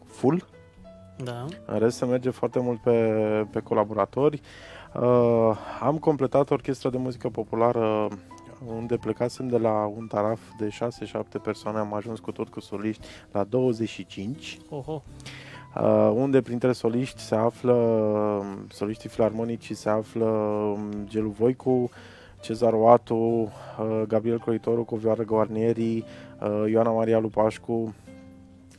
full, 0.05 0.45
Da. 1.23 1.45
în 1.65 1.79
rest 1.79 1.97
se 1.97 2.05
merge 2.05 2.29
foarte 2.29 2.59
mult 2.59 2.79
pe, 2.79 2.97
pe 3.51 3.59
colaboratori. 3.59 4.41
Uh, 4.93 5.51
am 5.81 5.97
completat 5.97 6.49
orchestra 6.49 6.89
de 6.89 6.97
muzică 6.97 7.29
populară 7.29 8.07
unde 8.65 8.97
plecasem 8.97 9.47
de 9.47 9.57
la 9.57 9.85
un 9.95 10.07
taraf 10.07 10.39
de 10.57 10.69
6-7 11.37 11.41
persoane, 11.43 11.77
am 11.77 11.93
ajuns 11.93 12.19
cu 12.19 12.31
tot 12.31 12.49
cu 12.49 12.59
soliști 12.59 13.07
la 13.31 13.43
25, 13.43 14.57
Oho. 14.69 15.03
uh, 15.75 16.11
unde 16.13 16.41
printre 16.41 16.71
soliști 16.71 17.21
se 17.21 17.35
află, 17.35 18.45
soliștii 18.71 19.09
filarmonici 19.09 19.71
se 19.71 19.89
află 19.89 20.25
um, 20.25 20.91
Gelu 21.05 21.29
Voicu, 21.29 21.89
Cezar 22.41 22.73
Oatu, 22.73 23.15
uh, 23.15 24.01
Gabriel 24.07 24.39
Croitoru, 24.39 24.83
Covioară 24.83 25.23
Guarnieri, 25.23 25.97
uh, 25.97 26.69
Ioana 26.69 26.91
Maria 26.91 27.19
Lupașcu, 27.19 27.93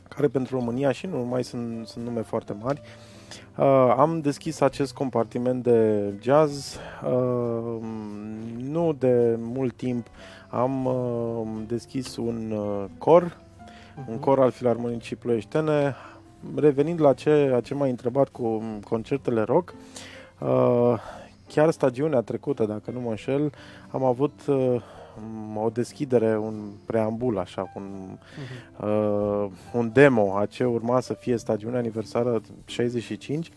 care 0.07 0.27
pentru 0.27 0.55
România 0.55 0.91
și 0.91 1.05
nu 1.05 1.17
numai 1.17 1.43
sunt, 1.43 1.87
sunt 1.87 2.05
nume 2.05 2.21
foarte 2.21 2.53
mari. 2.53 2.81
Uh, 2.83 3.10
am 3.97 4.19
deschis 4.21 4.61
acest 4.61 4.93
compartiment 4.93 5.63
de 5.63 6.03
jazz 6.21 6.75
uh, 7.05 7.81
nu 8.57 8.93
de 8.99 9.37
mult 9.39 9.75
timp. 9.75 10.07
Am 10.49 10.85
uh, 10.85 11.41
deschis 11.67 12.15
un 12.15 12.51
uh, 12.51 12.83
cor, 12.97 13.37
un 14.07 14.13
Mhm. 14.13 14.19
cor 14.19 14.39
al 14.39 14.51
Filarmonicii 14.51 15.15
Ploieștene. 15.15 15.95
Revenind 16.55 17.01
la 17.01 17.13
ce, 17.13 17.51
a 17.55 17.59
ce 17.61 17.73
m-ai 17.73 17.89
întrebat 17.89 18.29
cu 18.29 18.63
concertele 18.89 19.41
rock, 19.41 19.73
uh, 20.39 20.93
chiar 21.47 21.71
stagiunea 21.71 22.21
trecută, 22.21 22.65
dacă 22.65 22.91
nu 22.91 22.99
mă 22.99 23.09
înșel, 23.09 23.51
am 23.91 24.03
avut 24.03 24.39
uh, 24.47 24.81
o 25.55 25.69
deschidere, 25.69 26.37
un 26.37 26.53
preambul, 26.85 27.37
așa, 27.39 27.71
un, 27.75 27.83
Mhm. 28.77 28.87
uh, 28.89 29.49
un 29.73 29.89
demo 29.93 30.35
a 30.37 30.45
ce 30.45 30.63
urma 30.63 30.99
să 30.99 31.13
fie 31.13 31.37
stagiunea 31.37 31.79
aniversară 31.79 32.41
65, 32.65 33.51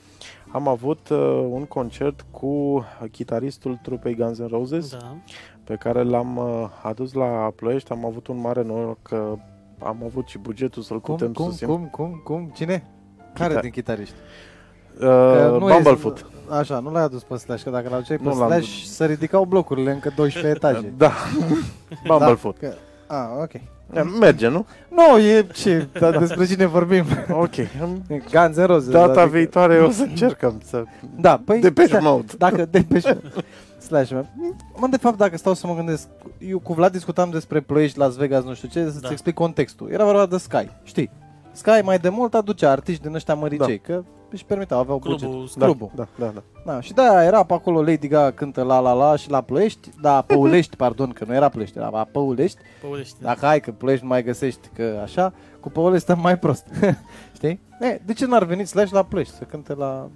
am 0.52 0.68
avut 0.68 1.08
uh, 1.08 1.18
un 1.50 1.64
concert 1.64 2.24
cu 2.30 2.84
chitaristul 3.10 3.78
trupei 3.82 4.14
Guns 4.14 4.38
N' 4.42 4.48
Roses, 4.48 4.90
Da. 4.90 5.16
pe 5.64 5.74
care 5.74 6.02
l-am 6.02 6.36
uh, 6.36 6.68
adus 6.82 7.12
la 7.12 7.52
Ploiești. 7.56 7.92
Am 7.92 8.04
avut 8.04 8.26
un 8.26 8.40
mare 8.40 8.62
noroc 8.62 8.98
că 9.02 9.34
am 9.78 9.96
avut 10.04 10.26
și 10.28 10.38
bugetul 10.38 10.82
să-l 10.82 11.00
Cum, 11.00 11.14
putem 11.14 11.32
cum, 11.32 11.44
susține. 11.44 11.70
cum, 11.70 11.84
cum, 11.90 12.20
cum? 12.24 12.50
Cine? 12.54 12.86
Care 13.34 13.54
Chita- 13.56 13.60
din 13.60 13.70
chitariști? 13.70 14.14
Uh, 15.00 15.58
nu 15.58 15.68
e- 15.68 15.72
Bumblefoot. 15.72 16.26
Așa, 16.48 16.78
nu 16.78 16.90
l-ai 16.90 17.02
adus 17.02 17.22
pe 17.22 17.36
Slash, 17.36 17.62
că 17.62 17.70
dacă 17.70 17.88
l-au 17.90 18.00
pe 18.08 18.18
Nu 18.22 18.38
l-am 18.38 18.48
Slash, 18.48 18.82
să 18.84 19.04
ridicau 19.04 19.44
blocurile 19.44 19.92
încă 19.92 20.12
12 20.16 20.52
etaje. 20.56 20.92
Da, 20.96 21.12
Bumblefoot. 22.06 22.60
Da, 22.60 22.68
că, 22.68 22.74
a, 23.06 23.28
ok. 23.42 23.50
Da. 23.92 24.02
Merge, 24.02 24.48
nu? 24.48 24.66
Nu, 24.88 25.18
e 25.18 25.46
ce, 25.52 25.88
dar 26.00 26.18
despre 26.18 26.46
cine 26.46 26.66
vorbim? 26.66 27.04
Ok. 27.30 27.54
Guns 28.08 28.56
N' 28.58 28.64
Roses. 28.66 28.88
Data 28.90 29.20
adică- 29.20 29.36
viitoare 29.36 29.78
o 29.78 29.90
să 29.90 30.02
încercăm 30.02 30.60
să... 30.64 30.84
Da, 31.20 31.40
păi... 31.44 31.60
De 31.60 31.70
pe 31.72 31.84
stai, 31.86 32.00
mode. 32.08 32.32
Dacă 32.38 32.64
de 32.70 32.84
pe 32.88 33.18
Slash, 33.78 34.10
mă. 34.10 34.24
mă, 34.76 34.86
de 34.86 34.96
fapt, 34.96 35.16
dacă 35.16 35.36
stau 35.36 35.54
să 35.54 35.66
mă 35.66 35.74
gândesc, 35.74 36.06
eu 36.38 36.58
cu 36.58 36.72
Vlad 36.72 36.92
discutam 36.92 37.30
despre 37.30 37.60
Ploiești, 37.60 37.98
Las 37.98 38.16
Vegas, 38.16 38.44
nu 38.44 38.54
știu 38.54 38.68
ce, 38.68 38.84
să-ți 38.84 39.00
Da. 39.00 39.08
explic 39.10 39.34
contextul. 39.34 39.88
Era 39.90 40.04
vorba 40.04 40.26
de 40.26 40.36
Sky, 40.36 40.68
știi? 40.82 41.10
Sky 41.54 41.80
mai 41.84 41.98
de 41.98 42.08
mult 42.08 42.34
aducea 42.34 42.70
artiști 42.70 43.02
din 43.02 43.14
ăștia 43.14 43.34
măricei, 43.34 43.78
că 43.78 44.04
își 44.30 44.44
permiteau, 44.44 44.80
aveau 44.80 44.98
Clubul 44.98 45.28
buget. 45.28 45.48
Sky. 45.48 45.58
Da, 45.58 45.64
Clubul. 45.64 45.90
Da, 45.94 46.06
da, 46.18 46.26
da. 46.34 46.42
Da, 46.66 46.80
și 46.80 46.92
da, 46.92 47.24
era 47.24 47.42
pe 47.42 47.52
acolo 47.54 47.82
Lady 47.82 48.08
Gaga 48.08 48.30
cântă 48.30 48.62
la 48.62 48.78
la 48.78 48.92
la 48.92 49.16
și 49.16 49.30
la 49.30 49.40
Ploiești, 49.40 49.88
da, 50.00 50.22
Păulești, 50.22 50.76
pardon, 50.76 51.10
că 51.10 51.24
nu 51.24 51.34
era 51.34 51.48
Ploiești, 51.48 51.78
era 51.78 51.88
la 51.88 52.04
Păulești, 52.12 52.58
Păulești, 52.80 53.20
da. 53.20 53.28
dacă 53.28 53.46
hai 53.46 53.60
că 53.60 53.70
Ploiești 53.70 54.04
nu 54.04 54.10
mai 54.10 54.22
găsești, 54.22 54.68
că 54.74 55.00
așa, 55.02 55.32
cu 55.60 55.70
Păulești 55.70 56.02
stăm 56.04 56.20
mai 56.20 56.38
prost, 56.38 56.66
știi? 57.36 57.60
E, 57.80 58.00
de 58.04 58.12
ce 58.12 58.26
n-ar 58.26 58.44
veni 58.44 58.66
Slash 58.66 58.92
la 58.92 59.02
Ploiești 59.02 59.34
să 59.34 59.44
cânte 59.44 59.74
la... 59.74 60.08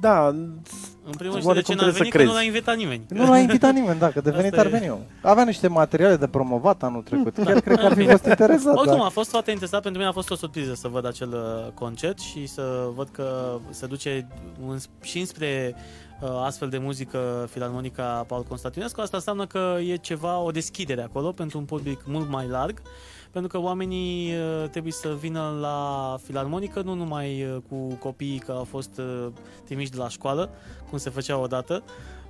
Da, 0.00 0.26
În 0.26 1.16
primul 1.16 1.34
rând, 1.34 1.46
Oare 1.46 1.58
de 1.58 1.64
ce 1.64 1.74
cum 1.74 1.84
n-a 1.86 1.90
trebuie 1.92 1.92
venit, 1.92 2.12
să 2.12 2.18
că 2.18 2.18
nu 2.18 2.22
crezi? 2.22 2.32
l-a 2.34 2.42
invitat 2.42 2.76
nimeni. 2.76 3.04
Nu 3.08 3.28
l-a 3.30 3.38
invitat 3.38 3.72
nimeni, 3.72 3.98
da, 3.98 4.10
că 4.10 4.20
de 4.26 4.30
venit 4.30 4.50
Asta 4.52 4.60
ar 4.60 4.66
e. 4.66 4.70
veni 4.70 4.84
eu. 4.86 5.00
Avea 5.22 5.44
niște 5.44 5.68
materiale 5.68 6.16
de 6.16 6.26
promovat 6.26 6.82
anul 6.82 7.02
trecut, 7.02 7.34
chiar 7.44 7.60
cred 7.60 7.78
că 7.78 7.86
ar 7.86 7.94
fi 7.94 8.06
fost 8.06 8.24
interesat. 8.24 8.76
Oricum, 8.76 8.98
Da. 8.98 9.04
a 9.04 9.08
fost 9.08 9.30
foarte 9.30 9.50
interesant. 9.50 9.82
Pentru 9.82 10.00
mine 10.00 10.10
a 10.12 10.14
fost 10.14 10.30
o 10.30 10.34
surpriză 10.34 10.74
să 10.74 10.88
văd 10.88 11.06
acel 11.06 11.28
uh, 11.32 11.72
concert 11.74 12.18
și 12.18 12.46
să 12.46 12.88
văd 12.94 13.08
că 13.12 13.58
se 13.70 13.86
duce 13.86 14.26
în, 14.68 14.78
și 15.02 15.18
înspre 15.18 15.74
uh, 16.20 16.28
astfel 16.44 16.68
de 16.68 16.78
muzică 16.78 17.48
filarmonica 17.50 18.24
Paul 18.28 18.42
Constantinescu. 18.48 19.00
Asta 19.00 19.16
înseamnă 19.16 19.46
că 19.46 19.76
e 19.88 19.96
ceva, 19.96 20.38
o 20.38 20.50
deschidere 20.50 21.02
acolo 21.02 21.32
pentru 21.32 21.58
un 21.58 21.64
public 21.64 22.00
mult 22.06 22.28
mai 22.28 22.46
larg 22.48 22.82
pentru 23.30 23.50
că 23.50 23.64
oamenii 23.66 24.32
uh, 24.32 24.68
trebuie 24.70 24.92
să 24.92 25.16
vină 25.20 25.58
la 25.60 26.16
filarmonică 26.22 26.82
nu 26.82 26.94
numai 26.94 27.44
uh, 27.44 27.56
cu 27.68 27.94
copiii 27.94 28.38
că 28.38 28.52
au 28.52 28.64
fost 28.64 28.98
uh, 28.98 29.26
trimiși 29.64 29.90
de 29.90 29.96
la 29.96 30.08
școală, 30.08 30.50
cum 30.88 30.98
se 30.98 31.10
făcea 31.10 31.38
odată, 31.38 31.82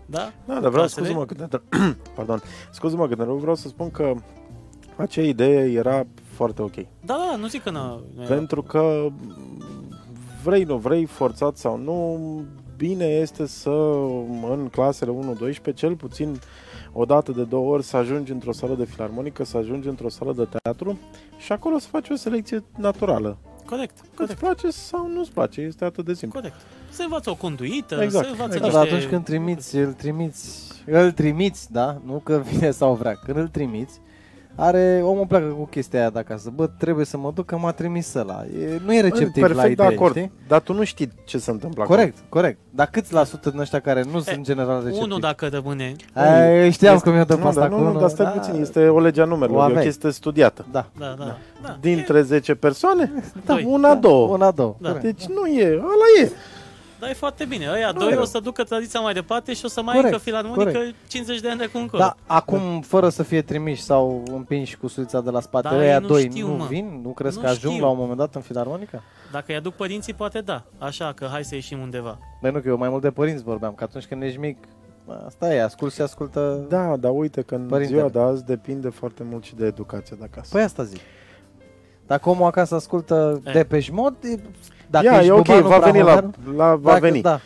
da? 0.06 0.32
Da, 0.46 0.52
dar 0.52 0.58
vreau, 0.58 0.70
Clasele? 0.70 1.06
scuze-mă 1.06 1.24
că 1.24 1.34
te, 1.34 1.60
pardon, 2.16 2.42
scuze-mă 2.70 3.08
că 3.08 3.14
te 3.14 3.22
rog, 3.22 3.38
vreau 3.38 3.54
să 3.54 3.68
spun 3.68 3.90
că 3.90 4.14
acea 4.96 5.22
idee 5.22 5.70
era 5.72 6.06
foarte 6.16 6.62
ok. 6.62 6.74
Da, 6.74 6.86
da, 7.30 7.36
nu 7.36 7.46
zic 7.46 7.62
că 7.62 7.70
nu. 7.70 8.02
nu 8.14 8.22
era. 8.22 8.34
Pentru 8.34 8.62
că 8.62 9.06
vrei, 10.42 10.62
nu 10.62 10.76
vrei, 10.76 11.04
forțat 11.04 11.56
sau 11.56 11.76
nu, 11.76 12.18
bine 12.76 13.04
este 13.04 13.46
să 13.46 13.70
în 14.50 14.68
clasele 14.70 15.36
1-12, 15.70 15.74
cel 15.74 15.96
puțin 15.96 16.38
o 16.92 17.04
dată 17.04 17.32
de 17.32 17.42
două 17.44 17.72
ori 17.72 17.82
să 17.82 17.96
ajungi 17.96 18.32
într-o 18.32 18.52
sală 18.52 18.74
de 18.74 18.84
filarmonică, 18.84 19.44
să 19.44 19.56
ajungi 19.56 19.88
într-o 19.88 20.08
sală 20.08 20.32
de 20.32 20.48
teatru 20.62 20.98
și 21.38 21.52
acolo 21.52 21.78
să 21.78 21.88
faci 21.90 22.08
o 22.10 22.14
selecție 22.14 22.64
naturală. 22.76 23.38
Corect, 23.66 23.98
Că 23.98 24.04
îți 24.04 24.16
corect, 24.16 24.38
place 24.38 24.70
sau 24.70 25.08
nu-ți 25.08 25.32
place, 25.32 25.60
este 25.60 25.84
atât 25.84 26.04
de 26.04 26.14
simplu. 26.14 26.40
corect. 26.40 26.56
Se 26.90 27.02
învață 27.02 27.30
o 27.30 27.34
conduită, 27.34 28.02
Exact, 28.02 28.24
se 28.24 28.30
învață 28.30 28.54
exact. 28.56 28.72
Da, 28.72 28.78
niște... 28.78 28.78
dar 28.78 28.86
atunci 28.86 29.10
când 29.10 29.24
trimiți, 29.24 29.76
îl 29.76 29.92
trimiți, 29.92 30.72
îl 30.86 31.12
trimiți, 31.12 31.72
da, 31.72 32.00
nu 32.04 32.20
că 32.24 32.42
vine 32.50 32.70
sau 32.70 32.94
vrea, 32.94 33.14
când 33.24 33.36
îl 33.36 33.48
trimiți, 33.48 34.00
are, 34.62 35.00
omul 35.04 35.26
pleacă 35.26 35.44
cu 35.46 35.66
chestia 35.66 36.00
aia 36.00 36.10
de 36.10 36.18
acasă, 36.18 36.52
bă, 36.54 36.66
trebuie 36.66 37.04
să 37.04 37.16
mă 37.18 37.30
duc 37.34 37.46
că 37.46 37.56
m-a 37.58 37.72
trimis 37.72 38.14
ăla. 38.14 38.44
E, 38.60 38.80
nu 38.84 38.94
e 38.94 39.00
receptiv 39.00 39.42
Perfect 39.42 39.56
la 39.56 39.62
de 39.62 39.70
idee, 39.70 39.86
acord, 39.86 40.14
știi? 40.16 40.32
dar 40.48 40.60
tu 40.60 40.72
nu 40.72 40.84
știi 40.84 41.12
ce 41.24 41.38
se 41.38 41.50
întâmplă 41.50 41.82
acolo. 41.82 41.98
Corect, 41.98 42.18
corect. 42.28 42.58
Dar 42.70 42.86
câți 42.92 43.12
la 43.12 43.24
sută 43.24 43.50
din 43.50 43.58
ăștia 43.60 43.80
care 43.80 44.04
nu 44.12 44.20
sunt 44.20 44.40
general 44.44 44.76
receptivi? 44.78 45.04
Unul 45.04 45.20
dacă 45.20 45.48
rămâne, 45.52 45.94
Ai, 46.14 46.70
știam 46.70 46.94
Este- 46.94 47.08
cum 47.08 47.18
eu 47.18 47.24
dă 47.24 47.34
Nu, 47.34 47.46
asta 47.46 47.60
dar 47.60 47.68
cu 47.68 47.74
nu, 47.74 47.80
nu, 47.82 47.88
unul. 47.88 48.00
dar 48.00 48.08
stai 48.10 48.24
da, 48.26 48.30
puțin, 48.30 48.60
este 48.60 48.88
o 48.88 49.00
lege 49.00 49.20
a 49.20 49.24
O 49.24 49.26
numerelor, 49.26 49.60
e 49.60 49.62
o 49.62 49.64
aveai. 49.66 49.84
chestie 49.84 50.10
studiată. 50.10 50.64
Da, 50.72 50.86
da, 50.98 51.14
da, 51.18 51.36
da. 51.62 51.76
Dintre 51.80 52.22
10 52.22 52.54
persoane, 52.54 53.12
da, 53.44 53.52
Doi. 53.54 53.64
una, 53.68 53.94
două. 53.94 54.28
Una, 54.28 54.50
două. 54.50 54.74
Da. 54.78 54.88
corect. 54.88 55.04
Deci 55.04 55.26
nu 55.26 55.46
e, 55.46 55.66
ăla 55.72 56.24
e. 56.24 56.30
Dar 57.00 57.10
e 57.10 57.12
foarte 57.12 57.44
bine. 57.44 57.70
Ăia 57.72 57.90
Nu 57.92 57.98
doi 57.98 58.08
e 58.08 58.12
rău. 58.14 58.22
o 58.22 58.24
să 58.24 58.40
ducă 58.40 58.64
tradiția 58.64 59.00
mai 59.00 59.12
departe 59.12 59.52
și 59.54 59.64
o 59.64 59.68
să 59.68 59.82
mai 59.82 59.94
Corect, 59.94 60.12
încă 60.12 60.24
filarmonică 60.24 60.70
corect. 60.72 60.94
50 61.08 61.40
de 61.40 61.48
ani 61.48 61.58
de 61.58 61.64
acum 61.64 61.80
încolo. 61.80 62.02
Da, 62.02 62.16
acum, 62.26 62.80
fără 62.80 63.08
să 63.08 63.22
fie 63.22 63.42
trimiși 63.42 63.82
sau 63.82 64.22
împinși 64.32 64.76
cu 64.76 64.86
suița 64.86 65.20
de 65.20 65.30
la 65.30 65.40
spate, 65.40 65.68
Da, 65.68 65.76
ăia 65.76 65.94
ei 65.94 66.00
nu 66.00 66.06
doi 66.06 66.22
știu, 66.30 66.46
nu 66.46 66.54
mă. 66.56 66.64
vin? 66.64 67.00
Nu 67.02 67.08
crezi 67.10 67.36
Nu 67.36 67.42
că 67.42 67.48
ajung 67.48 67.72
știu. 67.72 67.84
la 67.84 67.90
un 67.90 67.98
moment 67.98 68.18
dat 68.18 68.34
în 68.34 68.40
filarmonica? 68.40 69.02
Dacă 69.32 69.44
îi 69.48 69.54
aduc 69.56 69.74
părinții, 69.74 70.14
poate 70.14 70.40
da. 70.40 70.62
Așa 70.78 71.12
că 71.12 71.28
hai 71.30 71.44
să 71.44 71.54
ieșim 71.54 71.80
undeva. 71.80 72.18
Băi, 72.40 72.50
nu, 72.50 72.60
că 72.60 72.68
eu 72.68 72.76
mai 72.76 72.88
mult 72.88 73.02
de 73.02 73.10
părinți 73.10 73.42
vorbeam, 73.42 73.72
că 73.74 73.84
atunci 73.84 74.04
când 74.06 74.22
ești 74.22 74.38
mic, 74.38 74.56
asta 75.26 75.54
e, 75.54 75.62
ascult 75.62 75.92
și 75.92 76.00
ascultă... 76.00 76.66
Da, 76.68 76.96
dar 76.96 77.10
uite 77.14 77.42
că 77.42 77.54
în 77.54 77.66
Părintele. 77.66 77.98
ziua 77.98 78.10
de 78.10 78.18
azi 78.30 78.44
depinde 78.44 78.88
foarte 78.88 79.22
mult 79.30 79.44
și 79.44 79.54
de 79.54 79.66
educația 79.66 80.16
de 80.18 80.24
acasă. 80.32 80.48
Păi 80.52 80.62
asta 80.62 80.82
zic. 80.82 81.00
Dacă 82.06 82.28
omul 82.28 82.46
acasă 82.46 82.74
ascultă 82.74 83.40
E. 83.44 83.50
Depeche 83.52 83.90
Mode, 83.92 84.16
e- 84.28 84.40
dacă 84.90 85.04
Ia, 85.04 85.12
ești 85.16 85.26
e 85.28 85.32
ok, 85.32 85.44
bubanul 85.46 85.68
va 85.68 85.78
veni 85.78 85.98
la, 85.98 86.04
prahovean, 86.04 86.32
la 86.56 86.74
va 86.74 86.90
dacă, 86.90 87.00
veni. 87.00 87.20
Da, 87.20 87.40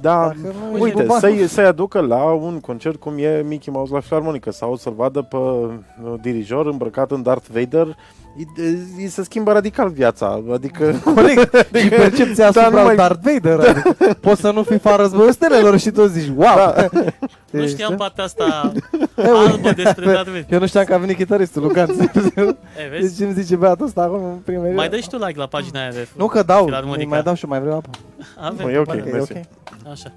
Da, 0.00 0.26
Dacă 0.26 0.36
nu 0.42 0.70
ești 0.70 0.82
uite, 0.82 1.02
bubanul- 1.02 1.20
să-i, 1.20 1.46
să-i 1.46 1.64
aducă 1.66 2.00
la 2.00 2.24
un 2.24 2.60
concert 2.60 3.00
cum 3.00 3.12
e 3.18 3.42
Mickey 3.48 3.72
Mouse 3.72 3.92
la 3.92 4.00
filarmonică 4.00 4.50
sau 4.50 4.76
să-l 4.76 4.92
vadă 4.96 5.22
pe 5.22 5.36
uh, 5.36 5.74
dirijor 6.22 6.66
îmbrăcat 6.66 7.10
în 7.10 7.22
Darth 7.22 7.46
Vader, 7.52 7.96
îi, 8.36 8.78
îi 8.96 9.08
se 9.08 9.22
schimbă 9.24 9.52
radical 9.52 9.88
viața. 9.88 10.42
Adică, 10.52 10.94
corect. 11.14 11.66
și 11.74 11.88
percepția 11.88 12.50
Da, 12.50 12.60
asupra 12.60 12.68
nu 12.68 12.74
lui 12.76 12.84
mai- 12.84 12.96
Darth 12.96 13.20
Vader. 13.22 13.58
Adică, 13.68 14.14
poți 14.20 14.40
să 14.40 14.50
nu 14.50 14.62
fii 14.62 14.78
fa 14.78 14.96
războiul 14.96 15.32
stelelor 15.32 15.78
și 15.78 15.90
tu 15.90 16.04
zici, 16.06 16.28
wow! 16.36 16.56
Da. 16.56 16.88
Nu 17.50 17.66
știam 17.66 17.94
partea 17.96 18.24
asta 18.24 18.72
E, 19.16 19.28
albă 19.28 19.70
despre 19.70 20.04
Darth 20.04 20.26
Vader. 20.26 20.44
Eu 20.48 20.58
nu 20.58 20.66
știam 20.66 20.84
că 20.84 20.94
a 20.94 20.98
venit 20.98 21.16
chitaristul 21.16 21.62
Lucan. 21.62 21.88
E, 21.96 22.88
Deci 22.90 23.00
vezi? 23.00 23.22
îmi 23.22 23.32
zice 23.32 23.56
băiatul 23.56 23.86
ăsta 23.86 24.02
acum 24.02 24.24
în 24.24 24.38
primele 24.44 24.74
Mai 24.74 24.88
dai 24.88 25.00
și 25.00 25.08
tu 25.08 25.16
like 25.16 25.38
la 25.38 25.46
pagina 25.46 25.80
aia 25.80 25.90
de 25.90 26.08
Nu 26.16 26.26
că 26.26 26.42
dau, 26.42 26.64
Filarmonica. 26.64 27.08
mai 27.08 27.22
dau 27.22 27.34
și 27.34 27.46
mai 27.46 27.60
vreau 27.60 27.76
apă. 27.76 27.88
Avem. 28.40 28.66
Nu, 28.66 28.72
e 28.72 28.78
ok, 28.78 28.92
E 28.94 29.02
mersi. 29.12 29.32
ok. 29.32 29.38
Așa. 29.92 30.12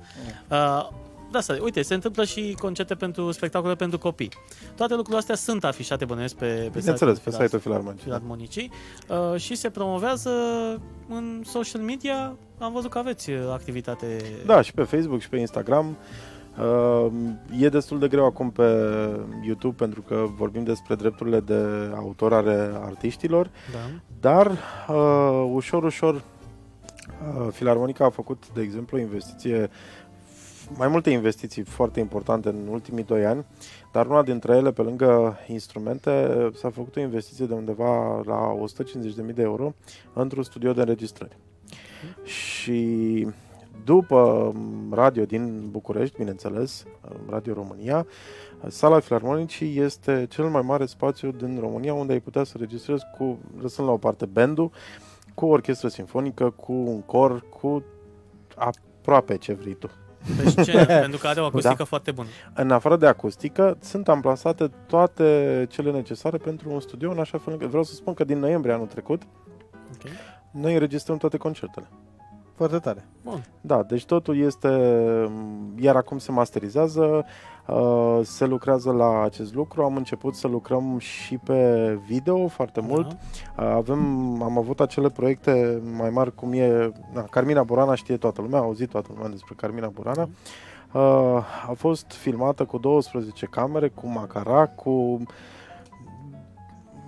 Uh, 0.47 0.89
da, 1.32 1.38
asta, 1.38 1.57
uite, 1.61 1.82
se 1.82 1.93
întâmplă 1.93 2.23
și 2.23 2.55
concerte 2.59 2.95
pentru 2.95 3.32
spectacole 3.32 3.75
pentru 3.75 3.97
copii. 3.97 4.32
Toate 4.75 4.93
lucrurile 4.93 5.19
astea 5.19 5.36
sunt 5.36 5.63
afișate, 5.63 6.05
bănuiesc, 6.05 6.36
pe, 6.36 6.45
pe 6.45 6.80
Bineînțeles, 6.80 7.19
pe 7.19 7.30
site-ul 7.30 7.45
site-ul 7.45 7.61
filarmonicii. 7.61 8.03
Filarmonicii 8.03 8.71
uh, 9.07 9.39
și 9.39 9.55
se 9.55 9.69
promovează 9.69 10.32
în 11.09 11.41
social 11.45 11.82
media. 11.82 12.36
Am 12.59 12.73
văzut 12.73 12.89
că 12.89 12.97
aveți 12.97 13.30
uh, 13.30 13.39
activitate. 13.51 14.21
Da, 14.45 14.61
și 14.61 14.73
pe 14.73 14.84
Facebook 14.84 15.19
și 15.19 15.30
pe 15.30 15.38
Instagram. 15.38 15.97
Uh, 16.57 17.11
e 17.59 17.69
destul 17.69 17.99
de 17.99 18.07
greu 18.07 18.25
acum 18.25 18.51
pe 18.51 18.63
YouTube 19.45 19.75
pentru 19.78 20.01
că 20.01 20.25
vorbim 20.36 20.63
despre 20.63 20.95
drepturile 20.95 21.39
de 21.39 21.91
autor 21.95 22.34
ale 22.34 22.71
artiștilor, 22.84 23.49
Da. 23.71 23.78
dar 24.19 24.51
uh, 24.88 25.49
ușor, 25.53 25.84
ușor 25.84 26.13
uh, 26.15 27.47
Filarmonica 27.51 28.05
a 28.05 28.09
făcut, 28.09 28.43
de 28.53 28.61
exemplu, 28.61 28.97
o 28.97 29.01
investiție 29.01 29.69
mai 30.76 30.88
multe 30.88 31.09
investiții 31.09 31.63
foarte 31.63 31.99
importante 31.99 32.49
în 32.49 32.68
ultimii 32.70 33.03
doi 33.03 33.26
ani, 33.26 33.45
dar 33.91 34.05
una 34.05 34.24
dintre 34.24 34.55
ele, 34.55 34.72
pe 34.72 34.82
lângă 34.82 35.38
instrumente, 35.47 36.11
s-a 36.55 36.70
făcut 36.70 36.95
o 36.95 36.99
investiție 36.99 37.45
de 37.45 37.53
undeva 37.53 38.22
la 38.26 38.57
150.000 39.28 39.34
de 39.34 39.41
euro 39.41 39.74
într-un 40.13 40.43
studio 40.43 40.74
de 40.74 40.80
înregistrări. 40.80 41.38
Și 42.24 43.28
după 43.84 44.51
m, 44.55 44.93
radio 44.93 45.26
din 45.26 45.68
București, 45.70 46.18
bineînțeles, 46.18 46.86
Radio 47.30 47.53
România, 47.53 48.07
sala 48.68 48.99
Filarmonicii 48.99 49.80
este 49.80 50.26
cel 50.30 50.45
mai 50.45 50.61
mare 50.61 50.86
spațiu 50.86 51.32
din 51.32 51.57
România 51.59 51.93
unde 51.93 52.13
ai 52.13 52.20
putea 52.20 52.43
să 52.43 52.55
registrezi 52.59 53.03
cu, 53.18 53.38
lăsând 53.61 53.88
la 53.88 53.93
o 53.93 53.97
parte 53.97 54.26
bandul, 54.26 54.72
cu 55.34 55.45
o 55.45 55.49
orchestră 55.49 55.88
sinfonică, 55.88 56.49
cu 56.49 56.74
un 56.74 57.01
cor, 57.01 57.43
cu 57.49 57.84
aproape 58.55 59.38
ce 59.38 59.53
vrei 59.53 59.74
tu. 59.74 59.89
Pe 60.38 60.49
scenă, 60.49 60.86
pentru 61.05 61.20
că 61.20 61.28
are 61.28 61.41
o 61.41 61.45
acustică 61.45 61.76
Da. 61.78 61.84
foarte 61.84 62.11
bună. 62.11 62.28
În 62.53 62.72
afară 62.72 62.97
de 62.97 63.07
acustică, 63.07 63.78
sunt 63.82 64.07
amplasate 64.07 64.72
toate 64.88 65.65
cele 65.70 65.91
necesare 65.91 66.38
pentru 66.38 66.72
un 66.72 66.80
studio, 66.80 67.11
în 67.11 67.20
așa 67.20 67.38
fel 67.38 67.53
încât 67.53 67.68
vreau 67.68 67.84
să 67.84 67.93
spun 67.93 68.13
că 68.13 68.24
din 68.24 68.39
noiembrie 68.39 68.74
anul 68.74 68.88
trecut, 68.88 69.22
Ok. 69.93 70.09
noi 70.51 70.74
înregistrăm 70.74 71.18
toate 71.18 71.38
concertele. 71.38 71.88
Foarte 72.55 72.78
tare. 72.78 73.07
Bun. 73.24 73.45
Da, 73.61 73.84
deci 73.84 74.05
totul 74.05 74.38
este, 74.38 74.70
iar 75.76 75.95
acum 75.95 76.18
se 76.18 76.32
masterizează, 76.32 77.01
uh, 77.01 77.24
se 78.24 78.45
lucrează 78.45 78.91
la 78.91 79.22
acest 79.22 79.53
lucru, 79.53 79.84
am 79.84 79.95
început 79.95 80.36
să 80.36 80.47
lucrăm 80.47 80.97
și 80.97 81.38
pe 81.38 81.99
video 82.05 82.47
foarte 82.47 82.82
mult, 82.82 83.18
Da. 83.55 83.63
Uh, 83.63 83.72
avem, 83.72 83.99
am 84.43 84.57
avut 84.57 84.80
acele 84.80 85.09
proiecte 85.09 85.82
mai 85.97 86.09
mari 86.09 86.36
cum 86.36 86.53
e, 86.53 86.91
na, 87.13 87.22
Carmina 87.22 87.63
Burana 87.63 87.95
știe 87.95 88.18
toată 88.18 88.41
lumea, 88.41 88.59
a 88.59 88.63
auzit 88.63 88.89
toată 88.89 89.09
lumea 89.13 89.30
despre 89.30 89.53
Carmina 89.57 89.88
Burana, 89.88 90.30
uh, 90.91 91.01
a 91.70 91.74
fost 91.76 92.11
filmată 92.11 92.65
cu 92.65 92.78
12 92.78 93.45
camere, 93.45 93.88
cu 93.88 94.07
macara, 94.07 94.68
cu... 94.68 95.22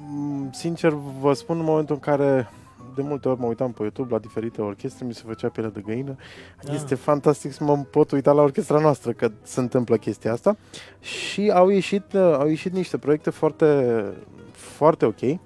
Mm, 0.08 0.50
Sincer 0.52 0.94
vă 1.20 1.34
spun 1.34 1.58
în 1.58 1.66
momentul 1.66 1.96
în 1.96 2.02
care 2.02 2.50
de 2.96 3.02
multe 3.02 3.30
ori 3.30 3.40
mă 3.40 3.46
uitam 3.46 3.72
pe 3.72 3.82
YouTube 3.82 4.14
la 4.14 4.20
diferite 4.20 4.62
orchestre, 4.62 5.06
mi 5.06 5.14
se 5.14 5.24
făcea 5.26 5.50
pielea 5.50 5.72
de 5.72 5.82
găină. 5.82 6.16
Da. 6.64 6.74
Este 6.74 6.96
fantastic 6.96 7.52
să 7.52 7.64
mă 7.64 7.78
pot 7.78 8.12
uita 8.12 8.32
la 8.32 8.42
orchestra 8.42 8.80
noastră 8.80 9.12
că 9.12 9.32
se 9.42 9.60
întâmplă 9.60 9.98
chestia 9.98 10.32
asta. 10.32 10.58
Și 11.00 11.52
au 11.54 11.70
ieșit, 11.70 12.14
uh, 12.14 12.22
au 12.22 12.48
ieșit 12.48 12.74
niște 12.74 12.98
proiecte 12.98 13.30
foarte, 13.30 14.04
foarte 14.52 15.06
ok 15.06 15.22
uh, 15.22 15.38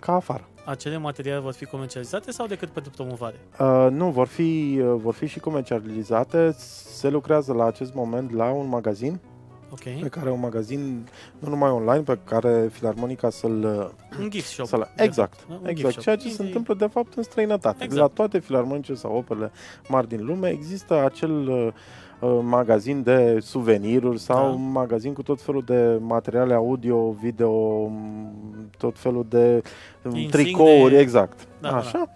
ca 0.00 0.12
afară. 0.14 0.48
Acele 0.64 0.96
materiale 0.96 1.40
vor 1.40 1.52
fi 1.52 1.64
comercializate 1.64 2.30
sau 2.30 2.46
decât 2.46 2.68
pentru 2.68 2.90
promovare? 2.90 3.36
Uh, 3.60 3.86
nu, 3.90 4.10
vor 4.10 4.26
fi, 4.26 4.80
uh, 4.82 4.94
vor 4.96 5.14
fi 5.14 5.26
și 5.26 5.38
comercializate. 5.40 6.54
Se 6.58 7.08
lucrează 7.08 7.52
la 7.52 7.64
acest 7.64 7.94
moment 7.94 8.32
la 8.32 8.50
un 8.50 8.68
magazin 8.68 9.20
Ok. 9.72 10.00
pe 10.00 10.08
care 10.08 10.30
un 10.30 10.40
magazin, 10.40 11.08
nu 11.38 11.48
numai 11.48 11.70
online, 11.70 12.02
pe 12.02 12.18
care 12.24 12.68
Filarmonica 12.72 13.30
să-l... 13.30 13.64
Un 14.20 14.30
gift 14.30 14.48
shop. 14.48 14.66
să-l 14.66 14.90
de 14.96 15.02
exact, 15.02 15.34
fapt, 15.34 15.48
da? 15.48 15.54
Un 15.54 15.60
gift 15.60 15.70
exact. 15.70 15.92
shop. 15.92 16.02
Ceea 16.02 16.16
ce 16.16 16.22
se 16.22 16.28
Easy. 16.28 16.42
întâmplă, 16.42 16.74
de 16.74 16.86
fapt, 16.86 17.14
în 17.14 17.22
străinătate. 17.22 17.84
Exact. 17.84 18.00
La 18.00 18.06
toate 18.06 18.38
filarmonice 18.38 18.94
sau 18.94 19.16
operele 19.16 19.50
mari 19.88 20.08
din 20.08 20.24
lume 20.24 20.48
există 20.48 21.04
acel 21.04 21.48
uh, 21.48 21.68
uh, 22.20 22.38
magazin 22.42 23.02
de 23.02 23.38
suveniruri 23.40 24.18
sau 24.18 24.36
Da. 24.36 24.42
un 24.54 24.70
magazin 24.72 25.12
cu 25.12 25.22
tot 25.22 25.40
felul 25.42 25.62
de 25.66 25.98
materiale 26.00 26.54
audio, 26.54 27.10
video, 27.10 27.86
m, 27.86 28.70
tot 28.78 28.98
felul 28.98 29.26
de 29.28 29.62
um, 30.02 30.14
Insigne. 30.16 30.42
tricouri, 30.42 30.96
exact. 30.96 31.46
Da, 31.60 31.68
da, 31.70 31.76
Așa. 31.76 31.98
Uh, 31.98 32.08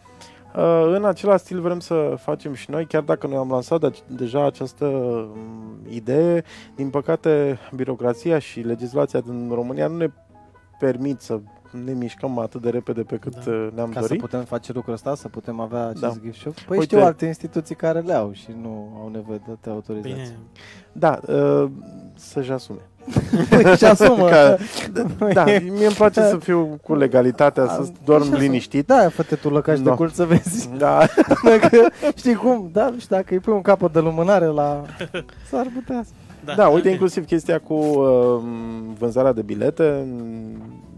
În 0.95 1.05
același 1.05 1.43
stil 1.45 1.61
vrem 1.61 1.81
să 1.81 2.15
facem 2.19 2.55
și 2.55 2.71
noi, 2.71 2.87
chiar 2.87 3.03
dacă 3.03 3.27
noi 3.27 3.37
am 3.37 3.51
lansat 3.51 3.81
de- 3.81 4.03
deja 4.07 4.47
această 4.47 4.85
um, 4.85 5.87
idee, 5.89 6.45
din 6.77 6.91
păcate 6.91 7.59
birocrația 7.75 8.39
și 8.39 8.61
legislația 8.61 9.21
din 9.21 9.51
România 9.53 9.87
nu 9.87 9.97
ne 9.97 10.09
permit 10.79 11.21
să 11.21 11.41
ne 11.85 11.93
mișcăm 11.93 12.39
atât 12.39 12.63
de 12.63 12.71
repede 12.71 13.03
pe 13.03 13.17
cât 13.17 13.45
Da. 13.45 13.51
uh, 13.51 13.69
ne-am 13.75 13.89
Ca 13.91 14.01
să 14.01 14.07
dorit. 14.07 14.21
putem 14.23 14.43
face 14.45 14.73
lucrul 14.73 14.95
ăsta, 14.95 15.15
să 15.15 15.29
putem 15.29 15.61
avea 15.61 15.87
acest 15.87 16.01
Da. 16.01 16.13
gift 16.23 16.39
shop. 16.39 16.53
Păi 16.61 16.79
Uite- 16.79 16.95
știu 16.95 17.07
alte 17.07 17.27
instituții 17.27 17.75
care 17.75 18.01
le 18.01 18.13
au 18.15 18.33
și 18.33 18.49
nu 18.63 18.99
au 19.03 19.11
nevoie 19.13 19.39
de 19.39 19.45
toate 19.47 19.69
autorizații. 19.69 20.13
Bine. 20.15 20.37
Da, 20.93 21.19
uh, 21.27 21.71
să-și 22.15 22.51
asume. 22.51 22.79
Păi 23.51 23.77
și 23.77 23.85
asumă. 23.85 24.29
Că- 24.29 24.57
Da, 25.33 25.45
mie 25.45 25.87
îmi 25.87 25.95
place 25.97 26.21
să 26.21 26.37
fiu 26.37 26.79
cu 26.83 26.95
legalitatea, 26.95 27.67
să 27.67 27.81
dorm 28.05 28.23
Și 28.23 28.29
asumă. 28.29 28.43
liniștit. 28.45 28.87
Da, 28.87 29.09
fă 29.09 29.23
tu 29.37 29.49
lăcaș 29.51 29.81
de 29.81 29.89
No. 29.89 29.95
cult 29.95 30.15
să 30.15 30.25
vezi. 30.25 30.69
Da, 30.79 30.99
Dacă, 31.45 31.71
știi 32.17 32.35
cum? 32.35 32.69
Da, 32.73 32.89
nu 32.89 32.99
știu, 32.99 33.17
dacă 33.17 33.27
îi 33.35 33.39
pui 33.41 33.53
un 33.53 33.63
capăt 33.63 33.93
de 33.93 34.01
lumânare 34.01 34.47
la... 34.47 34.83
S-ar 35.51 35.67
putea 35.75 36.03
să... 36.05 36.11
Da, 36.45 36.55
da, 36.55 36.69
uite 36.69 36.87
ok. 36.87 36.93
inclusiv 36.93 37.27
chestia 37.27 37.59
cu 37.61 37.75
uh, 37.75 38.43
vânzarea 38.99 39.33
de 39.33 39.43
bilete. 39.43 40.07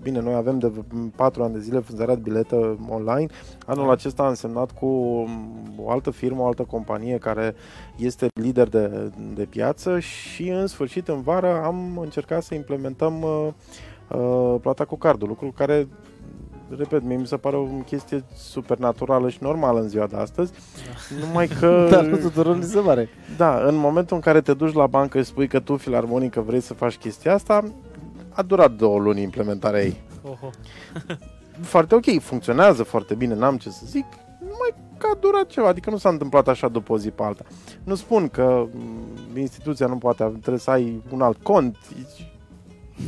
Bine, 0.05 0.21
noi 0.21 0.35
avem 0.35 0.59
de 0.59 0.73
4 1.17 1.43
ani 1.43 1.53
de 1.53 1.61
zile 1.61 1.79
vânzarea 1.79 2.15
de 2.15 2.21
bilete 2.21 2.79
online. 2.89 3.27
Anul 3.67 3.91
acesta 3.91 4.23
a 4.23 4.29
însemnat 4.29 4.71
cu 4.71 4.87
um, 4.87 5.53
o 5.77 5.91
altă 5.91 6.11
firmă, 6.11 6.43
o 6.43 6.47
altă 6.47 6.63
companie 6.63 7.19
care 7.19 7.55
este 7.97 8.29
lider 8.41 8.69
de, 8.69 9.13
de 9.35 9.45
piață 9.45 9.99
și 9.99 10.49
în 10.49 10.67
sfârșit 10.67 11.09
în 11.09 11.21
vară 11.21 11.63
am 11.63 11.99
încercat 11.99 12.43
să 12.43 12.55
implementăm 12.55 13.23
uh, 13.23 13.49
uh, 14.19 14.61
plata 14.61 14.85
cu 14.85 14.97
cardul, 14.97 15.29
lucru 15.29 15.53
care 15.57 15.89
repet, 16.77 17.03
mie 17.03 17.17
mi 17.17 17.27
se 17.27 17.37
pare 17.37 17.57
o 17.57 17.65
chestie 17.65 18.25
supernaturală 18.37 19.29
și 19.29 19.39
normală 19.41 19.81
în 19.81 19.89
ziua 19.89 20.07
de 20.07 20.17
astăzi, 20.17 20.53
numai 21.21 21.47
că... 21.47 21.87
Dar 21.91 22.05
nu 22.05 22.17
tuturor 22.17 22.57
li 22.57 22.65
se 22.65 22.79
pare. 22.79 23.09
Da, 23.37 23.67
în 23.67 23.77
momentul 23.77 24.17
în 24.17 24.23
care 24.23 24.41
te 24.41 24.55
duci 24.55 24.75
la 24.75 24.87
bancă 24.87 25.19
și 25.19 25.25
spui 25.25 25.49
că 25.49 25.61
tu, 25.61 25.77
filarmonică, 25.77 26.41
vrei 26.41 26.61
să 26.61 26.75
faci 26.75 26.97
chestia 26.97 27.35
asta, 27.35 27.65
a 28.35 28.43
durat 28.43 28.73
două 28.73 28.99
luni 28.99 29.23
implementarea 29.23 29.83
ei. 29.83 30.01
Oho. 30.23 30.51
Foarte 31.61 31.95
ok, 31.95 32.21
funcționează 32.21 32.83
foarte 32.83 33.15
bine, 33.15 33.35
n-am 33.35 33.57
ce 33.57 33.71
să 33.71 33.83
zic, 33.87 34.05
numai 34.41 34.75
că 34.99 35.07
a 35.13 35.17
durat 35.21 35.47
ceva, 35.47 35.69
adică 35.69 35.91
nu 35.91 35.97
s-a 35.97 36.09
întâmplat 36.09 36.49
așa 36.49 36.69
după 36.69 36.93
o 36.93 36.99
zi 36.99 37.11
pe 37.11 37.23
alta. 37.23 37.45
Nu 37.85 37.95
spun 37.95 38.29
că 38.29 38.67
m, 39.33 39.37
instituția 39.37 39.87
nu 39.87 39.97
poate, 39.97 40.25
trebuie 40.25 40.59
să 40.59 40.71
ai 40.71 41.03
un 41.11 41.21
alt 41.23 41.43
cont. 41.43 41.77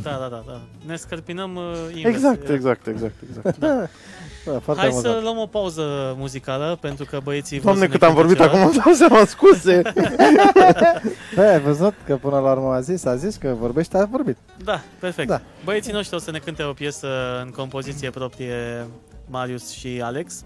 Da, 0.03 0.09
da, 0.11 0.27
da, 0.29 0.43
da. 0.47 0.61
Ne 0.85 0.95
scărpinăm 0.95 1.55
uh, 1.55 1.63
invers. 1.95 2.15
Exact, 2.15 2.49
exact, 2.49 2.87
exact, 2.87 3.15
exact. 3.29 3.57
Da, 3.57 3.67
foarte 4.51 4.81
Hai 4.81 4.91
să 4.91 4.97
amuzant. 4.97 5.23
luăm 5.23 5.37
o 5.37 5.45
pauză 5.45 6.15
muzicală, 6.17 6.77
pentru 6.81 7.05
că 7.05 7.19
băieții... 7.23 7.59
vor 7.59 7.65
Doamne, 7.73 7.81
să 7.81 7.87
ne 7.87 7.93
cât 7.93 8.03
am 8.07 8.13
cânte 8.15 8.27
vorbit 8.27 8.43
ceva. 8.43 8.61
acum, 8.61 8.69
îmi 8.73 8.81
dau 8.83 8.93
seama, 8.93 9.25
scuze. 9.25 9.81
Păi, 11.35 11.45
ai 11.47 11.59
văzut 11.59 11.93
că 12.05 12.15
până 12.15 12.39
la 12.39 12.51
urmă 12.51 12.73
a 12.73 12.79
zis, 12.79 13.05
a 13.05 13.15
zis 13.15 13.35
că 13.35 13.55
vorbește, 13.59 13.97
a 13.97 14.05
vorbit. 14.05 14.37
Da, 14.63 14.81
perfect. 14.99 15.27
Da. 15.27 15.41
Băieții 15.63 15.93
noștri 15.93 16.15
o 16.15 16.19
să 16.19 16.31
ne 16.31 16.37
cânte 16.39 16.63
o 16.63 16.73
piesă 16.73 17.07
în 17.43 17.49
compoziție 17.49 18.09
proprie 18.09 18.87
Marius 19.29 19.69
și 19.71 19.99
Alex, 20.03 20.43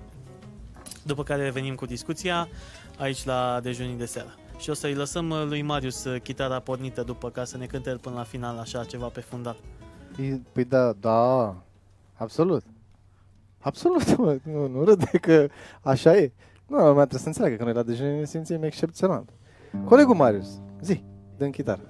după 1.03 1.23
care 1.23 1.43
revenim 1.43 1.75
cu 1.75 1.85
discuția 1.85 2.47
aici 2.97 3.25
la 3.25 3.59
dejunii 3.63 3.95
de 3.97 4.05
seară. 4.05 4.35
Și 4.57 4.69
o 4.69 4.73
să-i 4.73 4.93
lăsăm 4.93 5.29
uh, 5.29 5.43
lui 5.47 5.61
Marius 5.61 6.03
uh, 6.03 6.21
chitara 6.21 6.59
pornită 6.59 7.01
după 7.01 7.29
ca 7.29 7.43
să 7.43 7.57
ne 7.57 7.65
cânte 7.65 7.89
el 7.89 7.97
până 7.97 8.15
la 8.15 8.23
final 8.23 8.57
așa 8.57 8.83
ceva 8.83 9.05
pe 9.05 9.19
fundal. 9.19 9.55
E- 10.21 10.39
Păi 10.51 10.63
da, 10.63 10.93
da, 10.99 11.55
absolut. 12.17 12.63
Absolut, 13.61 14.15
mă, 14.17 14.37
nu, 14.43 14.67
nu 14.67 14.83
râde 14.83 15.17
că 15.21 15.47
așa 15.81 16.17
e. 16.17 16.31
Nu, 16.67 16.77
lumea 16.77 16.93
trebuie 16.93 17.19
să 17.19 17.27
înțeleagă 17.27 17.55
că 17.55 17.63
noi 17.63 17.73
la 17.73 17.83
dejun 17.83 18.15
ne 18.15 18.25
simțim 18.25 18.63
excepțional. 18.63 19.25
Colegul 19.85 20.15
Marius, 20.15 20.61
zi, 20.81 21.03
dă 21.37 21.43
în 21.43 21.51
chitară. 21.51 21.81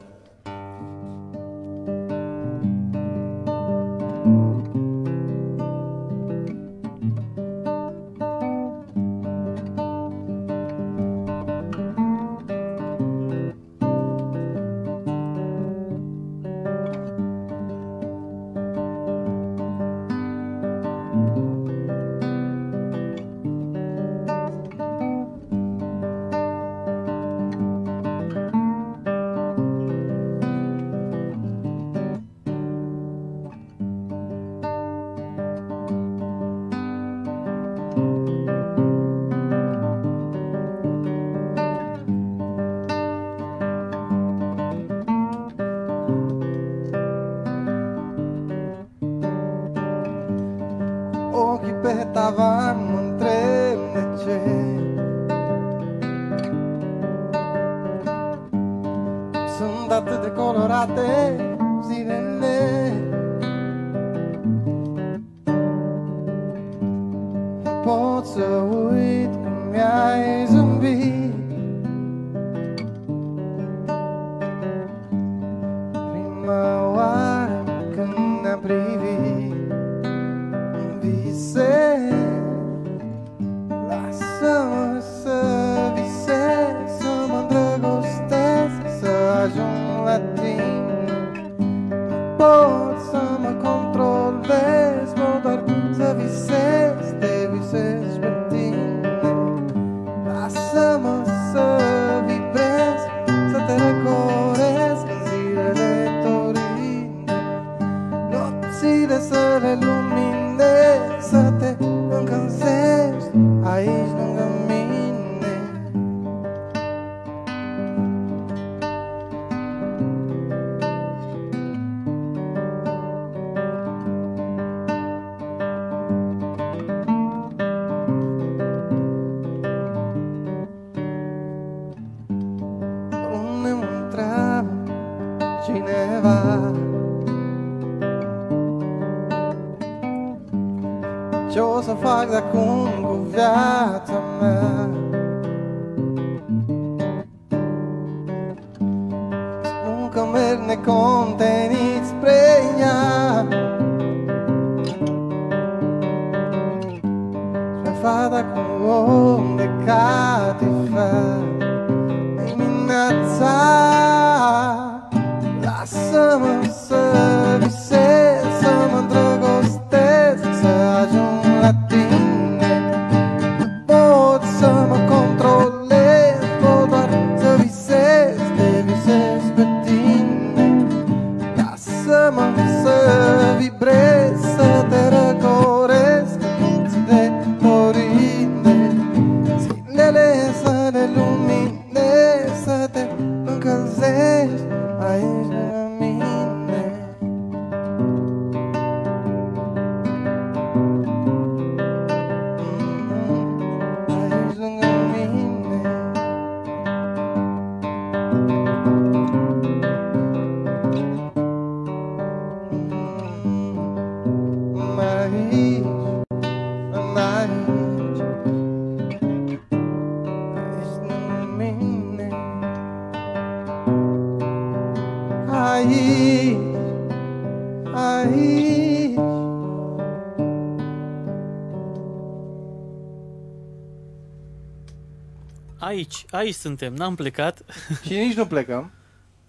Aici, 235.81 236.25
aici 236.31 236.53
suntem, 236.55 236.93
n-am 236.93 237.15
plecat. 237.15 237.61
Și 238.05 238.13
nici 238.13 238.35
nu 238.35 238.45
plecăm 238.45 238.91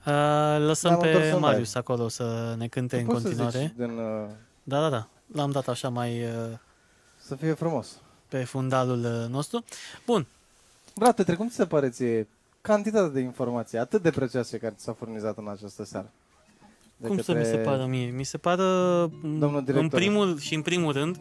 Uh, 0.06 0.12
lăsăm 0.58 0.90
Ne-am 0.90 1.02
întors 1.02 1.24
pe 1.24 1.30
în 1.30 1.38
Marius 1.38 1.74
acolo 1.74 2.08
să 2.08 2.54
ne 2.58 2.66
cânte 2.66 2.98
în 2.98 3.06
Poți 3.06 3.20
să 3.20 3.26
continuare. 3.26 3.58
zici 3.58 3.76
din, 3.76 3.98
uh, 3.98 4.28
Da, 4.62 4.80
da, 4.80 4.88
da. 4.88 5.08
L-am 5.34 5.50
dat 5.50 5.68
așa 5.68 5.88
mai 5.88 6.22
uh, 6.24 6.58
Să 7.16 7.34
fie 7.34 7.52
frumos 7.52 7.88
pe 8.28 8.44
fundalul 8.44 8.98
uh, 9.04 9.30
nostru. 9.30 9.64
Bun, 10.06 10.26
Brate, 10.94 11.34
cum 11.34 11.48
ți 11.48 11.54
se 11.54 11.66
pare 11.66 11.90
ție 11.90 12.28
cantitatea 12.60 13.08
de 13.08 13.20
informații 13.20 13.78
atât 13.78 14.02
de 14.02 14.10
prețioase 14.10 14.58
care 14.58 14.74
ți 14.76 14.84
s-a 14.84 14.92
furnizat 14.92 15.36
în 15.38 15.48
această 15.48 15.84
seară? 15.84 16.10
De 16.96 17.06
cum 17.08 17.20
să 17.20 17.34
mi 17.34 17.44
se 17.44 17.56
pară 17.56 17.86
mie? 17.86 18.10
Mi 18.10 18.24
se 18.24 18.38
pară, 18.38 18.64
m, 19.22 19.38
Domnul 19.38 19.58
în 19.58 19.64
director. 19.64 19.98
primul 20.00 20.38
și 20.38 20.54
în 20.54 20.62
primul 20.62 20.92
rând, 20.92 21.20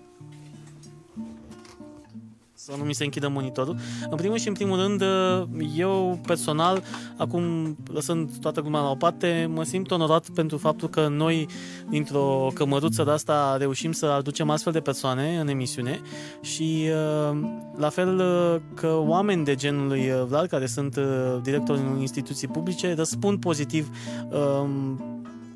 să 2.63 2.73
nu 2.77 2.83
mi 2.83 2.93
se 2.93 3.03
închidă 3.03 3.27
monitorul. 3.27 3.75
În 4.09 4.17
primul 4.17 4.37
și 4.37 4.47
în 4.47 4.53
primul 4.53 4.77
rând, 4.77 5.01
uh, 5.01 5.67
eu 5.75 6.19
personal, 6.25 6.83
acum 7.17 7.75
lăsând 7.93 8.37
toată 8.37 8.61
gluma 8.61 8.81
la 8.81 8.89
o 8.89 8.95
parte, 8.95 9.49
mă 9.53 9.63
simt 9.63 9.91
onorat 9.91 10.29
pentru 10.29 10.57
faptul 10.57 10.89
că 10.89 11.07
noi, 11.07 11.47
dintr-o 11.89 12.51
cămăruță 12.53 13.03
de 13.03 13.11
asta, 13.11 13.57
reușim 13.57 13.91
să 13.91 14.05
aducem 14.05 14.49
astfel 14.49 14.73
de 14.73 14.79
persoane 14.79 15.39
în 15.39 15.47
emisiune 15.47 16.01
și 16.41 16.89
uh, 17.31 17.39
la 17.77 17.89
fel 17.89 18.19
uh, 18.19 18.61
că 18.73 18.95
oameni 18.95 19.45
de 19.45 19.55
genul 19.55 19.87
lui 19.87 20.09
uh, 20.09 20.23
Vlad, 20.27 20.47
care 20.47 20.65
sunt 20.65 20.95
uh, 20.95 21.03
directori 21.43 21.79
în 21.79 21.99
instituții 21.99 22.47
publice, 22.47 22.93
răspund 22.93 23.39
pozitiv 23.39 23.89
um, 24.29 25.03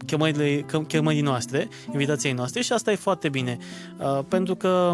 chemările, 0.05 0.61
chem- 0.61 0.87
chemării 0.87 1.21
noastre, 1.21 1.67
invitației 1.91 2.33
noastre 2.33 2.61
și 2.61 2.73
asta 2.73 2.91
e 2.91 2.95
foarte 2.95 3.29
bine. 3.29 3.57
Uh, 3.97 4.19
pentru 4.27 4.55
că 4.55 4.93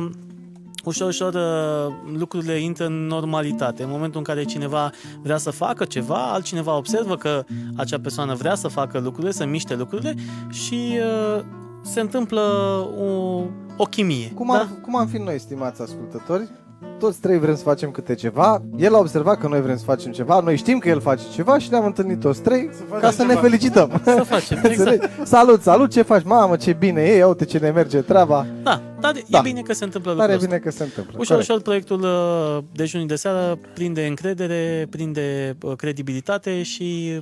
ușor, 0.84 1.08
ușor 1.08 1.34
uh, 1.34 1.94
lucrurile 2.18 2.60
intră 2.60 2.86
în 2.86 3.08
normalitate. 3.08 3.84
În 3.84 3.90
momentul 3.90 4.18
în 4.18 4.24
care 4.24 4.44
cineva 4.44 4.92
vrea 5.22 5.38
să 5.38 5.52
facă 5.52 5.86
ceva, 5.86 6.32
altcineva 6.32 6.78
observă 6.78 7.18
că 7.18 7.44
acea 7.76 8.00
persoană 8.00 8.34
vrea 8.34 8.56
să 8.56 8.68
facă 8.68 9.00
lucrurile, 9.00 9.32
să 9.32 9.46
miște 9.46 9.76
lucrurile 9.76 10.16
și 10.50 11.00
uh, 11.36 11.44
se 11.82 12.00
întâmplă 12.00 12.42
o, 13.00 13.44
o 13.78 13.84
chimie. 13.84 14.32
Cum, 14.32 14.50
da? 14.52 14.60
ar, 14.60 14.68
cum 14.82 14.98
am 14.98 15.08
fi 15.08 15.18
noi, 15.18 15.40
stimați 15.40 15.82
ascultători? 15.82 16.50
Toți 17.00 17.20
trei 17.20 17.40
vrem 17.40 17.56
să 17.56 17.64
facem 17.64 17.92
câte 17.92 18.16
ceva. 18.16 18.62
El 18.78 18.96
a 18.96 18.98
observat 18.98 19.38
că 19.40 19.48
noi 19.48 19.62
vrem 19.62 19.78
să 19.78 19.84
facem 19.84 20.12
ceva, 20.12 20.40
noi 20.40 20.56
știm 20.58 20.78
că 20.78 20.90
el 20.90 21.00
face 21.02 21.24
ceva 21.34 21.58
și 21.58 21.70
ne-am 21.72 21.86
întâlnit 21.86 22.20
toți 22.20 22.42
trei 22.42 22.70
facem 22.90 23.00
ca 23.00 23.12
să 23.12 23.22
ne 23.24 23.28
ceva. 23.30 23.42
felicităm. 23.42 24.02
Să 24.04 24.24
facem, 24.28 24.58
exact. 24.64 24.90
Înțelegi? 24.90 25.08
Salut, 25.24 25.62
salut, 25.62 25.92
ce 25.92 26.02
faci? 26.02 26.24
Mamă, 26.24 26.56
ce 26.56 26.74
bine 26.74 27.02
e, 27.02 27.16
ia 27.16 27.28
uite 27.28 27.46
ce 27.46 27.58
ne 27.58 27.70
merge 27.70 28.02
treaba. 28.02 28.46
Da, 28.64 28.82
dar 29.00 29.14
Da. 29.30 29.38
e 29.38 29.42
bine 29.42 29.62
că 29.62 29.74
se 29.74 29.84
întâmplă 29.84 30.14
Dar 30.14 30.20
lucrul 30.30 30.34
e 30.34 30.44
ăsta. 30.46 30.48
bine 30.56 30.60
că 30.60 30.72
se 30.78 30.84
întâmplă. 30.84 31.14
Ușor, 31.20 31.28
Corect. 31.36 31.50
ușor 31.50 31.62
proiectul 31.62 32.02
uh, 32.02 32.64
dejunii 32.72 33.08
de 33.08 33.16
seară 33.16 33.58
prinde 33.74 34.06
încredere, 34.06 34.88
prinde 34.90 35.58
uh, 35.62 35.76
credibilitate 35.76 36.64
și 36.64 37.20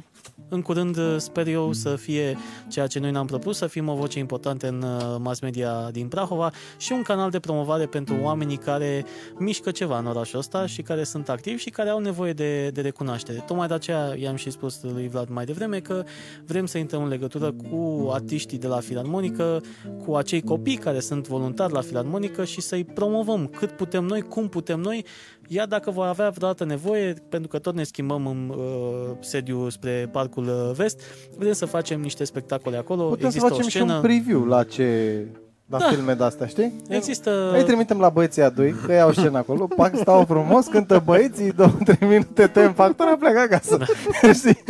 în 0.49 0.61
curând 0.61 0.97
uh, 0.97 1.15
sper 1.17 1.47
eu 1.47 1.73
să 1.73 1.95
fie 1.95 2.37
ceea 2.67 2.87
ce 2.87 2.99
noi 2.99 3.11
ne-am 3.11 3.25
propus, 3.25 3.57
să 3.57 3.67
fim 3.67 3.87
o 3.87 3.95
voce 3.95 4.19
importantă 4.19 4.67
în 4.67 4.81
uh, 4.81 5.15
mass 5.19 5.39
media 5.39 5.89
din 5.91 6.07
Prahova 6.07 6.51
și 6.77 6.91
un 6.91 7.01
canal 7.01 7.29
de 7.29 7.39
promovare 7.39 7.85
pentru 7.85 8.15
oamenii 8.21 8.57
care 8.57 9.05
mișcă 9.37 9.71
ceva 9.71 9.97
în 9.97 10.05
orașul 10.05 10.39
ăsta 10.39 10.65
și 10.65 10.81
care 10.81 11.03
sunt 11.03 11.29
activi 11.29 11.61
și 11.61 11.69
care 11.69 11.89
au 11.89 11.99
nevoie 11.99 12.33
de, 12.33 12.69
de 12.69 12.81
recunoaștere. 12.81 13.43
Tocmai 13.47 13.67
de 13.67 13.73
aceea 13.73 14.15
i-am 14.17 14.35
și 14.35 14.49
spus 14.49 14.79
lui 14.81 15.07
Vlad 15.07 15.29
mai 15.29 15.45
devreme 15.45 15.79
că 15.79 16.03
vrem 16.45 16.65
să 16.65 16.77
intrăm 16.77 17.03
în 17.03 17.09
legătură 17.09 17.51
cu 17.51 18.09
artiștii 18.11 18.57
de 18.57 18.67
la 18.67 18.79
Filarmonică, 18.79 19.61
cu 20.05 20.15
acei 20.15 20.41
copii 20.41 20.77
care 20.77 20.99
sunt 20.99 21.27
voluntari 21.27 21.73
la 21.73 21.81
Filarmonică 21.81 22.43
și 22.43 22.61
să-i 22.61 22.83
promovăm 22.83 23.47
cât 23.47 23.71
putem 23.71 24.03
noi, 24.03 24.21
cum 24.21 24.47
putem 24.47 24.79
noi, 24.79 25.05
iar 25.51 25.67
dacă 25.67 25.91
vor 25.91 26.05
avea 26.05 26.29
vreodată 26.29 26.65
nevoie, 26.65 27.13
pentru 27.29 27.47
că 27.49 27.59
tot 27.59 27.75
ne 27.75 27.83
schimbăm 27.83 28.27
în 28.27 28.49
uh, 28.49 29.17
sediu 29.19 29.69
spre 29.69 30.09
Parcul 30.11 30.43
uh, 30.43 30.75
Vest, 30.75 31.01
vrem 31.37 31.53
să 31.53 31.65
facem 31.65 32.01
niște 32.01 32.23
spectacole 32.23 32.77
acolo, 32.77 33.03
Putem 33.07 33.25
există 33.25 33.47
să 33.47 33.53
facem 33.53 33.65
o 33.65 33.69
și 33.69 33.75
scenă, 33.75 33.95
un 33.95 34.01
preview 34.01 34.45
la 34.45 34.63
ce... 34.63 35.25
La 35.69 35.77
Da. 35.77 35.85
filme 35.85 36.13
de-astea, 36.13 36.47
știi? 36.47 36.73
există... 36.87 37.51
Îi 37.57 37.63
trimitem 37.63 37.99
la 37.99 38.09
băieții 38.09 38.41
a 38.41 38.49
doi, 38.49 38.75
că 38.85 38.93
iau 38.93 39.11
scenă 39.11 39.37
acolo, 39.37 39.67
pac, 39.75 39.95
stau 39.95 40.25
frumos, 40.27 40.65
cântă 40.65 41.01
băieții, 41.05 41.51
două, 41.51 41.71
trei 41.85 42.07
minute, 42.09 42.47
tăiem 42.47 42.73
factura, 42.73 43.15
pleacă 43.19 43.39
acasă. 43.39 43.77
Da. 43.77 43.85
Știi? 44.33 44.63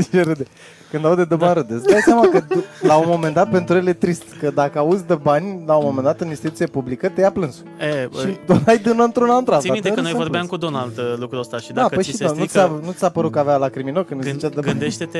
Zice 0.00 0.20
râde. 0.22 0.44
Când 0.90 1.04
aude 1.06 1.24
de 1.24 1.34
bani 1.34 1.54
râde. 1.54 1.74
Îți 1.74 1.84
dai 1.86 2.00
seama 2.00 2.28
că 2.28 2.40
du- 2.48 2.64
la 2.80 2.96
un 2.96 3.04
moment 3.08 3.34
dat 3.34 3.50
pentru 3.50 3.76
el 3.76 3.86
e 3.86 3.92
trist, 3.92 4.22
că 4.40 4.50
dacă 4.50 4.78
auzi 4.78 5.06
de 5.06 5.14
bani, 5.14 5.62
la 5.66 5.74
un 5.76 5.84
moment 5.84 6.04
dat 6.04 6.20
în 6.20 6.28
instituție 6.28 6.66
publică, 6.66 7.08
te 7.08 7.20
ia 7.20 7.30
plânsul. 7.30 7.64
E, 7.80 8.08
Și 8.20 8.36
donai 8.46 8.78
din 8.78 9.00
într-una 9.00 9.36
într-alta. 9.36 9.60
Ții 9.62 9.70
minte 9.70 9.88
te 9.88 9.94
că 9.94 10.00
râzi 10.00 10.12
noi 10.12 10.12
în 10.12 10.22
vorbeam 10.26 10.46
plâns. 10.46 10.62
cu 10.62 10.70
Donald 10.70 10.98
uh, 10.98 11.14
lucrul 11.18 11.40
ăsta 11.40 11.58
și 11.58 11.72
Da, 11.72 11.80
dacă 11.80 11.94
păi 11.94 12.02
ți 12.04 12.10
și 12.10 12.16
se 12.16 12.24
da, 12.24 12.28
nu, 12.30 12.34
strică... 12.34 12.52
ți-a, 12.52 12.80
nu 12.84 12.92
ți-a 12.92 13.08
părut 13.08 13.32
că 13.32 13.38
avea 13.38 13.56
la 13.56 13.68
criminoc 13.68 14.06
când 14.06 14.20
îți 14.20 14.28
Gând, 14.28 14.40
zicea 14.40 14.54
de 14.54 14.60
bani? 14.60 14.70
gândește-te 14.78 15.18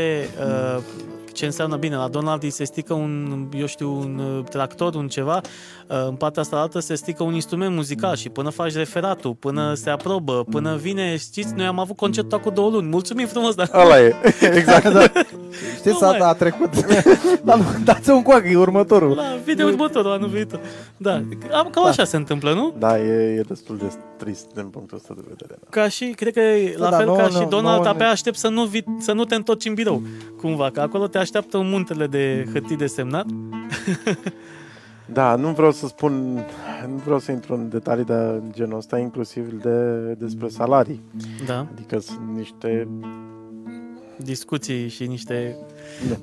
uh, 0.77 0.83
ce 1.35 1.45
înseamnă 1.45 1.77
bine. 1.77 1.97
La 1.97 2.09
Donald 2.09 2.43
îi 2.43 2.51
se 2.51 2.65
stică 2.65 2.93
un, 2.95 3.47
eu 3.59 3.67
știu, 3.67 3.91
un 3.93 4.21
uh, 4.39 4.45
tractor, 4.51 4.95
un 4.95 5.09
ceva. 5.09 5.41
Uh, 5.89 6.07
în 6.09 6.15
partea 6.15 6.43
asta 6.43 6.57
altă 6.57 6.79
se 6.81 6.95
stică 6.95 7.23
un 7.23 7.35
instrument 7.35 7.75
muzical 7.75 8.17
și 8.17 8.29
până 8.29 8.51
faci 8.51 8.75
referatul, 8.75 9.35
până 9.35 9.75
se 9.75 9.91
aprobă, 9.91 10.45
până 10.51 10.77
vine, 10.77 11.17
știți, 11.17 11.55
noi 11.55 11.67
am 11.67 11.79
avut 11.79 11.97
concertul 11.97 12.41
cu 12.41 12.51
două 12.51 12.71
luni. 12.71 12.89
Mulțumim 12.89 13.27
frumos, 13.27 13.55
dar 13.55 13.71
Ăla 13.75 14.01
e, 14.01 14.15
exact. 14.55 14.89
da. 14.93 15.03
Știți, 15.77 15.97
Nu 16.01 16.07
a, 16.07 16.11
mai- 16.11 16.19
a 16.29 16.33
trecut. 16.33 16.71
Dar 17.45 17.57
nu, 17.59 17.65
dați 17.85 18.11
un 18.11 18.23
coag, 18.23 18.45
e 18.51 18.57
următorul. 18.57 19.15
la 19.15 19.37
video 19.45 19.67
următorul, 19.67 20.11
anul 20.13 20.29
viitor. 20.29 20.61
Da, 20.97 21.23
cam 21.49 21.69
cam 21.71 21.85
așa 21.87 22.05
se 22.05 22.17
întâmplă, 22.17 22.53
nu? 22.55 22.75
Da, 22.79 22.99
e, 22.99 23.37
e 23.39 23.41
destul 23.49 23.77
de 23.77 23.85
trist 24.17 24.47
din 24.55 24.65
punctul 24.65 24.97
ăsta 24.97 25.15
de 25.17 25.21
vedere. 25.29 25.59
Da. 25.61 25.67
Ca 25.81 25.89
și, 25.89 26.05
cred 26.17 26.33
că 26.33 26.41
e 26.41 26.75
la 26.79 26.91
Da, 26.91 26.97
fel 26.97 27.07
nouă 27.07 27.17
ca 27.19 27.23
nu- 27.27 27.29
și 27.41 27.47
Donald, 27.47 27.77
nouă 27.77 27.89
abia 27.89 28.05
ne- 28.07 28.13
aștept 28.13 28.37
să 28.37 28.49
nu, 28.49 28.65
vi, 28.65 28.85
să 28.99 29.13
nu 29.13 29.25
te 29.25 29.35
întorci 29.35 29.65
în 29.65 29.75
birou, 29.75 30.03
cumva, 30.41 30.71
că 30.71 30.81
acolo 30.81 31.07
te 31.07 31.19
așteaptă 31.25 31.57
un 31.59 31.69
muntele 31.69 32.07
de 32.07 32.47
hârtii 32.53 32.77
de 32.77 32.87
semnat. 32.87 33.27
Da, 35.07 35.35
nu 35.35 35.49
vreau 35.49 35.73
să 35.73 35.87
spun, 35.87 36.13
nu 36.89 36.97
vreau 37.05 37.19
să 37.19 37.33
intru 37.33 37.55
în 37.55 37.69
detalii 37.69 38.05
de 38.05 38.43
genul 38.53 38.77
ăsta, 38.77 38.99
inclusiv 38.99 39.63
de, 39.63 39.99
despre 40.19 40.49
salarii. 40.49 41.01
Da. 41.47 41.67
Adică 41.75 41.99
sunt 41.99 42.37
niște... 42.37 42.89
discuții 44.17 44.89
și 44.89 45.07
niște... 45.07 45.57
Da. 46.09 46.21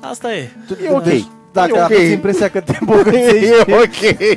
Da, 0.00 0.08
asta 0.08 0.34
e. 0.34 0.50
E 0.84 0.90
ok. 0.90 1.02
Deci, 1.02 1.26
dacă 1.52 1.68
E 1.68 1.72
ok. 1.72 1.84
aveți 1.84 2.12
impresia 2.12 2.50
că 2.50 2.60
te 2.60 2.76
îmbogățești, 2.80 3.46
e 3.70 3.74
ok. 3.74 4.28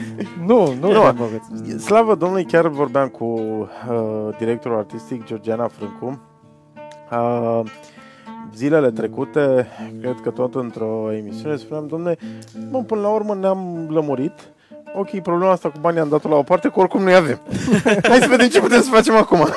nu, 0.47 0.73
nu, 0.73 0.91
Nu. 0.91 1.01
te 1.01 1.07
îmbogățești. 1.07 1.79
Slavă 1.83 2.15
Domnului, 2.15 2.45
chiar 2.45 2.67
vorbeam 2.67 3.07
cu 3.07 3.25
uh, 3.25 4.35
directorul 4.37 4.77
artistic 4.77 5.25
Georgiana 5.25 5.67
Frâncu. 5.67 6.21
Uh, 7.11 7.61
zilele 8.55 8.91
trecute, 8.91 9.67
cred 10.01 10.15
că 10.23 10.29
tot 10.29 10.55
într-o 10.55 11.11
emisiune, 11.17 11.55
spuneam, 11.55 11.87
domne, 11.87 12.17
bă, 12.69 12.77
până 12.77 13.01
la 13.01 13.07
urmă 13.09 13.35
ne-am 13.35 13.87
lămurit, 13.89 14.33
ok, 14.95 15.19
problema 15.21 15.51
asta 15.51 15.69
cu 15.69 15.77
banii 15.79 15.99
am 15.99 16.09
dat-o 16.09 16.29
la 16.29 16.35
o 16.35 16.43
parte, 16.43 16.67
că 16.67 16.79
oricum 16.79 17.01
nu-i 17.03 17.15
avem. 17.15 17.39
Hai 18.09 18.19
să 18.21 18.27
vedem 18.29 18.47
ce 18.47 18.59
putem 18.61 18.81
să 18.81 18.89
facem 18.89 19.15
acum. 19.15 19.47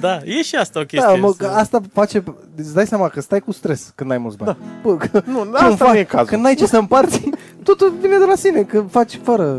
Da, 0.00 0.18
e 0.24 0.42
și 0.42 0.56
asta 0.56 0.80
o 0.80 0.84
chestie. 0.84 1.12
Da, 1.14 1.18
mă, 1.20 1.28
să- 1.30 1.36
că 1.44 1.46
asta 1.46 1.80
face, 1.92 2.22
îți 2.56 2.74
dai 2.74 2.86
seama 2.86 3.08
că 3.08 3.20
stai 3.20 3.40
cu 3.40 3.52
stres 3.52 3.92
când 3.94 4.10
ai 4.10 4.18
mulți 4.18 4.36
bani. 4.36 4.56
Da. 4.60 4.66
Bă, 4.90 4.96
că, 4.96 5.22
Nu, 5.26 5.38
când 5.38 5.54
asta 5.54 5.88
nu 5.88 5.98
e 5.98 6.04
cazul. 6.04 6.26
Când 6.26 6.42
n-ai 6.42 6.54
ce 6.54 6.66
să 6.66 6.76
împarți, 6.78 7.30
totul 7.64 7.92
vine 8.00 8.18
de 8.18 8.24
la 8.24 8.34
sine, 8.34 8.62
că 8.62 8.80
faci 8.90 9.20
fără. 9.22 9.58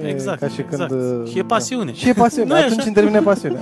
Nu 0.00 0.06
e 0.06 0.10
Exact, 0.10 0.40
ca 0.40 0.48
și 0.48 0.62
când, 0.62 0.72
exact. 0.72 0.90
uh, 0.90 1.30
Și 1.30 1.38
e 1.38 1.42
pasiune. 1.42 1.90
Da. 1.90 1.96
Și 1.96 2.08
e 2.08 2.12
pasiune, 2.12 2.48
Nu 2.48 2.56
e 2.56 2.60
atunci 2.60 2.78
așa? 2.78 2.88
intervine 2.88 3.20
pasiunea. 3.20 3.60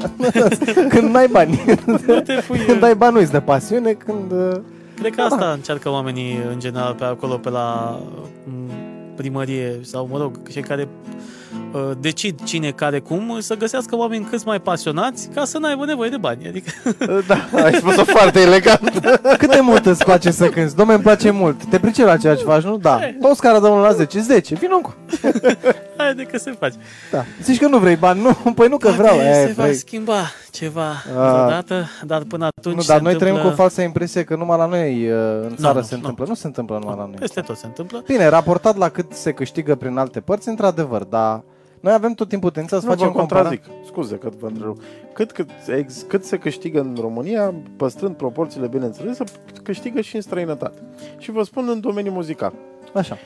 când 0.94 1.10
n-ai 1.14 1.26
bani. 1.26 1.64
Nu 2.06 2.20
te 2.20 2.42
pui, 2.46 2.58
când 2.58 2.82
ai 2.82 2.94
bani 2.94 3.14
nu 3.20 3.26
de 3.30 3.40
pasiune, 3.40 3.92
când... 3.92 4.32
uh, 4.32 4.56
Cred 5.00 5.14
că 5.14 5.20
asta 5.20 5.50
încearcă 5.54 5.90
oamenii 5.90 6.38
în 6.52 6.58
general 6.60 6.94
pe 6.94 7.04
acolo, 7.04 7.34
pe 7.36 7.50
la 7.50 7.98
m, 8.44 8.70
primărie 9.16 9.78
sau, 9.82 10.08
mă 10.12 10.18
rog, 10.18 10.48
cei 10.52 10.62
care 10.62 10.88
uh, 11.72 11.90
decid 12.00 12.42
cine, 12.44 12.70
care, 12.70 12.98
cum, 12.98 13.36
să 13.40 13.56
găsească 13.56 13.96
oameni 13.96 14.26
cât 14.30 14.44
mai 14.44 14.60
pasionați 14.60 15.28
ca 15.34 15.44
să 15.44 15.58
n-aibă 15.58 15.84
nevoie 15.84 16.10
de 16.10 16.16
bani. 16.16 16.46
Adică, 16.48 16.70
Da, 17.26 17.48
ai 17.64 17.72
spus-o 17.74 18.04
foarte 18.04 18.40
elegant. 18.40 18.98
Cât 19.38 19.50
de 19.50 19.60
mult 19.60 19.86
îți 19.86 20.04
place 20.04 20.30
să 20.30 20.46
cânti? 20.48 20.74
Dom'le, 20.74 20.94
îmi 20.94 21.02
place 21.02 21.30
mult. 21.30 21.64
Te 21.64 21.78
pricepi 21.78 22.08
la 22.08 22.16
ceea 22.16 22.34
ce 22.34 22.44
faci, 22.44 22.62
nu? 22.62 22.76
Da. 22.76 22.98
Toți 23.20 23.40
care 23.40 23.58
dăm 23.58 23.72
la 23.72 23.92
10, 23.92 24.20
10. 24.20 24.54
Vino 24.54 24.76
cu. 24.78 24.94
Haide 25.98 26.22
că 26.22 26.38
se 26.38 26.50
face. 26.58 26.74
Da. 27.10 27.24
Zici 27.42 27.58
că 27.58 27.68
nu 27.68 27.78
vrei 27.78 27.96
bani, 27.96 28.20
nu? 28.20 28.32
Păi 28.54 28.68
nu 28.68 28.76
că 28.76 28.88
vreau. 28.90 29.14
Poate 29.14 29.28
E, 29.30 29.46
se 29.46 29.52
va 29.52 29.62
vrei. 29.62 29.74
schimba 29.74 30.20
ceva 30.50 30.88
A. 31.16 31.32
vreodată, 31.32 31.86
dar 32.06 32.22
până 32.22 32.48
atunci 32.56 32.74
Nu, 32.74 32.80
se 32.80 32.92
dar 32.92 33.00
noi 33.00 33.12
întâmplă... 33.12 33.36
trăim 33.36 33.48
cu 33.48 33.52
o 33.52 33.62
falsă 33.62 33.80
impresie 33.82 34.24
că 34.24 34.36
numai 34.36 34.58
la 34.58 34.66
noi 34.66 35.10
uh, 35.10 35.18
în 35.48 35.56
țară 35.56 35.78
nu, 35.78 35.84
se 35.84 35.94
nu. 35.94 36.00
întâmplă. 36.00 36.24
Nu 36.28 36.34
se 36.34 36.46
întâmplă 36.46 36.78
numai 36.78 36.96
la 36.96 37.04
noi. 37.06 37.14
Peste 37.18 37.40
tot 37.40 37.56
se 37.56 37.66
întâmplă. 37.66 38.02
Bine, 38.06 38.26
raportat 38.28 38.76
la 38.76 38.88
cât 38.88 39.12
se 39.12 39.32
câștigă 39.32 39.74
prin 39.74 39.96
alte 39.96 40.20
părți, 40.20 40.48
într-adevăr, 40.48 41.04
dar 41.04 41.42
noi 41.80 41.92
avem 41.92 42.12
tot 42.12 42.28
timpul 42.28 42.50
tendința 42.50 42.80
să 42.80 42.86
Nu 42.86 42.92
vă 42.92 42.98
facem 42.98 43.12
comparații. 43.14 43.58
contrazic. 43.58 43.86
Scuze 43.86 44.14
că 44.16 44.28
vă 44.40 44.46
întrerup. 44.46 44.82
Cât, 45.14 45.32
cât, 45.32 45.50
ex, 45.76 46.04
cât 46.08 46.24
se 46.24 46.36
câștigă 46.38 46.80
în 46.80 46.96
România, 47.00 47.54
păstrând 47.76 48.14
proporțiile 48.14 48.66
bineînțeles, 48.66 49.16
se 49.16 49.24
câștigă 49.62 50.00
și 50.00 50.14
în 50.16 50.22
străinătate. 50.22 50.78
Și 51.18 51.30
vă 51.30 51.42
spun 51.42 51.68
în 51.68 51.80
domeniul 51.80 52.14
muzical. 52.14 52.52
Așa. 52.94 53.16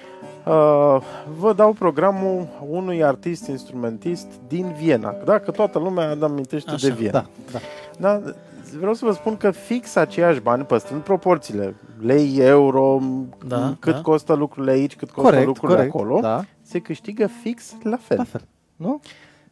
Uh, 0.47 1.03
vă 1.38 1.53
dau 1.57 1.72
programul 1.72 2.47
unui 2.68 3.05
artist 3.05 3.47
instrumentist 3.47 4.26
din 4.49 4.72
Viena. 4.78 5.14
Da? 5.24 5.38
Că 5.38 5.51
toată 5.51 5.78
lumea 5.78 6.14
ne 6.14 6.24
amintește 6.24 6.70
Așa, 6.70 6.86
de 6.86 6.93
Viena. 6.95 7.12
Da, 7.12 7.59
da. 7.99 8.18
Da? 8.20 8.32
Vreau 8.78 8.95
să 8.95 9.05
vă 9.05 9.12
spun 9.12 9.36
că 9.36 9.51
fix 9.51 9.95
aceiași 9.97 10.40
bani, 10.40 10.64
păstrând 10.64 11.03
proporțiile, 11.03 11.74
lei, 12.01 12.36
euro, 12.38 13.01
Da, 13.47 13.76
cât 13.78 13.95
da. 13.95 14.01
costă 14.01 14.32
lucrurile 14.32 14.72
aici, 14.72 14.97
cât 14.97 15.11
costă 15.11 15.30
Corect, 15.30 15.47
lucrurile 15.47 15.76
corect. 15.88 15.95
acolo, 15.95 16.20
Da. 16.20 16.45
se 16.62 16.78
câștigă 16.78 17.26
fix 17.43 17.74
la 17.82 17.97
fel. 17.97 18.16
La 18.16 18.24
fel. 18.24 18.45
Nu? 18.76 19.01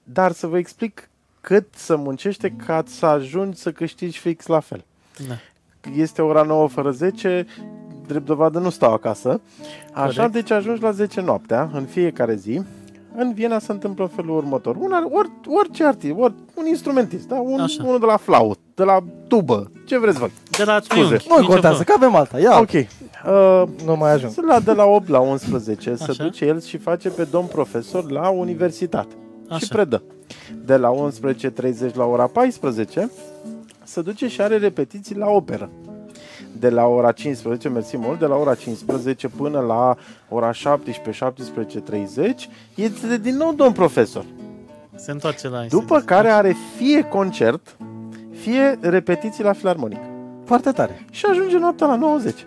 Dar 0.03 0.32
să 0.32 0.47
vă 0.47 0.59
explic 0.59 1.09
cât 1.41 1.66
să 1.74 1.97
muncește 1.97 2.55
ca 2.66 2.82
să 2.86 3.07
ajungi 3.07 3.59
să 3.59 3.72
câștigi 3.72 4.18
fix 4.18 4.47
la 4.47 4.61
fel. 4.61 4.84
Da. 5.28 5.34
Este 5.97 6.22
ora 6.22 6.43
9 6.43 6.68
fără 6.68 6.91
10, 6.91 7.47
drept 8.11 8.26
dovadă 8.26 8.58
nu 8.58 8.70
stau 8.70 8.92
acasă. 8.92 9.40
Așa, 9.92 10.14
Corect. 10.14 10.32
deci 10.32 10.50
ajungi 10.50 10.82
la 10.82 10.90
10 10.90 11.20
noaptea, 11.20 11.70
în 11.74 11.84
fiecare 11.84 12.34
zi. 12.34 12.62
În 13.16 13.32
Viena 13.34 13.58
se 13.58 13.72
întâmplă 13.72 14.04
în 14.04 14.11
felul 14.16 14.36
următor. 14.36 14.76
Un, 14.76 14.92
ar- 14.92 15.06
or, 15.11 15.30
orice 15.61 15.84
artist, 15.84 16.14
or, 16.18 16.32
un 16.54 16.66
instrumentist, 16.66 17.28
da? 17.28 17.34
un, 17.34 17.61
Așa. 17.61 17.82
unul 17.84 17.98
de 17.98 18.06
la 18.06 18.16
flaut, 18.16 18.58
de 18.74 18.84
la 18.84 18.98
tubă, 19.28 19.70
ce 19.84 19.98
vreți 19.98 20.18
voi. 20.18 20.30
De 20.56 20.64
la 20.64 20.80
Scuze. 20.82 21.00
triunghi. 21.02 21.26
Nu 21.28 21.36
nicio 21.36 21.50
contează, 21.52 21.82
că 21.82 21.92
avem 21.96 22.14
alta. 22.14 22.38
Ia, 22.40 22.58
Ok. 22.61 22.70
Uh, 22.72 23.62
nu 23.84 23.96
mai 23.96 24.12
ajung. 24.12 24.32
să 24.32 24.40
la 24.46 24.61
de 24.61 24.72
la 24.72 24.84
8 24.84 25.08
la 25.08 25.18
11 25.18 25.94
se 25.94 26.04
Așa. 26.11 26.22
duce 26.24 26.44
el 26.44 26.61
și 26.61 26.76
face 26.76 27.08
pe 27.08 27.26
domn 27.30 27.46
profesor 27.46 28.11
la 28.11 28.28
universitate 28.28 29.14
Așa. 29.48 29.58
și 29.58 29.68
predă. 29.68 30.02
De 30.64 30.76
la 30.76 30.90
11.30 30.90 31.94
la 31.94 32.04
ora 32.04 32.26
14 32.26 33.11
se 33.84 34.02
duce 34.02 34.28
și 34.28 34.40
are 34.40 34.56
repetiții 34.58 35.16
la 35.16 35.26
operă. 35.28 35.70
De 36.59 36.68
la 36.68 36.86
ora 36.86 37.12
15, 37.12 37.68
mersi 37.68 37.96
mult, 37.96 38.18
de 38.18 38.26
la 38.26 38.36
ora 38.36 38.55
15 38.55 39.28
până 39.28 39.61
la 39.61 39.96
ora 40.28 40.53
17, 40.53 41.32
17.30 42.34 42.34
este 42.74 43.18
din 43.18 43.36
nou 43.36 43.53
domn 43.53 43.72
profesor. 43.72 44.24
Se 44.94 45.11
întoarce 45.11 45.48
la 45.48 45.57
După 45.57 45.64
instituție. 45.64 46.05
care 46.05 46.28
are 46.28 46.57
fie 46.76 47.03
concert, 47.03 47.76
fie 48.30 48.78
repetiții 48.80 49.44
la 49.44 49.53
filarmonic. 49.53 50.01
Foarte 50.44 50.70
tare. 50.70 51.05
Și 51.11 51.26
ajunge 51.30 51.59
noaptea 51.59 51.86
la 51.86 51.96
90. 51.96 52.46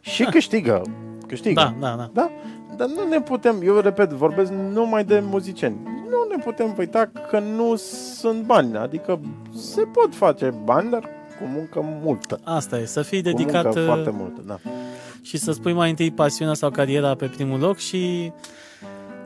Și 0.00 0.24
câștigă. 0.24 0.82
Câștigă. 1.26 1.74
Da, 1.80 1.88
da, 1.88 1.94
da. 1.96 2.10
Da? 2.12 2.30
Dar 2.76 2.88
nu 2.88 3.08
ne 3.08 3.20
putem, 3.20 3.60
eu 3.64 3.78
repet, 3.78 4.10
vorbesc 4.10 4.52
numai 4.72 5.04
de 5.04 5.22
muzicieni. 5.30 5.76
Nu 5.84 6.36
ne 6.36 6.42
putem 6.44 6.74
uita 6.78 7.10
că 7.30 7.38
nu 7.38 7.76
sunt 8.14 8.42
bani. 8.42 8.76
Adică 8.76 9.20
se 9.54 9.82
pot 9.92 10.14
face 10.14 10.54
bani, 10.64 10.90
dar 10.90 11.08
cu 11.38 11.44
muncă 11.44 11.80
multă. 12.02 12.40
Asta 12.44 12.78
e, 12.78 12.84
să 12.84 13.02
fii 13.02 13.22
Cu 13.22 13.28
dedicat 13.30 13.64
muncă 13.64 13.80
uh, 13.80 13.86
foarte 13.86 14.10
multă, 14.12 14.42
da. 14.46 14.58
și 15.22 15.36
să 15.36 15.52
spui 15.52 15.72
mai 15.72 15.90
întâi 15.90 16.10
pasiunea 16.10 16.54
sau 16.54 16.70
cariera 16.70 17.14
pe 17.14 17.26
primul 17.26 17.58
loc 17.58 17.78
și... 17.78 18.32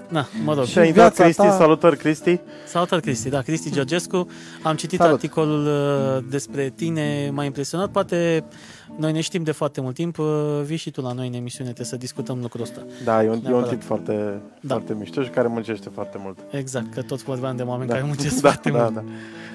Na, 0.09 0.27
mă 0.45 0.55
rog. 0.55 0.65
Și 0.65 0.79
a 0.79 0.85
intrat 0.85 1.15
viața 1.15 1.23
Cristi, 1.23 1.43
ta- 1.47 1.57
salutări 1.59 1.97
Cristi. 1.97 2.41
Salutări, 2.67 3.03
Cristi. 3.03 3.29
Da, 3.29 3.41
Cristi 3.41 3.71
Georgescu. 3.73 4.27
Am 4.63 4.77
citit 4.77 4.99
Salut. 4.99 5.15
articolul 5.15 5.67
uh, 5.67 6.25
despre 6.31 6.73
tine, 6.77 7.31
m-a 7.33 7.45
impresionat. 7.45 7.89
Poate 7.91 8.45
noi 8.97 9.13
ne 9.13 9.21
știm 9.21 9.43
de 9.43 9.53
foarte 9.53 9.81
mult 9.81 9.95
timp. 9.95 10.19
uh, 10.19 10.27
Vii 10.65 10.77
și 10.77 10.91
tu 10.91 11.01
la 11.01 11.13
noi 11.13 11.27
în 11.27 11.35
emisiune, 11.35 11.65
trebuie 11.71 11.87
să 11.87 11.97
discutăm 11.97 12.39
lucrul 12.41 12.63
ăsta. 12.63 12.81
Da, 13.05 13.25
e 13.25 13.29
un, 13.29 13.33
e 13.35 13.37
un 13.37 13.43
Neapărat. 13.43 13.69
tip 13.69 13.83
foarte, 13.83 14.41
Da. 14.61 14.75
foarte 14.75 14.95
mișto 14.99 15.23
și 15.23 15.29
care 15.29 15.49
muncește 15.49 15.89
foarte 15.95 16.19
mult. 16.23 16.39
Exact, 16.51 16.95
că 16.95 17.03
tot 17.03 17.23
vorbeam 17.23 17.57
de 17.57 17.63
oameni 17.63 17.89
Da. 17.89 17.95
care 17.95 18.07
muncesc 18.07 18.35
da, 18.41 18.49
foarte 18.49 18.71
da, 18.71 18.79
mult. 18.83 18.95
da. 18.95 19.03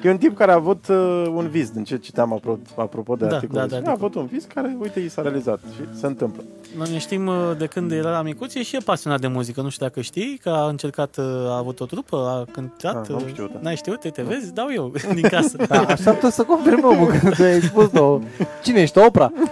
E 0.03 0.09
un 0.11 0.17
tip 0.17 0.37
care 0.37 0.51
a 0.51 0.55
avut 0.55 0.87
uh, 0.87 1.25
un 1.33 1.47
vis, 1.47 1.69
din 1.69 1.83
ce 1.83 1.97
citeam 1.97 2.39
apro- 2.41 2.75
apropo 2.75 3.15
de 3.15 3.25
Da, 3.25 3.35
articolul. 3.35 3.61
da, 3.61 3.67
da, 3.67 3.75
ăsta. 3.75 3.85
da. 3.85 3.91
A 3.91 3.93
avut 3.97 4.15
un 4.15 4.25
vis 4.31 4.43
care, 4.53 4.77
uite, 4.79 4.99
i 4.99 5.09
s-a 5.09 5.21
realizat 5.21 5.59
și 5.75 5.99
se 5.99 6.05
întâmplă. 6.05 6.43
Noi 6.77 6.91
ne 6.91 6.97
știm 6.97 7.27
uh, 7.27 7.35
de 7.57 7.65
când 7.65 7.91
era 7.91 8.11
la 8.11 8.21
micuție 8.21 8.63
și 8.63 8.75
e 8.75 8.79
pasionat 8.79 9.19
de 9.21 9.27
muzică. 9.27 9.61
Nu 9.61 9.69
știu 9.69 9.85
dacă 9.85 10.01
știi, 10.01 10.39
că 10.41 10.49
a 10.49 10.67
încercat, 10.67 11.17
uh, 11.17 11.25
a 11.25 11.57
avut 11.57 11.79
o 11.79 11.85
trupă, 11.85 12.15
a 12.17 12.51
cântat. 12.51 12.95
Ah, 13.01 13.09
n-am 13.09 13.21
uh, 13.23 13.27
știut, 13.29 13.51
da. 13.53 13.59
N-ai 13.61 13.75
știut? 13.75 14.03
Uite, 14.03 14.21
vezi? 14.21 14.53
Dau 14.53 14.67
eu 14.73 14.91
din 15.13 15.27
casă. 15.27 15.57
Da, 15.67 15.79
așteaptă 15.81 16.29
să 16.29 16.43
confirme 16.43 16.83
omul 16.87 17.07
că 17.07 17.29
te-ai 17.29 17.61
spus 17.61 17.89
o... 17.93 18.19
Cine 18.63 18.79
ești, 18.81 18.99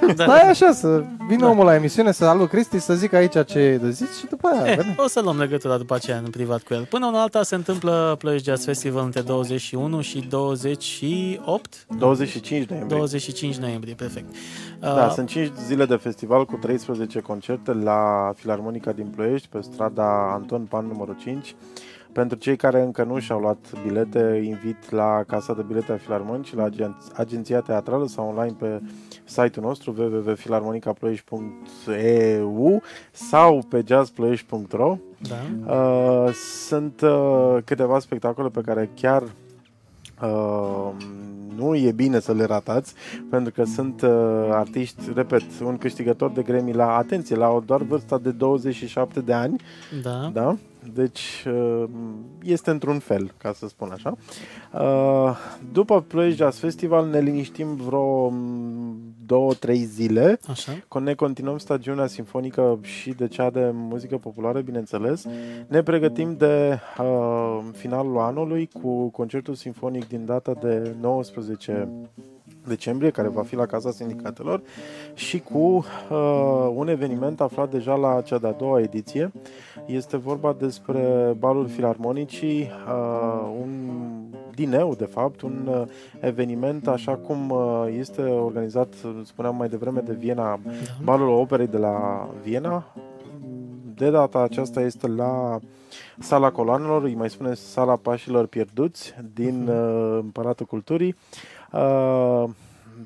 Opra? 0.02 0.14
Da. 0.14 0.24
Stai 0.24 0.50
așa, 0.50 0.72
să 0.72 1.04
vină 1.28 1.42
Da. 1.46 1.50
omul 1.50 1.66
la 1.66 1.76
emisiune, 1.76 2.12
să 2.12 2.24
salut 2.24 2.50
Cristi, 2.50 2.80
să 2.80 2.94
zic 2.94 3.14
aici 3.14 3.46
ce 3.46 3.60
e 3.60 3.78
de 3.78 3.90
zis 3.90 4.18
și 4.20 4.26
după 4.26 4.48
aia, 4.48 4.72
Eh, 4.72 4.76
vedem. 4.76 4.94
o 4.98 5.08
să 5.08 5.20
luăm 5.24 5.38
legătura 5.38 5.78
după 5.78 5.94
aceea 5.96 6.18
în 6.18 6.30
privat 6.30 6.62
cu 6.62 6.74
el. 6.74 6.86
Până 6.90 7.06
una 7.06 7.22
alta 7.22 7.44
se 7.44 7.56
întâmplă 7.56 8.16
Ploiești 8.20 8.48
Jazz 8.48 8.66
Festival 8.66 9.04
între 9.04 9.22
21 9.22 10.02
și 10.02 10.20
28? 10.30 11.86
25 11.98 12.68
noiembrie. 12.70 12.98
25 12.98 13.56
noiembrie, 13.56 13.94
perfect. 13.94 14.36
Da, 14.80 15.06
Uh, 15.06 15.12
sunt 15.14 15.28
5 15.28 15.52
zile 15.66 15.86
de 15.86 15.96
festival 15.96 16.46
cu 16.46 16.56
13 16.56 17.20
concerte 17.20 17.74
la 17.74 18.32
Filarmonica 18.36 18.92
din 18.92 19.06
Ploiești, 19.16 19.48
pe 19.52 19.60
strada 19.62 20.32
Anton 20.34 20.62
Pan 20.70 20.86
numărul 20.86 21.16
5. 21.20 21.56
Pentru 22.16 22.38
cei 22.38 22.56
care 22.56 22.82
încă 22.82 23.04
nu 23.04 23.20
și-au 23.20 23.40
luat 23.40 23.58
bilete, 23.84 24.22
îi 24.24 24.48
invit 24.48 24.92
la 24.92 25.24
Casa 25.28 25.54
de 25.54 25.62
Bilete 25.62 25.92
a 25.92 25.98
Filarmonicii, 25.98 26.58
la 26.58 26.70
agen- 26.70 26.98
Agenția 27.16 27.60
Teatrală 27.60 28.08
sau 28.08 28.28
online 28.28 28.56
pe 28.60 28.82
site-ul 29.24 29.66
nostru 29.66 29.94
www.filarmonicaploiești.eu 29.98 32.82
sau 33.12 33.64
pe 33.70 33.84
jazzploiești.ro 33.88 34.98
da. 35.18 35.36
Uh, 35.74 36.30
sunt 36.68 37.02
uh, 37.02 37.58
câteva 37.66 38.00
spectacole 38.00 38.50
pe 38.50 38.62
care 38.62 38.90
chiar 38.96 39.24
uh, 40.22 40.90
nu 41.56 41.76
e 41.76 41.92
bine 41.92 42.20
să 42.20 42.34
le 42.34 42.44
ratați, 42.44 42.94
pentru 43.30 43.54
că 43.54 43.64
sunt 43.64 44.02
uh, 44.02 44.10
artiști, 44.52 45.02
repet, 45.16 45.42
un 45.64 45.78
câștigător 45.78 46.32
de 46.32 46.42
Grammy 46.42 46.74
la, 46.74 46.96
atenție, 46.98 47.36
la 47.36 47.50
o 47.50 47.60
doar 47.60 47.82
vârsta 47.82 48.18
de 48.18 48.32
27 48.32 49.20
de 49.20 49.34
ani, 49.34 49.62
Da. 50.04 50.30
da? 50.34 50.56
Deci 50.94 51.46
uh, 51.48 51.84
este 52.44 52.70
într-un 52.70 53.00
fel, 53.00 53.34
ca 53.38 53.54
să 53.54 53.68
spun 53.68 53.90
așa. 53.92 54.18
Uh, 54.74 55.38
după 55.72 56.02
Ploiești 56.02 56.38
Jazz 56.38 56.58
Festival 56.58 57.08
ne 57.10 57.20
liniștim 57.20 57.76
vreo 57.76 58.30
mm, 58.30 58.98
două, 59.26 59.54
trei 59.54 59.84
zile 59.84 60.40
Așa. 60.48 60.72
Con- 60.74 61.04
Ne 61.04 61.14
continuăm 61.14 61.58
stagiunea 61.58 62.08
sinfonică 62.08 62.80
și 62.82 63.10
de 63.10 63.28
cea 63.28 63.50
de 63.50 63.70
muzică 63.74 64.18
populară, 64.18 64.62
bineînțeles. 64.62 65.26
Ne 65.68 65.84
pregătim 65.84 66.36
de 66.38 66.80
uh, 67.00 67.60
finalul 67.72 68.18
anului 68.18 68.70
cu 68.82 69.10
concertul 69.10 69.54
sinfonic 69.54 70.08
din 70.08 70.26
data 70.26 70.54
de 70.62 70.96
19 71.02 71.90
decembrie, 72.68 73.10
care 73.10 73.28
va 73.28 73.42
fi 73.42 73.56
la 73.56 73.66
Casa 73.66 73.92
Sindicatelor, 73.92 74.62
și 75.14 75.40
cu 75.40 75.58
uh, 75.58 76.72
un 76.76 76.88
eveniment 76.88 77.42
aflat 77.42 77.72
deja 77.72 77.96
la 77.96 78.22
cea 78.22 78.38
de-a 78.38 78.52
doua 78.52 78.80
ediție. 78.80 79.32
Este 79.86 80.18
vorba 80.18 80.56
despre 80.60 81.36
Balul 81.40 81.68
Filarmonicii, 81.68 82.70
uh, 82.88 83.50
un 83.62 83.70
Dineu, 84.56 84.96
de 84.96 85.06
fapt, 85.06 85.42
un 85.42 85.68
uh, 85.68 85.82
eveniment 86.20 86.88
așa 86.88 87.16
cum 87.16 87.50
uh, 87.50 87.86
este 87.98 88.22
organizat, 88.22 88.94
spuneam 89.24 89.56
mai 89.56 89.70
devreme, 89.70 90.00
de 90.00 90.14
Viena, 90.14 90.60
Da. 90.64 90.72
balul 91.04 91.30
operei 91.30 91.68
de 91.68 91.78
la 91.78 92.28
Viena. 92.44 92.86
De 93.96 94.10
data 94.10 94.40
aceasta 94.40 94.82
este 94.82 95.08
la 95.08 95.60
Sala 96.20 96.52
Coloanelor, 96.52 97.04
îi 97.04 97.16
mai 97.16 97.30
spune 97.30 97.54
Sala 97.54 97.96
Pașilor 97.96 98.46
Pierduți 98.46 99.16
din 99.34 99.68
uh, 99.68 100.20
Împăratul 100.22 100.66
Culturii. 100.66 101.16
Uh, 101.16 101.55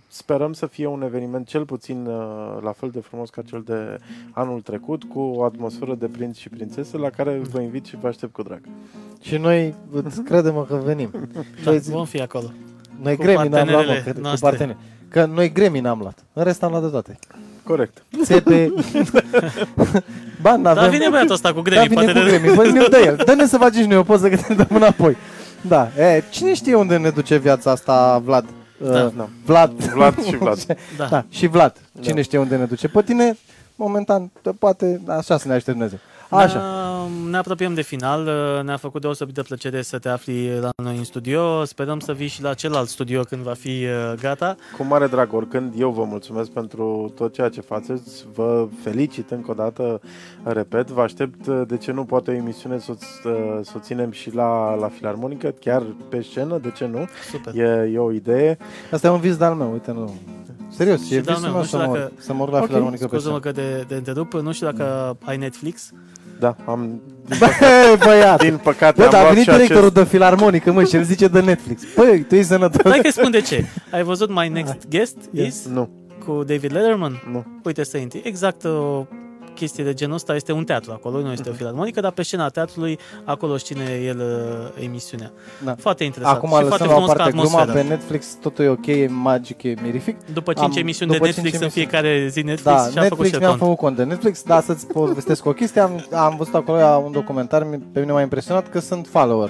sperăm 0.07 0.53
să 0.53 0.65
fie 0.65 0.87
un 0.87 1.01
eveniment 1.01 1.47
cel 1.47 1.65
puțin 1.65 2.05
uh, 2.05 2.57
la 2.61 2.71
fel 2.71 2.89
de 2.89 2.99
frumos 2.99 3.29
ca 3.29 3.41
cel 3.41 3.61
de 3.65 3.97
anul 4.31 4.61
trecut, 4.61 5.03
cu 5.03 5.19
o 5.19 5.43
atmosferă 5.43 5.95
de 5.95 6.05
prinț 6.05 6.37
și 6.37 6.49
prințese, 6.49 6.97
la 6.97 7.09
care 7.09 7.41
vă 7.51 7.59
invit 7.61 7.85
și 7.85 7.97
vă 8.01 8.07
aștept 8.07 8.33
cu 8.33 8.41
drag. 8.43 8.61
Și 9.21 9.37
noi, 9.37 9.75
îți 9.91 10.21
credem 10.21 10.65
că 10.67 10.75
venim. 10.85 11.09
Da, 11.33 11.39
Noi, 11.65 11.79
vom 11.79 12.05
fi 12.05 12.21
acolo. 12.21 12.51
noi 13.01 13.15
cu 13.15 13.21
gremii 13.21 13.49
n-am 13.49 13.67
luat, 13.69 13.85
mă, 13.85 13.91
partenerele 13.91 14.03
că, 14.05 14.11
cu 14.11 14.19
noastre. 14.19 14.49
parteneri. 14.49 14.77
Că 15.07 15.25
noi 15.25 15.51
gremii 15.51 15.81
n-am 15.81 15.99
luat. 15.99 16.23
În 16.33 16.43
rest 16.43 16.63
am 16.63 16.69
luat 16.71 16.83
de 16.83 16.89
toate. 16.89 17.19
Corect. 17.63 18.03
Țepe. 18.23 18.73
ba, 20.41 20.55
n-avem... 20.55 20.81
Dar 20.83 20.89
vine 20.89 21.09
băiatul 21.09 21.33
ăsta 21.33 21.53
cu 21.53 21.61
Da, 21.61 21.69
gremii, 21.69 21.87
vine 21.87 22.03
poate 22.03 22.19
cu 22.19 22.25
de... 22.25 22.31
gremii. 22.31 22.55
Băi, 22.55 22.71
ne 22.71 22.87
dă 22.89 22.97
el. 22.97 23.21
Dă-ne 23.25 23.45
să 23.45 23.57
faci 23.57 23.73
și 23.73 23.85
noi 23.87 23.97
o 23.97 24.03
poză 24.03 24.29
că 24.29 24.35
te 24.35 24.53
dăm 24.53 24.67
înapoi. 24.69 25.15
Da. 25.61 25.89
E, 25.97 26.23
cine 26.29 26.53
știe 26.53 26.75
unde 26.75 26.97
ne 26.97 27.09
duce 27.09 27.37
viața 27.37 27.71
asta, 27.71 28.21
Vlad? 28.25 28.45
Da. 28.83 29.03
Uh, 29.17 29.23
Vlad. 29.45 29.71
Vlad 29.71 30.23
și 30.23 30.35
Vlad. 30.41 30.65
Da. 30.97 31.05
Da, 31.05 31.25
și 31.29 31.47
Vlad. 31.47 31.75
Cine 31.99 32.13
Da. 32.13 32.21
știe 32.21 32.37
unde 32.37 32.55
ne 32.55 32.65
duce? 32.65 32.87
Pe 32.87 33.01
tine, 33.01 33.37
momentan, 33.75 34.31
poate 34.59 35.01
așa 35.07 35.37
să 35.37 35.47
ne 35.47 35.53
aștept 35.53 35.77
Dumnezeu. 35.77 35.99
Așa. 36.29 36.59
Ne, 37.23 37.29
ne 37.29 37.37
apropiem 37.37 37.73
de 37.73 37.81
final. 37.81 38.29
Ne-a 38.63 38.77
făcut 38.77 39.01
deosebită 39.01 39.41
plăcere 39.43 39.81
să 39.81 39.97
te 39.99 40.09
afli 40.09 40.59
la 40.59 40.69
noi 40.83 40.97
în 40.97 41.03
studio. 41.03 41.63
Sperăm 41.65 41.99
să 41.99 42.11
vii 42.13 42.27
și 42.27 42.41
la 42.41 42.53
celălalt 42.53 42.87
studio 42.87 43.21
când 43.21 43.41
va 43.41 43.53
fi 43.53 43.67
uh, 43.83 44.13
gata. 44.21 44.55
Cu 44.77 44.83
mare 44.83 45.07
drag, 45.07 45.33
oricând 45.33 45.73
eu 45.77 45.89
vă 45.91 46.03
mulțumesc 46.03 46.49
pentru 46.51 47.11
tot 47.15 47.33
ceea 47.33 47.49
ce 47.49 47.61
faceți, 47.61 48.25
vă 48.33 48.67
felicit 48.83 49.31
încă 49.31 49.51
o 49.51 49.53
dată, 49.53 50.01
repet, 50.43 50.89
vă 50.89 51.01
aștept, 51.01 51.47
de 51.47 51.77
ce 51.77 51.91
nu, 51.91 52.03
poate 52.03 52.31
o 52.31 52.33
emisiune 52.33 52.79
să, 52.79 52.91
o- 52.91 53.61
să 53.63 53.71
o 53.75 53.79
ținem 53.79 54.11
și 54.11 54.33
la, 54.35 54.75
la 54.75 54.87
Filarmonică, 54.87 55.53
chiar 55.59 55.83
pe 56.09 56.21
scenă, 56.21 56.57
de 56.57 56.71
ce 56.77 56.85
nu, 56.85 57.07
Super. 57.31 57.55
e, 57.55 57.89
e 57.93 57.97
o 57.97 58.11
idee. 58.11 58.57
Asta 58.91 59.07
e 59.07 59.09
un 59.09 59.19
vis 59.19 59.37
de-al 59.37 59.53
meu, 59.55 59.71
uite, 59.71 59.91
nu... 59.91 60.13
Serios, 60.71 61.05
Și 61.05 61.15
e 61.15 61.21
de-al 61.21 61.35
visul 61.35 61.41
meu, 61.41 61.51
meu 61.51 61.59
nu 61.61 61.67
să 61.67 61.75
știu 61.77 61.87
mor, 61.89 61.97
dacă- 61.97 62.11
să 62.17 62.33
mor 62.33 62.49
la 62.49 62.57
Ok, 62.59 62.65
filarmonică 62.65 63.07
pe 63.07 63.15
Scuză-mă 63.17 63.39
scenă. 63.39 63.53
că 63.53 63.61
te, 63.61 63.83
te 63.87 63.95
întrerup. 63.95 64.33
Nu 64.33 64.51
știu 64.51 64.65
dacă 64.71 65.17
ai 65.23 65.37
Netflix. 65.37 65.91
Da, 66.39 66.55
am, 66.65 67.01
Băi, 67.39 67.49
băiat! 68.05 68.41
din 68.41 68.57
păcate, 68.63 68.93
Bă, 68.97 69.03
am 69.03 69.09
dar 69.11 69.19
a 69.19 69.21
luat 69.23 69.33
venit 69.33 69.47
și 69.49 69.53
directorul 69.55 69.89
acest... 69.89 69.93
de 70.03 70.03
filarmonică, 70.09 70.71
mă, 70.71 70.83
și 70.83 70.95
el 70.95 71.03
zice 71.03 71.27
de 71.27 71.39
Netflix. 71.41 71.83
Păi, 71.95 72.23
tu 72.27 72.35
ești 72.35 72.47
sănătos. 72.47 72.91
Hai 72.91 72.99
că 73.01 73.09
spun 73.09 73.31
de 73.31 73.41
ce. 73.41 73.65
Ai 73.91 74.03
văzut 74.03 74.29
My 74.29 74.47
Next 74.53 74.87
Guest 74.89 75.17
Yes. 75.31 75.47
is 75.47 75.67
Nu, 75.67 75.89
cu 76.25 76.43
David 76.43 76.71
Letterman? 76.73 77.21
nu. 77.31 77.45
Uite 77.63 77.83
să 77.83 77.97
intri. 77.97 78.21
Exact 78.23 78.63
o 78.65 79.05
chestie 79.59 79.83
de 79.83 79.93
genul 79.93 80.15
ăsta. 80.15 80.35
Este 80.35 80.51
un 80.51 80.63
teatru 80.63 80.91
acolo, 80.91 81.19
nu 81.21 81.31
este 81.31 81.49
o 81.49 81.53
filarmonică, 81.53 81.99
dar 82.01 82.11
pe 82.11 82.23
scena 82.23 82.49
teatrului 82.49 82.99
acolo 83.23 83.53
își 83.53 83.63
ține 83.63 83.83
el 84.05 84.17
uh, 84.19 84.83
emisiunea. 84.83 85.31
Da. 85.63 85.75
Foarte 85.79 86.03
interesant. 86.03 86.35
Acum 86.37 86.49
și 86.49 86.55
foarte 86.55 86.69
lăsăm 86.83 86.87
la 86.87 86.93
o 86.93 86.95
frumos 86.95 87.09
ca 87.11 87.15
parte 87.23 87.31
gluma, 87.37 87.59
atmosferă. 87.59 87.83
pe 87.83 87.93
Netflix 87.93 88.37
totul 88.41 88.65
e 88.65 88.67
ok, 88.69 88.85
e 88.87 89.07
magic, 89.09 89.63
e 89.63 89.73
mirific. 89.83 90.15
După 90.33 90.53
5 90.53 90.65
Am- 90.65 90.73
emisiuni 90.77 91.11
de 91.11 91.17
după 91.17 91.29
cinci 91.31 91.43
Netflix 91.43 91.57
în 91.57 91.63
emisiuni. 91.63 91.87
fiecare 91.87 92.27
zi 92.27 92.41
Netflix 92.41 92.63
Da, 92.63 92.89
și 92.91 92.97
a 92.97 93.01
făcut 93.01 93.01
Netflix 93.01 93.31
și 93.33 93.37
mi-am 93.39 93.49
cont. 93.49 93.61
făcut 93.61 93.77
cont 93.77 93.95
de 93.95 94.03
Netflix, 94.03 94.43
dar 94.43 94.61
să-ți 94.61 94.87
povestesc 94.87 95.45
o 95.45 95.51
chestie, 95.53 95.81
am, 95.81 96.05
am 96.13 96.35
văzut 96.37 96.53
acolo 96.55 96.77
un 97.05 97.11
documentar, 97.11 97.63
mi- 97.63 97.83
pe 97.93 97.99
mine 97.99 98.11
m-a 98.11 98.21
impresionat 98.21 98.69
că 98.69 98.79
sunt 98.79 99.07
follower. 99.11 99.49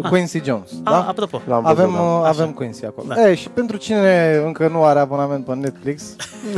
Quincy 0.00 0.42
Jones, 0.44 0.70
A, 0.84 0.90
da? 0.90 1.06
apropo. 1.08 1.40
L-am 1.46 1.62
văzut, 1.62 1.78
Avem, 1.78 1.92
da. 1.92 2.00
uh, 2.00 2.20
Așa. 2.20 2.28
avem 2.28 2.50
Quincy 2.52 2.84
acolo. 2.86 3.06
Da. 3.14 3.28
E, 3.30 3.34
și 3.34 3.48
pentru 3.48 3.76
cine 3.76 4.42
încă 4.44 4.68
nu 4.68 4.84
are 4.84 4.98
abonament 4.98 5.44
pe 5.44 5.54
Netflix, 5.54 6.02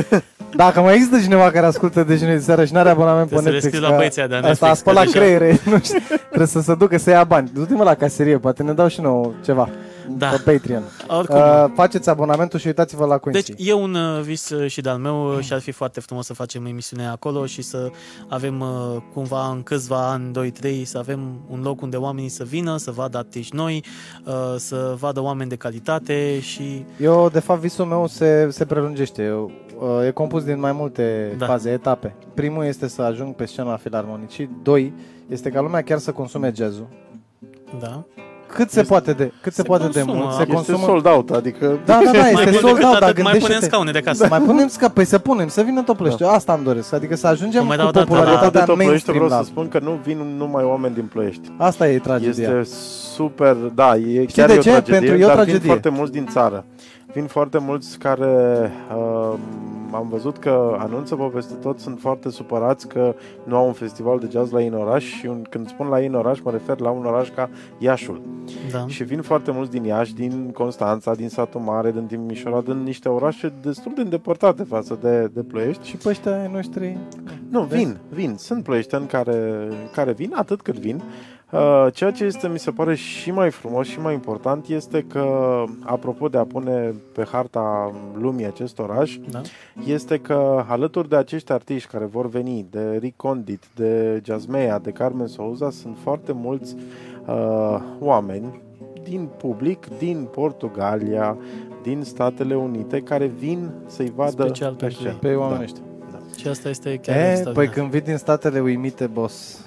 dacă 0.57 0.80
mai 0.80 0.95
există 0.95 1.20
cineva 1.20 1.51
care 1.51 1.66
ascultă 1.66 2.03
de 2.03 2.14
de 2.14 2.39
seara 2.39 2.64
și 2.64 2.72
nu 2.72 2.78
are 2.78 2.89
abonament 2.91 3.28
pe 3.28 3.35
Trebuie 3.35 3.43
să 3.43 3.49
le 3.49 3.55
Netflix, 3.55 3.74
scrii 3.74 3.80
la 3.82 3.89
că 3.91 3.97
băieții 3.97 4.28
de 4.28 4.35
asta 4.35 4.47
Netflix, 4.49 4.70
a 4.70 4.74
spălat 4.74 5.05
că 5.05 5.11
deja- 5.11 5.24
creiere, 5.24 5.61
nu 5.70 5.78
știu, 5.78 5.99
trebuie 6.26 6.47
să 6.49 6.61
se 6.61 6.74
ducă 6.74 6.99
să 6.99 7.11
ia 7.11 7.24
bani. 7.24 7.51
Du-te 7.55 7.74
mă 7.74 7.85
la 7.85 7.95
caserie, 7.95 8.39
poate 8.39 8.62
ne 8.62 8.72
dau 8.72 8.89
și 8.89 9.01
nou 9.01 9.35
ceva 9.45 9.68
Da. 10.09 10.29
pe 10.29 10.53
Patreon. 10.53 10.83
Oricum. 11.09 11.37
Uh, 11.37 11.65
faceți 11.75 12.09
abonamentul 12.09 12.59
și 12.59 12.67
uitați-vă 12.67 13.05
la 13.07 13.19
Quincy. 13.19 13.53
Deci 13.53 13.67
e 13.69 13.73
un 13.73 13.95
uh, 13.95 14.21
vis 14.23 14.51
uh, 14.51 14.71
și 14.71 14.81
de-al 14.81 14.99
meu 14.99 15.37
uh, 15.37 15.41
și 15.45 15.53
ar 15.53 15.61
fi 15.61 15.71
foarte 15.71 16.01
frumos 16.01 16.27
să 16.27 16.35
facem 16.35 16.67
emisiunea 16.67 17.11
acolo 17.11 17.47
și 17.47 17.63
să 17.63 17.91
avem 18.29 18.61
uh, 18.61 18.97
cumva 19.15 19.49
în 19.49 19.63
câțiva 19.63 20.11
ani, 20.11 20.53
2-3, 20.53 20.83
să 20.83 20.99
avem 20.99 21.21
un 21.51 21.61
loc 21.63 21.81
unde 21.81 21.97
oamenii 21.97 22.29
să 22.29 22.45
vină, 22.45 22.77
să 22.77 22.91
vadă 22.91 23.19
artiști 23.19 23.57
noi, 23.57 23.85
uh, 24.25 24.33
să 24.57 24.95
vadă 24.99 25.21
oameni 25.21 25.49
de 25.49 25.57
calitate 25.57 26.41
și 26.41 26.85
Eu, 27.01 27.29
de 27.33 27.41
fapt, 27.41 27.61
visul 27.61 27.85
meu 27.85 28.07
se, 28.07 28.49
se 28.51 28.65
prelungește. 28.65 29.23
Eu, 29.23 29.51
uh, 29.79 30.07
e 30.07 30.11
compus 30.11 30.45
din 30.45 30.61
mai 30.61 30.73
multe 30.73 31.29
Da. 31.39 31.47
da. 31.47 31.53
faze, 31.53 31.71
etape. 31.71 32.15
Primul 32.35 32.65
este 32.65 32.89
să 32.89 33.03
ajung 33.03 33.35
pe 33.35 33.45
scena 33.45 33.77
filarmonicii. 33.77 34.51
Doi, 34.63 34.93
este 35.29 35.51
ca 35.51 35.61
lumea 35.61 35.83
chiar 35.83 35.99
să 35.99 36.13
consume 36.13 36.53
jazzul. 36.57 36.89
da. 37.81 38.05
Cât 38.55 38.71
se 38.71 38.83
poate 38.83 39.13
de, 39.13 39.33
cât 39.41 39.53
se, 39.53 39.61
Se 39.61 39.67
poate 39.67 39.87
de 39.89 40.01
consumă. 40.01 40.17
mult. 40.23 40.35
Se 40.35 40.41
Este 40.41 40.53
Este 40.53 40.55
consumă. 40.73 40.87
sold 40.87 41.07
out, 41.07 41.31
adică... 41.31 41.79
Da, 41.85 42.01
da, 42.05 42.11
da, 42.13 42.19
mai 42.21 42.31
este 42.33 42.51
mult 42.51 42.55
sold 42.61 42.75
decât 42.75 42.85
out, 42.85 42.99
dar 42.99 43.03
atât, 43.09 43.23
mai 43.23 43.33
punem 43.33 43.39
gândește-te. 43.41 43.65
scaune 43.67 43.91
de 43.91 44.01
casă. 44.01 44.27
Mai 44.31 44.41
punem 44.41 44.69
sca, 44.69 44.89
păi 44.89 45.05
să 45.05 45.19
punem, 45.19 45.49
să 45.49 45.63
vină 45.63 45.83
tot 45.83 45.97
Ploiești. 45.97 46.23
Asta 46.25 46.53
îmi 46.53 46.65
doresc, 46.65 46.93
adică 46.93 47.17
să 47.17 47.27
ajungem 47.27 47.59
Cum 47.59 47.69
mai 47.69 47.77
cu 47.77 47.83
dau 47.83 47.91
o 47.91 47.93
dată 47.93 48.07
la- 48.11 48.15
popularitatea 48.17 48.51
de 48.61 48.67
tot 48.67 48.75
Ploiești 48.75 48.87
mainstream. 48.89 49.19
vreau 49.19 49.39
La... 49.39 49.45
să 49.45 49.51
spun 49.51 49.69
că 49.69 49.79
nu 49.83 49.99
vin 50.05 50.19
numai 50.39 50.65
oameni 50.65 50.95
din 50.95 51.05
Ploiești. 51.13 51.49
Asta 51.57 51.89
e 51.89 51.99
tragedia. 51.99 52.59
Este 52.59 52.71
super, 53.15 53.55
da, 53.55 53.97
e 53.97 54.25
chiar 54.33 54.47
de 54.49 54.55
e 54.55 54.59
o 54.59 54.61
ce? 54.61 54.71
tragedie, 54.71 54.99
Pentru- 54.99 55.17
e 55.19 55.25
o 55.25 55.27
dar 55.27 55.35
vin 55.37 55.45
tragedie. 55.45 55.69
foarte 55.69 55.89
mulți 55.89 56.13
din 56.13 56.27
țară. 56.27 56.65
Vin 57.13 57.25
foarte 57.27 57.59
mulți 57.59 57.99
care 57.99 58.73
uh, 58.97 59.35
am 59.95 60.09
văzut 60.09 60.38
că 60.38 60.76
anunță 60.78 61.14
pe 61.14 61.30
peste 61.34 61.55
tot, 61.55 61.78
sunt 61.78 62.01
foarte 62.01 62.30
supărați 62.30 62.88
că 62.88 63.14
nu 63.45 63.57
au 63.57 63.66
un 63.66 63.72
festival 63.72 64.18
de 64.18 64.28
jazz 64.30 64.51
la 64.51 64.61
ei 64.61 64.66
în 64.66 64.74
oraș 64.74 65.05
și 65.05 65.26
un, 65.26 65.42
când 65.51 65.68
spun 65.68 65.86
la 65.86 66.01
ei 66.01 66.07
în 66.07 66.14
oraș, 66.14 66.40
mă 66.40 66.51
refer 66.51 66.80
la 66.80 66.90
un 66.90 67.05
oraș 67.05 67.30
ca 67.30 67.51
Iașul. 67.78 68.20
Da. 68.72 68.86
Și 68.86 69.05
vin 69.05 69.22
foarte 69.22 69.51
mulți 69.51 69.70
din 69.70 69.84
Iași, 69.84 70.14
din 70.14 70.51
Constanța, 70.53 71.14
din 71.14 71.28
Satu 71.28 71.59
Mare, 71.59 71.92
din 71.92 72.07
Timișoara, 72.07 72.61
din 72.61 72.82
niște 72.82 73.09
orașe 73.09 73.53
destul 73.62 73.92
de 73.95 74.01
îndepărtate 74.01 74.62
față 74.62 74.99
de, 75.01 75.30
de 75.32 75.42
Ploiești. 75.42 75.86
Și 75.86 75.97
pe 75.97 76.09
ăștia 76.09 76.40
ai 76.40 76.51
noștri... 76.53 76.99
Nu, 77.49 77.62
Vezi? 77.62 77.84
vin, 77.84 77.97
vin. 78.09 78.34
Sunt 78.38 78.62
ploieșteni 78.62 79.07
care, 79.07 79.68
care 79.92 80.12
vin, 80.12 80.32
atât 80.34 80.62
cât 80.62 80.78
vin. 80.78 80.97
Uh, 80.97 81.34
ceea 81.93 82.11
ce 82.11 82.25
este, 82.25 82.49
mi 82.49 82.59
se 82.59 82.71
pare, 82.71 82.95
și 82.95 83.31
mai 83.31 83.51
frumos 83.51 83.87
și 83.87 84.01
mai 84.01 84.15
important 84.15 84.67
este 84.69 85.05
că, 85.09 85.65
apropo 85.83 86.29
de 86.29 86.39
a 86.39 86.45
pune 86.45 86.95
pe 87.15 87.25
harta 87.33 87.93
lumii 88.19 88.47
acest 88.47 88.79
oraș, 88.79 89.19
Da. 89.31 89.41
este 89.87 90.19
că 90.19 90.65
alături 90.69 91.09
de 91.09 91.17
acești 91.17 91.53
artiști 91.53 91.89
care 91.89 92.05
vor 92.05 92.29
veni, 92.29 92.67
de 92.71 92.97
Rick 93.01 93.17
Condit, 93.17 93.63
de 93.75 94.21
Jasmea, 94.25 94.79
de 94.79 94.91
Carmen 94.91 95.27
Souza, 95.27 95.71
sunt 95.71 95.97
foarte 96.03 96.33
mulți 96.33 96.75
uh, 97.27 97.79
oameni 98.01 98.61
din 99.03 99.29
public, 99.39 99.87
din 99.99 100.29
Portugalia, 100.33 101.37
din 101.83 102.03
Statele 102.03 102.55
Unite, 102.57 103.01
care 103.01 103.27
vin 103.27 103.71
să-i 103.87 104.13
vadă 104.17 104.31
Special 104.31 104.71
pe 104.73 104.77
pentru 104.79 104.99
scenă. 104.99 105.13
ei. 105.13 105.19
Pe 105.21 105.33
Da. 105.33 105.39
oameni 105.39 105.63
ăștia. 105.63 105.83
Și 106.37 106.49
asta 106.49 106.69
este 106.69 106.97
chiar 107.03 107.17
E, 107.17 107.19
păi 107.21 107.31
extraordinar. 107.31 107.75
când 107.75 107.91
vii 107.91 108.01
din 108.01 108.17
statele 108.17 108.61
uimite, 108.61 109.07
boss, 109.07 109.67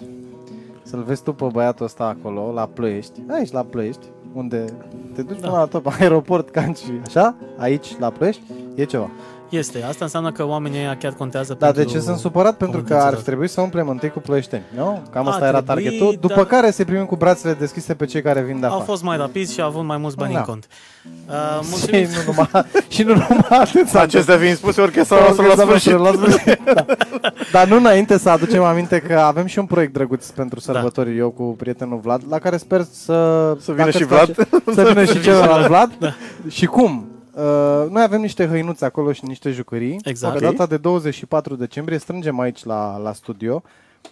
să-l 0.90 1.04
vezi 1.04 1.24
tu 1.24 1.34
pe 1.34 1.46
băiatul 1.52 1.86
ăsta 1.86 2.04
acolo, 2.06 2.52
la 2.54 2.66
Ploiești, 2.74 3.22
aici 3.30 3.52
la 3.52 3.64
Ploiești, 3.64 4.06
unde 4.34 4.66
te 5.14 5.22
duci 5.22 5.40
Da. 5.40 5.48
până 5.48 5.60
la 5.60 5.66
top, 5.66 5.88
aeroport, 6.00 6.50
canci, 6.50 6.80
așa, 7.06 7.36
aici 7.58 7.98
la 8.00 8.10
Ploiești, 8.10 8.42
e 8.76 8.84
ceva. 8.84 9.10
Este. 9.50 9.84
Asta 9.84 10.04
înseamnă 10.06 10.32
că 10.32 10.45
oamenii 10.45 10.80
ăia 10.80 10.98
chiar 10.98 11.14
contează 11.14 11.56
Dar 11.60 11.72
pentru... 11.72 11.91
de 11.91 11.98
ce 11.98 12.04
sunt 12.06 12.18
supărat? 12.18 12.58
Pentru 12.58 12.82
că 12.82 12.84
ar 12.84 12.88
comunităților. 12.88 13.24
trebui 13.24 13.48
să 13.48 13.62
umplem 13.62 13.89
întâi 13.89 14.10
cu 14.10 14.20
ploieșteni, 14.20 14.64
nu? 14.76 15.02
Cam 15.12 15.28
A 15.28 15.32
asta 15.32 15.48
era 15.48 15.62
trebui, 15.62 15.84
targetul, 15.84 16.18
după 16.22 16.34
dar- 16.36 16.45
care 16.45 16.72
să 16.72 16.84
primim 16.84 17.06
cu 17.06 17.16
brațele 17.16 17.54
deschise 17.54 17.93
pe 17.93 18.06
cei 18.06 18.22
care 18.22 18.41
vin 18.41 18.60
de 18.60 18.66
Au 18.66 18.72
afară. 18.72 18.86
fost 18.86 19.04
mai 19.04 19.18
rapizi 19.18 19.54
și 19.54 19.62
au 19.62 19.68
avut 19.68 19.84
mai 19.84 19.98
mulți 19.98 20.16
bani 20.16 20.34
Da. 20.34 20.39
în 20.39 20.45
cont. 20.45 20.68
Uh, 21.28 21.34
Și 21.64 21.68
mulțumim. 21.70 22.08
nu 22.16 22.24
numai, 22.26 22.66
și 22.95 23.04
nu 23.04 23.12
numai 23.14 23.38
atât. 23.50 23.88
s-a 23.88 24.02
Acestea 24.02 24.38
fiind 24.38 24.56
spuse, 24.58 24.82
orchestra 24.82 25.18
noastră 25.20 25.45
la 25.45 25.50
Orchestra 25.52 25.78
sfârșit. 25.78 26.00
noastră 26.00 26.22
la 26.26 26.32
sfârșit. 26.32 26.60
da. 26.76 26.86
Dar 27.52 27.68
nu 27.68 27.76
înainte 27.76 28.18
să 28.18 28.30
aducem 28.30 28.64
aminte 28.64 29.00
că 29.00 29.20
avem 29.20 29.45
și 29.45 29.60
un 29.60 29.66
proiect 29.66 29.93
drăguț 29.93 30.30
pentru 30.30 30.60
sărbători 30.60 31.18
eu 31.18 31.30
cu 31.30 31.43
prietenul 31.43 32.00
Vlad, 32.04 32.22
la 32.30 32.39
care 32.39 32.58
sper 32.58 32.82
să... 32.91 33.14
Să 33.60 33.72
vină 33.72 33.78
dacă 33.78 33.89
și 33.91 33.98
îți 34.02 34.08
place, 34.08 34.34
Să 34.74 34.84
vină 34.88 35.04
și 35.06 35.22
celălalt 35.22 35.68
Vlad. 35.68 35.91
Da. 36.00 36.14
Și 36.50 36.66
cum? 36.66 37.08
Uh, 37.38 37.90
noi 37.90 38.02
avem 38.04 38.22
niște 38.22 38.48
hăinuțe 38.48 38.86
acolo 38.86 39.12
și 39.12 39.26
niște 39.26 39.52
jucării. 39.52 40.00
Exact. 40.04 40.38
Pe 40.40 40.46
Ok. 40.46 40.52
data 40.52 40.66
de 40.70 40.78
24 40.78 41.56
decembrie 41.56 41.98
strângem 41.98 42.40
aici 42.40 42.64
la, 42.64 42.98
la 42.98 43.14
studio. 43.14 43.62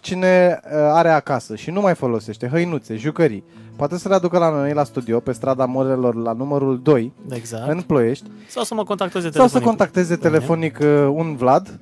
Cine 0.00 0.60
uh, 0.64 0.70
are 0.72 1.08
acasă 1.08 1.56
și 1.56 1.70
nu 1.70 1.80
mai 1.80 1.94
folosește 1.94 2.48
hăinuțe, 2.48 2.96
jucării, 2.96 3.44
poate 3.76 3.98
să 3.98 4.08
le 4.08 4.14
aducă 4.14 4.38
la 4.38 4.50
noi 4.50 4.72
la 4.72 4.84
studio, 4.84 5.20
pe 5.20 5.32
strada 5.32 5.64
Morelor, 5.64 6.14
la 6.14 6.32
numărul 6.32 6.80
2, 6.82 7.12
Exact. 7.30 7.68
în 7.70 7.80
Ploiești, 7.80 8.24
Sau 8.48 8.62
să 8.62 8.74
mă 8.74 8.84
contacteze 8.84 9.22
sau 9.24 9.30
telefonic. 9.32 9.62
să 9.62 9.68
contacteze 9.68 10.16
telefonic 10.16 10.78
uh, 10.80 10.86
un 11.12 11.36
Vlad, 11.36 11.66
uh, 11.68 11.74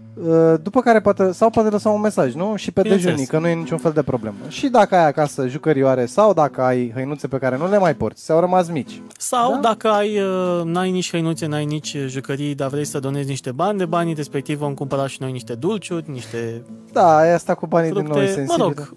după 0.63 0.81
care 0.81 1.01
poate, 1.01 1.33
sau 1.33 1.51
poate 1.51 1.69
lăsa 1.69 1.91
un 1.91 2.01
mesaj, 2.01 2.35
nu? 2.35 2.57
Și 2.57 2.71
pe 2.73 2.81
Bineînțeles. 2.83 3.15
dejunii, 3.17 3.31
că 3.31 3.39
nu 3.39 3.49
e 3.49 3.55
niciun 3.63 3.79
fel 3.79 3.93
de 3.93 4.03
problemă. 4.03 4.35
Și 4.49 4.69
dacă 4.69 4.95
ai 4.95 5.07
acasă 5.07 5.47
jucărioare 5.49 6.07
sau 6.07 6.33
dacă 6.33 6.63
ai 6.63 6.91
hăinuțe 6.95 7.27
pe 7.29 7.39
care 7.39 7.57
nu 7.57 7.69
le 7.69 7.79
mai 7.79 7.95
porți, 7.95 8.25
sau 8.25 8.37
au 8.37 8.43
rămas 8.43 8.69
mici. 8.69 9.03
Sau 9.19 9.53
Da? 9.53 9.59
dacă 9.61 9.89
ai, 9.89 10.19
uh, 10.21 10.65
n-ai 10.65 10.91
nici 10.91 11.11
hăinuțe, 11.11 11.47
n-ai 11.47 11.65
nici 11.65 11.97
jucării, 12.07 12.55
dar 12.55 12.69
vrei 12.69 12.85
să 12.85 12.99
donezi 12.99 13.29
niște 13.29 13.53
bani 13.53 13.79
de 13.79 13.85
banii, 13.85 14.15
respectiv 14.15 14.59
vom 14.59 14.75
cumpăra 14.75 15.07
și 15.07 15.17
noi 15.21 15.33
niște 15.33 15.55
dulciuri, 15.55 16.11
niște 16.11 16.63
Da, 16.93 17.27
e 17.29 17.33
asta 17.35 17.55
cu 17.55 17.67
banii 17.67 17.91
din 17.91 18.03
noi 18.03 18.11
fructe, 18.13 18.33
sensibile. 18.33 18.57
mă 18.57 18.65
rog, 18.65 18.95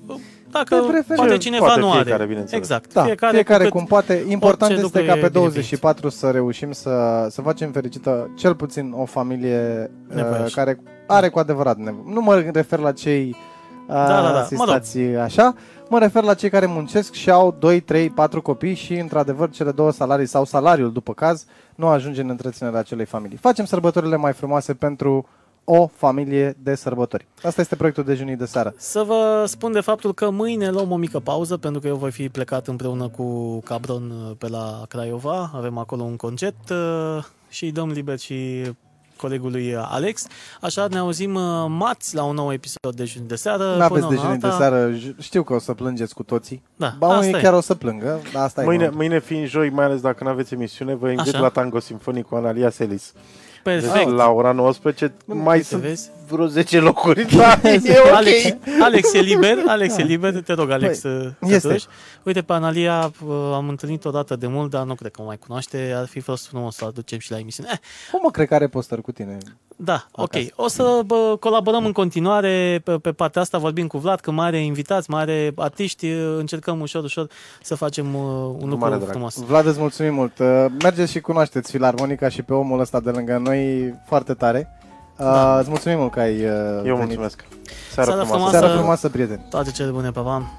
dacă 0.52 0.76
De 0.76 0.82
preferență. 0.82 1.14
poate 1.16 1.38
cineva 1.38 1.66
Poate 1.66 1.80
nu 1.80 1.90
fiecare, 1.92 2.14
are. 2.14 2.26
bineînțeles. 2.26 2.62
Exact. 2.64 2.94
Da, 2.94 3.04
fiecare, 3.04 3.34
fiecare 3.34 3.64
cu 3.64 3.70
cât- 3.70 3.78
cum 3.78 3.86
poate. 3.86 4.24
Important 4.28 4.72
orice 4.72 4.86
este 4.86 4.98
lucru 4.98 4.98
ca 5.00 5.18
e 5.18 5.22
pe 5.22 5.28
binevenit. 5.30 5.34
24 5.34 6.10
să 6.10 6.30
reușim 6.30 6.72
să, 6.72 7.26
să 7.30 7.42
facem 7.42 7.72
fericită 7.72 8.32
cel 8.38 8.56
puțin 8.56 8.94
o 8.96 9.06
familie 9.06 9.92
uh, 10.10 10.16
Nevoiașă. 10.16 10.52
care 10.56 10.80
are 11.08 11.30
cu 11.30 11.40
adevărat 11.40 11.78
nevoie. 11.78 12.04
Nu 12.14 12.22
mă 12.22 12.36
refer 12.54 12.80
la 12.80 12.92
cei 12.92 13.36
uh, 13.88 13.94
da, 13.94 14.08
da. 14.08 14.22
Mă 14.22 14.38
asistați 14.38 15.00
așa, 15.00 15.54
mă 15.90 16.00
refer 16.00 16.24
la 16.24 16.34
cei 16.34 16.50
care 16.50 16.66
muncesc 16.66 17.14
și 17.14 17.32
au 17.32 17.56
2, 17.60 17.80
3, 17.80 18.10
4 18.10 18.42
copii 18.42 18.74
și 18.76 18.94
într-adevăr 18.94 19.50
cele 19.50 19.72
două 19.72 19.92
salarii 19.92 20.26
sau 20.26 20.46
salariul 20.46 20.92
după 20.92 21.14
caz 21.14 21.46
nu 21.76 21.88
ajunge 21.88 22.22
în 22.22 22.30
întreținerea 22.30 22.80
acelei 22.80 23.06
familii. 23.06 23.38
Facem 23.38 23.66
sărbătorile 23.66 24.16
mai 24.16 24.34
frumoase 24.34 24.74
pentru 24.74 25.28
o 25.70 25.90
familie 25.96 26.56
de 26.64 26.76
sărbători. 26.76 27.28
Asta 27.44 27.62
este 27.62 27.76
proiectul 27.76 28.04
dejunii 28.04 28.36
de 28.36 28.46
seară. 28.46 28.74
Să 28.78 29.04
vă 29.08 29.44
spun 29.48 29.72
de 29.72 29.80
faptul 29.80 30.14
că 30.14 30.30
mâine 30.30 30.70
luăm 30.70 30.92
o 30.92 30.96
mică 30.96 31.20
pauză 31.20 31.58
pentru 31.58 31.82
că 31.82 31.88
eu 31.88 31.96
voi 31.96 32.12
fi 32.12 32.30
plecat 32.30 32.68
împreună 32.68 33.08
cu 33.08 33.60
Cabron 33.60 34.10
uh, 34.12 34.32
pe 34.38 34.48
la 34.48 34.82
Craiova. 34.90 35.52
Avem 35.56 35.78
acolo 35.78 36.04
un 36.04 36.16
concert 36.16 36.70
uh, 36.70 37.24
și 37.50 37.64
îi 37.64 37.72
dăm 37.72 37.90
liber 37.90 38.20
și 38.20 38.62
colegului 39.18 39.76
Alex. 39.78 40.28
Așa 40.62 40.88
ne 40.90 40.98
auzim 40.98 41.36
uh, 41.36 41.66
marți 41.68 42.16
la 42.16 42.24
un 42.24 42.36
nou 42.36 42.52
episod 42.54 42.96
de 42.96 43.04
Dejun 43.04 43.28
de 43.28 43.36
seară. 43.36 43.64
Nu 43.64 43.72
Până 43.72 43.84
aveți 43.84 44.06
una 44.06 44.16
dejunii 44.16 44.38
de 44.40 44.48
alta- 44.48 44.58
seară, 44.58 44.92
j- 44.94 45.18
știu 45.20 45.44
că 45.44 45.54
o 45.54 45.60
să 45.60 45.74
plângeți 45.74 46.14
cu 46.14 46.24
toții. 46.24 46.64
Da, 46.76 46.96
Ba, 47.00 47.08
unii 47.08 47.20
asta 47.26 47.38
e. 47.38 47.42
chiar 47.42 47.54
o 47.54 47.62
să 47.62 47.76
plângă, 47.76 48.20
dar 48.34 48.44
asta 48.44 48.62
Mâine, 48.62 48.84
e. 48.84 48.90
mâine 48.90 49.20
fiind 49.20 49.48
joi, 49.48 49.70
mai 49.70 49.86
ales 49.86 50.02
dacă 50.02 50.24
nu 50.24 50.30
aveți 50.30 50.54
emisiune, 50.54 50.96
vă 50.96 51.10
invit 51.10 51.34
Așa. 51.34 51.40
la 51.40 51.50
Tango 51.50 51.80
Sinfonic 51.80 52.26
cu 52.26 52.36
Analia 52.36 52.70
Selis. 52.70 53.14
Perfect. 53.68 53.94
Deci, 53.94 54.16
la 54.16 54.30
ora 54.32 54.54
19 54.54 55.14
mai 55.26 55.56
Uite, 55.56 55.68
sunt 55.68 55.82
vezi? 55.82 56.10
Vreo 56.30 56.46
10 56.46 56.80
locuri, 56.80 57.26
dar 57.38 57.60
e 57.64 57.82
ok. 58.06 58.12
Alex, 58.14 58.56
Alex 58.82 59.14
e 59.14 59.20
liber, 59.20 59.58
Alex 59.68 59.98
e 59.98 60.02
liber, 60.04 60.42
te 60.42 60.54
rog 60.54 60.70
Alex 60.70 61.00
să 61.00 61.34
te 61.40 61.46
Da. 61.48 61.56
este. 61.56 61.68
duci. 61.68 61.86
Uite, 62.24 62.42
pe 62.42 62.54
Analia 62.54 63.12
uh, 63.28 63.34
am 63.54 63.70
întâlnit 63.70 64.06
o 64.06 64.10
dată 64.12 64.36
de 64.36 64.48
mult, 64.48 64.70
dar 64.72 64.84
nu 64.86 64.96
cred 64.96 65.12
că 65.12 65.22
o 65.22 65.26
mai 65.26 65.38
cunoaște, 65.38 65.94
ar 65.96 66.06
fi 66.08 66.20
fost 66.20 66.48
frumos 66.48 66.76
să 66.76 66.84
o 66.84 66.88
aducem 66.88 67.20
și 67.20 67.32
la 67.32 67.38
emisiune. 67.40 67.70
Eh, 67.72 67.78
Cum 68.12 68.20
mă 68.24 68.30
cred 68.32 68.48
că 68.48 68.54
are 68.56 68.68
postări 68.68 69.02
cu 69.02 69.12
tine? 69.12 69.38
da, 69.80 70.06
ok. 70.12 70.36
Acasă. 70.36 70.52
O 70.56 70.68
să 70.68 71.02
bă, 71.06 71.38
colaborăm 71.40 71.86
în 71.86 71.92
continuare 71.92 72.82
pe, 72.84 72.92
pe 72.98 73.12
partea 73.12 73.42
asta, 73.42 73.58
vorbim 73.58 73.88
cu 73.88 73.98
Vlad, 73.98 74.20
că 74.20 74.32
mai 74.32 74.46
are 74.48 74.64
invitați, 74.64 75.10
mai 75.10 75.22
are 75.22 75.52
artiști, 75.56 76.06
uh, 76.12 76.36
încercăm 76.38 76.80
ușor, 76.82 77.04
ușor 77.04 77.28
să 77.62 77.76
facem 77.76 78.16
uh, 78.16 78.22
un 78.62 78.70
lucru 78.70 78.78
mare 78.78 78.96
drag. 78.96 79.10
frumos. 79.10 79.36
Vlad, 79.44 79.66
îți 79.66 79.80
mulțumim 79.80 80.14
mult. 80.14 80.40
Uh, 80.40 80.66
Mergeți 80.82 81.12
și 81.12 81.20
cunoașteți 81.20 81.72
Filarmonica 81.72 82.30
și 82.30 82.42
pe 82.42 82.54
omul 82.54 82.80
ăsta 82.80 83.00
de 83.00 83.10
lângă 83.10 83.38
noi 83.38 83.94
foarte 84.06 84.34
tare. 84.34 84.77
Uh, 85.18 85.26
Da. 85.26 85.60
Îți 85.60 85.70
mulțumim 85.70 85.98
mult 85.98 86.12
că 86.12 86.20
ai 86.20 86.36
uh, 86.36 86.50
Eu 86.86 86.96
venit. 86.96 86.98
mulțumesc. 86.98 87.46
Seara 87.94 88.12
Seara 88.12 88.12
frumoasă. 88.12 88.26
frumoasă. 88.34 88.58
Seara 88.58 88.74
frumoasă, 88.76 89.10
prieteni. 89.10 89.46
Toate 89.50 89.72
cele 89.72 89.90
bune, 89.92 90.12
pa, 90.12 90.22
pa! 90.22 90.52